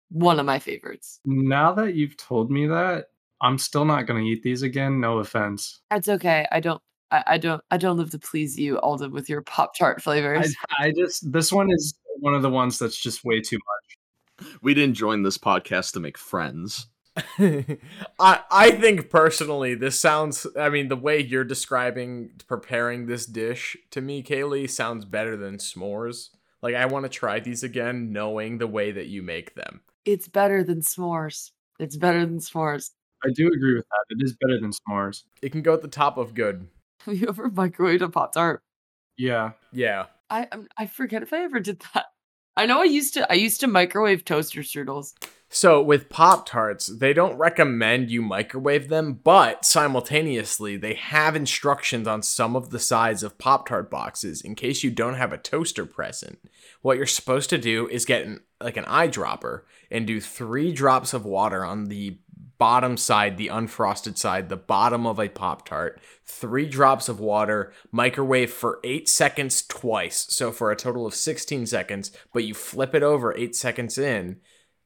[0.09, 1.19] one of my favorites.
[1.25, 3.05] Now that you've told me that,
[3.41, 4.99] I'm still not going to eat these again.
[4.99, 5.81] No offense.
[5.89, 6.45] That's okay.
[6.51, 6.81] I don't
[7.11, 10.55] I, I don't I don't live to please you, Alden, with your Pop Tart flavors.
[10.79, 14.57] I, I just, this one is one of the ones that's just way too much.
[14.61, 16.87] We didn't join this podcast to make friends.
[17.37, 17.77] I
[18.19, 23.99] I think personally this sounds I mean the way you're describing preparing this dish to
[23.99, 26.29] me Kaylee sounds better than s'mores.
[26.61, 29.81] Like I want to try these again knowing the way that you make them.
[30.05, 31.51] It's better than s'mores.
[31.79, 32.91] It's better than s'mores.
[33.23, 34.15] I do agree with that.
[34.15, 35.23] It is better than s'mores.
[35.41, 36.67] It can go at the top of good.
[37.05, 38.61] Have you ever microwaved a Pop Tart?
[39.17, 39.51] Yeah.
[39.71, 40.05] Yeah.
[40.31, 42.05] I um, I'm- forget if I ever did that.
[42.57, 45.13] I know I used to I used to microwave toaster strudels.
[45.53, 52.07] So with Pop Tarts, they don't recommend you microwave them, but simultaneously they have instructions
[52.07, 55.37] on some of the sides of Pop Tart boxes in case you don't have a
[55.37, 56.39] toaster present.
[56.81, 61.13] What you're supposed to do is get an, like an eyedropper and do three drops
[61.13, 62.19] of water on the
[62.61, 65.99] bottom side, the unfrosted side, the bottom of a Pop Tart.
[66.23, 70.27] Three drops of water, microwave for eight seconds twice.
[70.29, 74.41] So for a total of 16 seconds, but you flip it over eight seconds in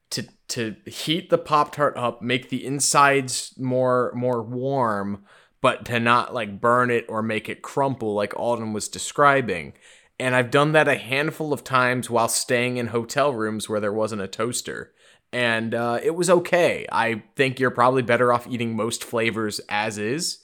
[0.08, 5.24] to to heat the pop tart up make the insides more more warm
[5.60, 9.72] but to not like burn it or make it crumple like alden was describing
[10.20, 13.92] and i've done that a handful of times while staying in hotel rooms where there
[13.92, 14.92] wasn't a toaster
[15.32, 19.98] and uh, it was okay i think you're probably better off eating most flavors as
[19.98, 20.42] is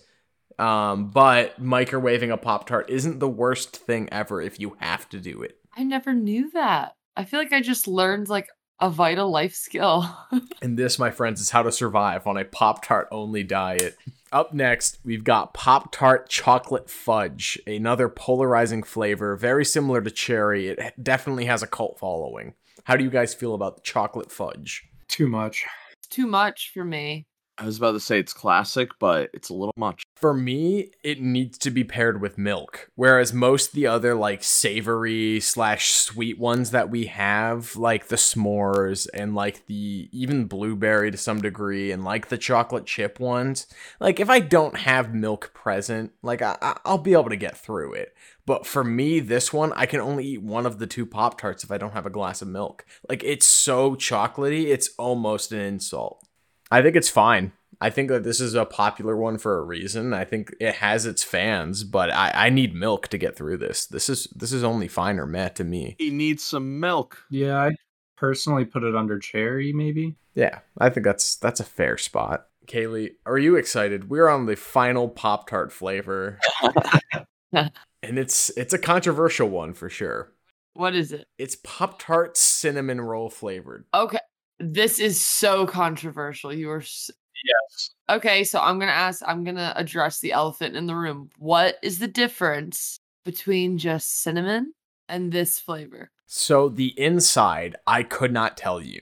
[0.59, 5.19] um, but microwaving a pop tart isn't the worst thing ever if you have to
[5.19, 6.97] do it I never knew that.
[7.17, 8.49] I feel like I just learned like
[8.81, 10.09] a vital life skill.
[10.61, 13.97] And this, my friends, is how to survive on a Pop Tart only diet.
[14.31, 20.69] Up next, we've got Pop Tart Chocolate Fudge, another polarizing flavor, very similar to cherry.
[20.69, 22.55] It definitely has a cult following.
[22.85, 24.85] How do you guys feel about the chocolate fudge?
[25.09, 25.65] Too much.
[25.99, 27.27] It's too much for me.
[27.59, 30.03] I was about to say it's classic, but it's a little much.
[30.17, 32.89] For me, it needs to be paired with milk.
[32.95, 39.07] Whereas most the other like savory slash sweet ones that we have, like the s'mores
[39.13, 43.67] and like the even blueberry to some degree, and like the chocolate chip ones,
[44.01, 47.93] like if I don't have milk present, like I- I'll be able to get through
[47.93, 48.15] it.
[48.44, 51.62] But for me, this one, I can only eat one of the two Pop Tarts
[51.62, 52.85] if I don't have a glass of milk.
[53.09, 56.27] Like it's so chocolatey, it's almost an insult.
[56.70, 57.52] I think it's fine.
[57.81, 60.14] I think that this is a popular one for a reason.
[60.14, 63.86] I think it has its fans, but I, I need milk to get through this.
[63.86, 65.97] This is this is only fine or meh to me.
[65.98, 67.24] He needs some milk.
[67.28, 67.73] Yeah, I
[68.16, 70.14] personally put it under cherry, maybe.
[70.35, 72.47] Yeah, I think that's that's a fair spot.
[72.66, 74.09] Kaylee, are you excited?
[74.09, 76.39] We're on the final Pop Tart flavor.
[78.03, 80.33] and it's it's a controversial one for sure.
[80.74, 81.27] What is it?
[81.39, 83.85] It's Pop Tart cinnamon roll flavored.
[83.95, 84.19] Okay.
[84.59, 86.53] This is so controversial.
[86.53, 87.11] You are s-
[87.45, 87.91] Yes.
[88.09, 91.29] Okay, so I'm going to ask I'm going to address the elephant in the room.
[91.39, 94.74] What is the difference between just cinnamon
[95.09, 96.11] and this flavor?
[96.27, 99.01] So the inside, I could not tell you.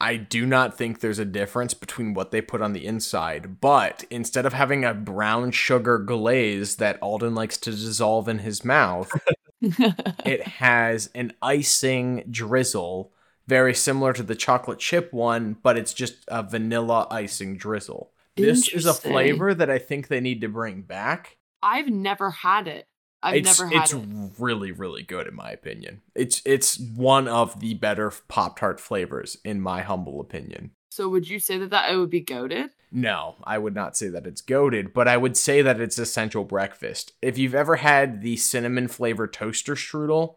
[0.00, 4.04] I do not think there's a difference between what they put on the inside, but
[4.10, 9.12] instead of having a brown sugar glaze that Alden likes to dissolve in his mouth,
[9.60, 13.12] it has an icing drizzle
[13.46, 18.12] very similar to the chocolate chip one, but it's just a vanilla icing drizzle.
[18.36, 21.36] This is a flavor that I think they need to bring back.
[21.60, 22.86] I've never had it.
[23.22, 24.04] I've it's never had it's it.
[24.38, 26.00] really really good in my opinion.
[26.14, 30.72] It's it's one of the better Pop Tart flavors in my humble opinion.
[30.90, 32.70] So would you say that that it would be goaded?
[32.92, 36.44] No, I would not say that it's goaded, but I would say that it's essential
[36.44, 37.12] breakfast.
[37.22, 40.36] If you've ever had the cinnamon flavor toaster strudel,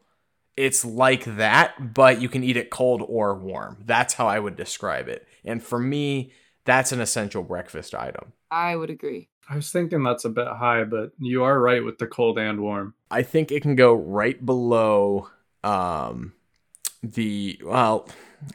[0.55, 3.77] it's like that, but you can eat it cold or warm.
[3.83, 5.27] That's how I would describe it.
[5.43, 6.31] And for me,
[6.63, 8.33] that's an essential breakfast item.
[8.51, 9.29] I would agree.
[9.49, 12.61] I was thinking that's a bit high, but you are right with the cold and
[12.61, 12.93] warm.
[13.11, 15.29] I think it can go right below
[15.63, 16.33] um
[17.01, 18.07] the well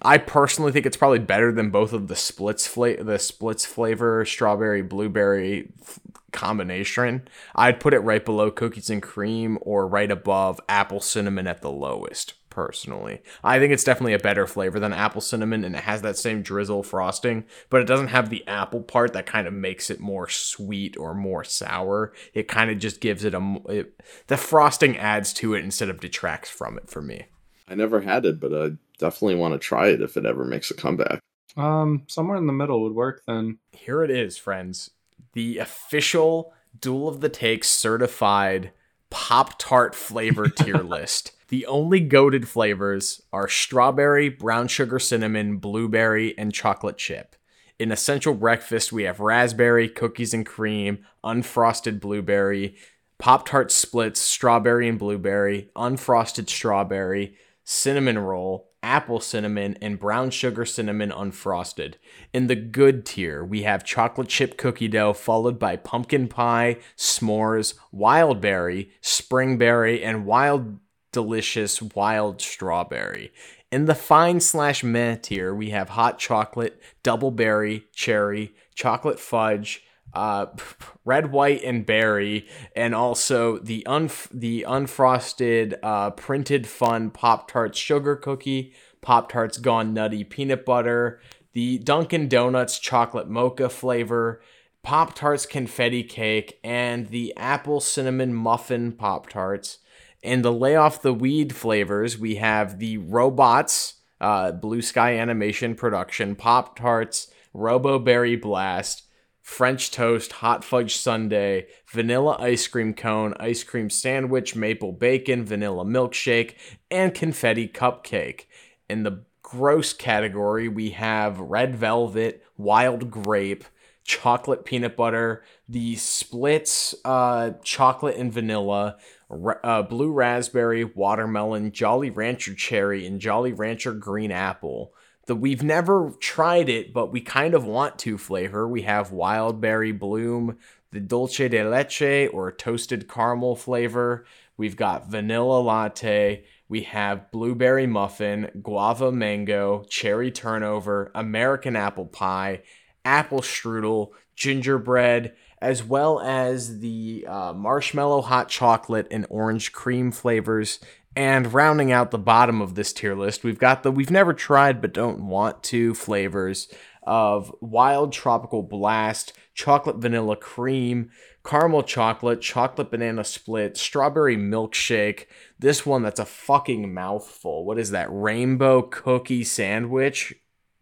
[0.02, 4.24] I personally think it's probably better than both of the splits fla- the splits flavor
[4.24, 5.98] strawberry blueberry f-
[6.32, 7.28] combination.
[7.54, 11.70] I'd put it right below cookies and cream or right above apple cinnamon at the
[11.70, 13.22] lowest personally.
[13.44, 16.42] I think it's definitely a better flavor than apple cinnamon and it has that same
[16.42, 20.28] drizzle frosting, but it doesn't have the apple part that kind of makes it more
[20.28, 22.12] sweet or more sour.
[22.34, 26.00] It kind of just gives it a it, the frosting adds to it instead of
[26.00, 27.26] detracts from it for me.
[27.68, 30.72] I never had it, but I definitely want to try it if it ever makes
[30.72, 31.20] a comeback.
[31.56, 33.58] Um, somewhere in the middle would work then.
[33.70, 34.90] Here it is, friends.
[35.34, 38.72] The official Duel of the Takes certified
[39.10, 41.37] Pop Tart flavor tier list.
[41.48, 47.36] The only goaded flavors are strawberry, brown sugar cinnamon, blueberry, and chocolate chip.
[47.78, 52.76] In essential breakfast, we have raspberry, cookies and cream, unfrosted blueberry,
[53.18, 60.64] Pop Tart splits, strawberry and blueberry, unfrosted strawberry, cinnamon roll, apple cinnamon, and brown sugar
[60.64, 61.94] cinnamon unfrosted.
[62.32, 67.74] In the good tier, we have chocolate chip cookie dough, followed by pumpkin pie, s'mores,
[67.90, 70.78] wild berry, springberry, and wild
[71.12, 73.32] delicious wild strawberry.
[73.70, 79.82] In the fine slash meh tier, we have hot chocolate, double berry, cherry, chocolate fudge,
[80.14, 80.46] uh,
[81.04, 87.78] red, white, and berry, and also the unf- the unfrosted uh, printed fun Pop Tarts
[87.78, 88.72] sugar cookie,
[89.02, 91.20] Pop Tarts Gone Nutty peanut butter,
[91.52, 94.40] the Dunkin' Donuts chocolate mocha flavor,
[94.82, 99.78] Pop Tarts confetti cake, and the apple cinnamon muffin Pop Tarts.
[100.22, 105.74] And the lay off the weed flavors, we have the robots, uh, Blue Sky Animation
[105.74, 109.04] Production, Pop Tarts, Robo Berry Blast,
[109.40, 115.84] French toast, hot fudge sundae, vanilla ice cream cone, ice cream sandwich, maple bacon, vanilla
[115.84, 116.54] milkshake,
[116.90, 118.42] and confetti cupcake.
[118.90, 123.64] In the gross category, we have red velvet, wild grape,
[124.04, 128.98] chocolate peanut butter, the splits, uh, chocolate and vanilla,
[129.30, 134.94] uh, blue raspberry, watermelon, Jolly Rancher cherry, and Jolly Rancher green apple.
[135.26, 138.66] The we've never tried it, but we kind of want to flavor.
[138.66, 140.56] We have wild berry bloom,
[140.90, 144.24] the dulce de leche or toasted caramel flavor.
[144.56, 146.44] We've got vanilla latte.
[146.68, 152.62] We have blueberry muffin, guava mango, cherry turnover, American apple pie,
[153.04, 160.80] apple strudel, gingerbread, as well as the uh, marshmallow hot chocolate and orange cream flavors.
[161.16, 164.80] And rounding out the bottom of this tier list, we've got the we've never tried
[164.80, 166.68] but don't want to flavors
[167.02, 171.10] of wild tropical blast, chocolate vanilla cream,
[171.44, 175.24] caramel chocolate, chocolate banana split, strawberry milkshake.
[175.58, 177.64] This one that's a fucking mouthful.
[177.64, 178.08] What is that?
[178.10, 180.34] Rainbow cookie sandwich?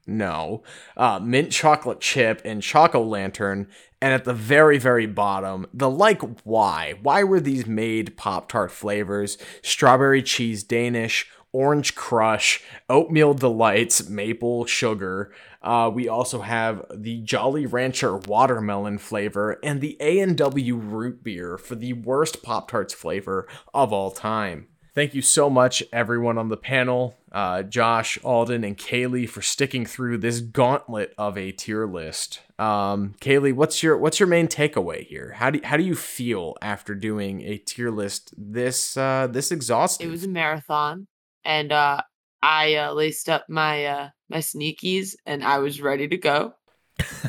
[0.07, 0.63] No.
[0.97, 3.69] Uh, mint chocolate chip and choco lantern.
[4.01, 6.95] And at the very, very bottom, the like why.
[7.03, 9.39] Why were these made Pop Tart flavors?
[9.63, 15.33] Strawberry cheese Danish, orange crush, oatmeal delights, maple sugar.
[15.63, 21.75] Uh, we also have the Jolly Rancher watermelon flavor and the A&W root beer for
[21.75, 24.69] the worst Pop Tarts flavor of all time.
[24.97, 29.85] Thank you so much, everyone on the panel, uh, Josh, Alden, and Kaylee, for sticking
[29.85, 32.41] through this gauntlet of a tier list.
[32.59, 35.33] Um, Kaylee, what's your what's your main takeaway here?
[35.37, 40.09] How do how do you feel after doing a tier list this uh, this exhaustive?
[40.09, 41.07] It was a marathon,
[41.45, 42.01] and uh,
[42.41, 46.55] I uh, laced up my uh, my sneakies, and I was ready to go.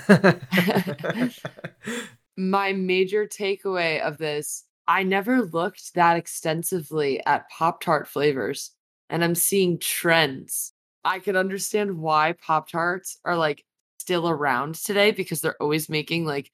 [2.37, 8.71] my major takeaway of this I never looked that extensively at Pop Tart flavors,
[9.09, 10.73] and I'm seeing trends.
[11.03, 13.65] I can understand why Pop Tarts are like
[13.99, 16.51] still around today because they're always making like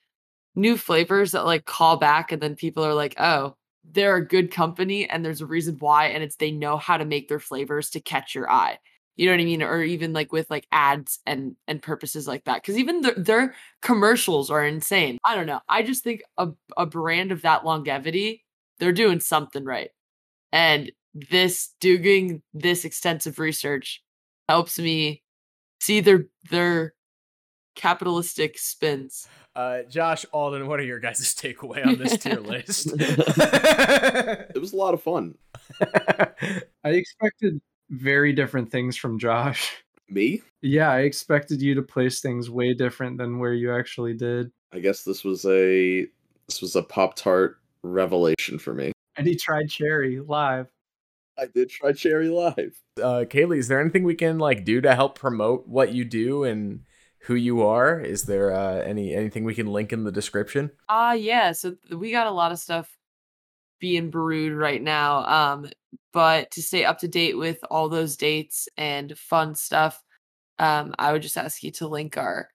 [0.56, 3.54] new flavors that like call back, and then people are like, oh,
[3.84, 7.04] they're a good company, and there's a reason why, and it's they know how to
[7.04, 8.78] make their flavors to catch your eye
[9.16, 9.62] you know what i mean?
[9.62, 13.54] Or even like with like ads and and purposes like that because even the, their
[13.82, 15.18] commercials are insane.
[15.24, 15.60] I don't know.
[15.68, 18.44] I just think a, a brand of that longevity
[18.78, 19.90] they're doing something right.
[20.52, 24.02] And this doing this extensive research
[24.48, 25.22] helps me
[25.80, 26.94] see their their
[27.76, 29.28] capitalistic spins.
[29.56, 32.92] Uh, Josh Alden, what are your guys' takeaway on this tier list?
[32.98, 35.36] it was a lot of fun.
[35.80, 37.60] I expected
[37.98, 39.72] very different things from Josh.
[40.10, 40.42] Me?
[40.60, 44.50] Yeah, I expected you to place things way different than where you actually did.
[44.72, 46.06] I guess this was a
[46.46, 48.92] this was a Pop Tart revelation for me.
[49.16, 50.66] And he tried cherry live.
[51.38, 52.78] I did try cherry live.
[52.98, 56.44] Uh, Kaylee, is there anything we can like do to help promote what you do
[56.44, 56.80] and
[57.20, 57.98] who you are?
[57.98, 60.70] Is there uh, any anything we can link in the description?
[60.88, 61.52] Uh yeah.
[61.52, 62.94] So we got a lot of stuff
[63.80, 65.24] being brewed right now.
[65.26, 65.70] Um,
[66.12, 70.02] but to stay up to date with all those dates and fun stuff,
[70.58, 72.48] um, I would just ask you to link our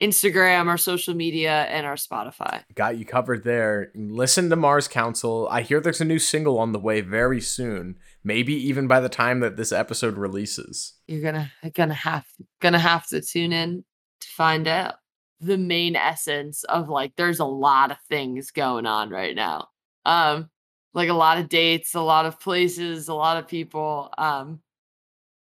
[0.00, 2.62] Instagram, our social media, and our Spotify.
[2.74, 3.90] Got you covered there.
[3.94, 5.48] Listen to Mars Council.
[5.50, 7.96] I hear there's a new single on the way very soon.
[8.22, 10.94] Maybe even by the time that this episode releases.
[11.06, 12.26] You're gonna gonna have
[12.60, 13.84] gonna have to tune in
[14.20, 14.96] to find out
[15.40, 19.68] the main essence of like there's a lot of things going on right now.
[20.04, 20.50] Um
[20.98, 24.12] like a lot of dates, a lot of places, a lot of people.
[24.18, 24.60] Um,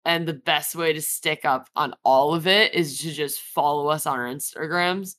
[0.04, 3.88] and the best way to stick up on all of it is to just follow
[3.88, 5.16] us on our Instagrams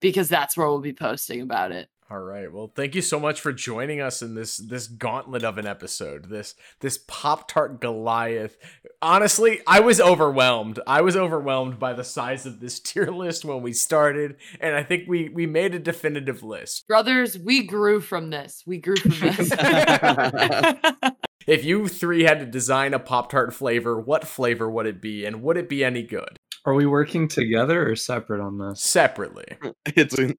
[0.00, 1.88] because that's where we'll be posting about it.
[2.10, 2.52] All right.
[2.52, 6.28] Well, thank you so much for joining us in this this gauntlet of an episode.
[6.28, 8.58] This this Pop Tart Goliath.
[9.00, 10.80] Honestly, I was overwhelmed.
[10.86, 14.82] I was overwhelmed by the size of this tier list when we started, and I
[14.82, 16.86] think we we made a definitive list.
[16.86, 18.62] Brothers, we grew from this.
[18.66, 19.50] We grew from this.
[21.46, 25.24] if you three had to design a Pop Tart flavor, what flavor would it be,
[25.24, 26.36] and would it be any good?
[26.66, 28.82] Are we working together or separate on this?
[28.82, 29.46] Separately.
[29.86, 30.34] It's a,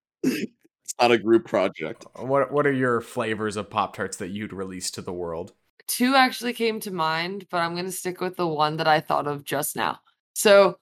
[0.99, 2.05] not a group project.
[2.19, 5.53] Uh, what What are your flavors of Pop Tarts that you'd release to the world?
[5.87, 8.99] Two actually came to mind, but I'm going to stick with the one that I
[9.01, 9.99] thought of just now.
[10.33, 10.77] So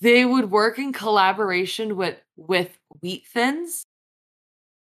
[0.00, 3.86] they would work in collaboration with with wheat thins,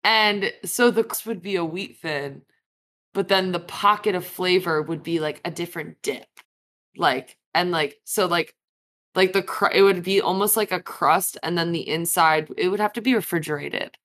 [0.03, 2.43] and so the would be a wheat thin,
[3.13, 6.27] but then the pocket of flavor would be like a different dip,
[6.97, 8.55] like and like so like
[9.15, 12.69] like the cr- it would be almost like a crust and then the inside it
[12.69, 13.97] would have to be refrigerated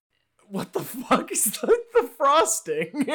[0.50, 2.90] what the fuck is the, the frosting?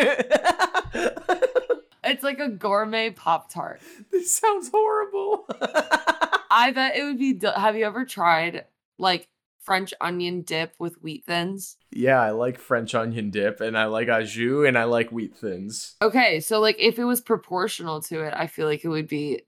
[2.03, 3.81] it's like a gourmet Pop Tart.
[4.11, 5.45] This sounds horrible.
[6.51, 7.39] I bet it would be.
[7.55, 8.65] Have you ever tried
[8.99, 9.27] like
[9.59, 11.77] French onion dip with wheat thins?
[11.91, 15.35] Yeah, I like French onion dip and I like au jus and I like wheat
[15.35, 15.95] thins.
[16.01, 19.41] Okay, so like if it was proportional to it, I feel like it would be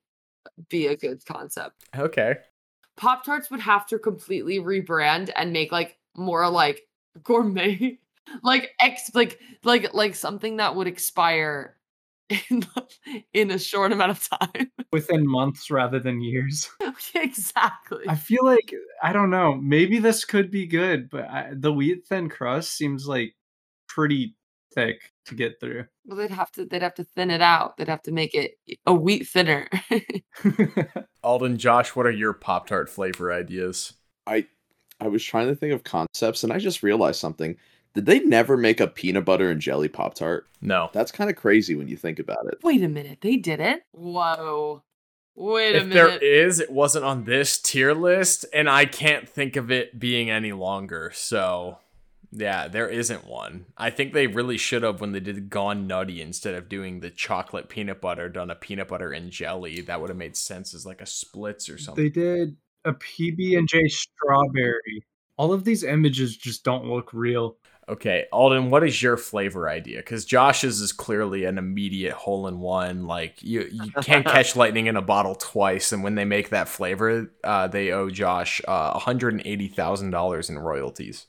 [0.70, 1.86] be a good concept.
[1.96, 2.36] Okay.
[2.98, 6.82] Pop Tarts would have to completely rebrand and make like more like
[7.24, 8.00] gourmet
[8.44, 11.76] like ex like like like something that would expire
[12.50, 12.66] in,
[13.34, 14.72] in a short amount of time.
[14.92, 16.70] within months rather than years.
[17.14, 18.04] exactly.
[18.08, 19.56] I feel like I don't know.
[19.56, 23.36] Maybe this could be good, but I, the wheat thin crust seems like
[23.88, 24.36] pretty
[24.74, 25.86] thick to get through.
[26.06, 27.78] Well, they'd have to they'd have to thin it out.
[27.78, 28.54] They'd have to make it
[28.86, 29.70] a wheat thinner.
[31.24, 33.94] Alden, Josh, what are your Pop Tart flavor ideas?
[34.28, 34.48] I
[35.00, 37.58] I was trying to think of concepts and I just realized something.
[37.94, 40.48] Did they never make a peanut butter and jelly Pop Tart?
[40.62, 40.90] No.
[40.94, 42.58] That's kind of crazy when you think about it.
[42.64, 43.84] Wait a minute, they did it?
[43.92, 44.84] Whoa.
[45.36, 46.24] Wait a If there minute.
[46.24, 50.54] is, it wasn't on this tier list, and I can't think of it being any
[50.54, 51.12] longer.
[51.14, 51.80] So,
[52.32, 53.66] yeah, there isn't one.
[53.78, 57.10] I think they really should have when they did Gone Nutty instead of doing the
[57.10, 59.82] chocolate peanut butter, done a peanut butter and jelly.
[59.82, 62.04] That would have made sense as like a splits or something.
[62.04, 62.56] they did
[62.86, 65.06] a PB and J strawberry.
[65.38, 67.58] All of these images just don't look real.
[67.88, 69.98] Okay, Alden, what is your flavor idea?
[69.98, 73.06] Because Josh's is clearly an immediate hole in one.
[73.06, 76.68] Like you, you can't catch lightning in a bottle twice, and when they make that
[76.68, 81.28] flavor, uh, they owe Josh uh, one hundred and eighty thousand dollars in royalties.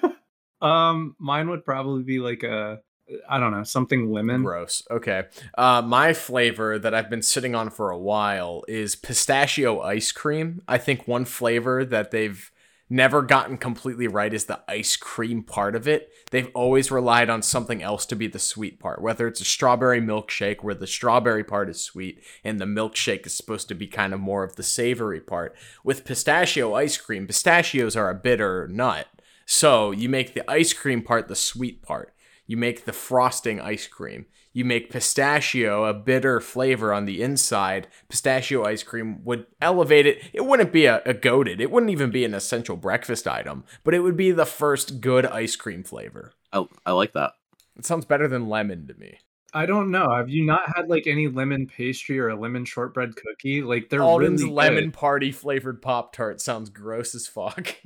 [0.60, 2.80] um, mine would probably be like a
[3.28, 4.42] I don't know, something lemon.
[4.42, 4.82] Gross.
[4.90, 5.24] Okay.
[5.56, 10.62] Uh, my flavor that I've been sitting on for a while is pistachio ice cream.
[10.68, 12.50] I think one flavor that they've
[12.92, 16.10] never gotten completely right is the ice cream part of it.
[16.32, 20.00] They've always relied on something else to be the sweet part, whether it's a strawberry
[20.00, 24.12] milkshake where the strawberry part is sweet and the milkshake is supposed to be kind
[24.12, 25.54] of more of the savory part.
[25.84, 29.06] With pistachio ice cream, pistachios are a bitter nut.
[29.46, 32.12] So you make the ice cream part the sweet part.
[32.50, 34.26] You make the frosting ice cream.
[34.52, 37.86] You make pistachio a bitter flavor on the inside.
[38.08, 40.24] Pistachio ice cream would elevate it.
[40.32, 41.60] It wouldn't be a, a goaded.
[41.60, 45.26] It wouldn't even be an essential breakfast item, but it would be the first good
[45.26, 46.32] ice cream flavor.
[46.52, 47.34] I, I like that.
[47.76, 49.18] It sounds better than lemon to me.
[49.54, 50.12] I don't know.
[50.12, 53.62] Have you not had like any lemon pastry or a lemon shortbread cookie?
[53.62, 54.94] Like they're Alden's really lemon good.
[54.94, 57.76] party flavored Pop Tart sounds gross as fuck.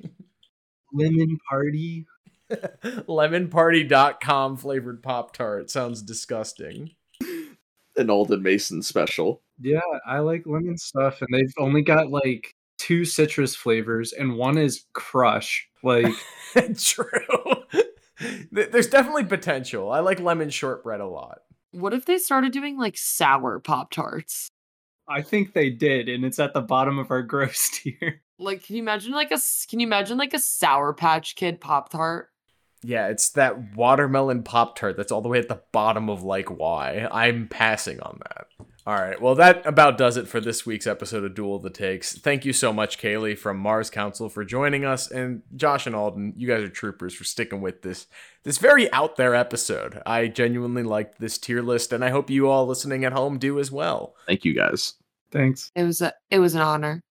[0.95, 2.07] lemon party.
[3.09, 6.91] Lemonparty.com flavored Pop Tart sounds disgusting.
[7.97, 9.43] An Alden Mason special.
[9.61, 14.59] Yeah, I like lemon stuff, and they've only got like two citrus flavors, and one
[14.59, 15.69] is crush.
[15.83, 16.13] Like
[16.79, 17.07] True.
[18.51, 19.91] There's definitely potential.
[19.91, 21.39] I like lemon shortbread a lot.
[21.73, 24.49] What if they started doing like sour Pop Tarts?
[25.09, 28.23] I think they did, and it's at the bottom of our gross tier.
[28.39, 31.91] Like, can you imagine like a can you imagine like a Sour Patch Kid Pop
[31.91, 32.29] Tart?
[32.85, 36.51] Yeah, it's that watermelon Pop Tart that's all the way at the bottom of like
[36.51, 37.09] why.
[37.11, 38.47] I'm passing on that.
[38.86, 41.70] All right, well, that about does it for this week's episode of Duel of the
[41.70, 42.19] Takes.
[42.19, 46.35] Thank you so much, Kaylee from Mars Council, for joining us, and Josh and Alden,
[46.36, 48.06] you guys are troopers for sticking with this
[48.43, 50.02] this very out there episode.
[50.05, 53.59] I genuinely liked this tier list, and I hope you all listening at home do
[53.59, 54.16] as well.
[54.27, 54.93] Thank you guys.
[55.31, 55.73] Thanks.
[55.74, 57.02] It was a it was an honor.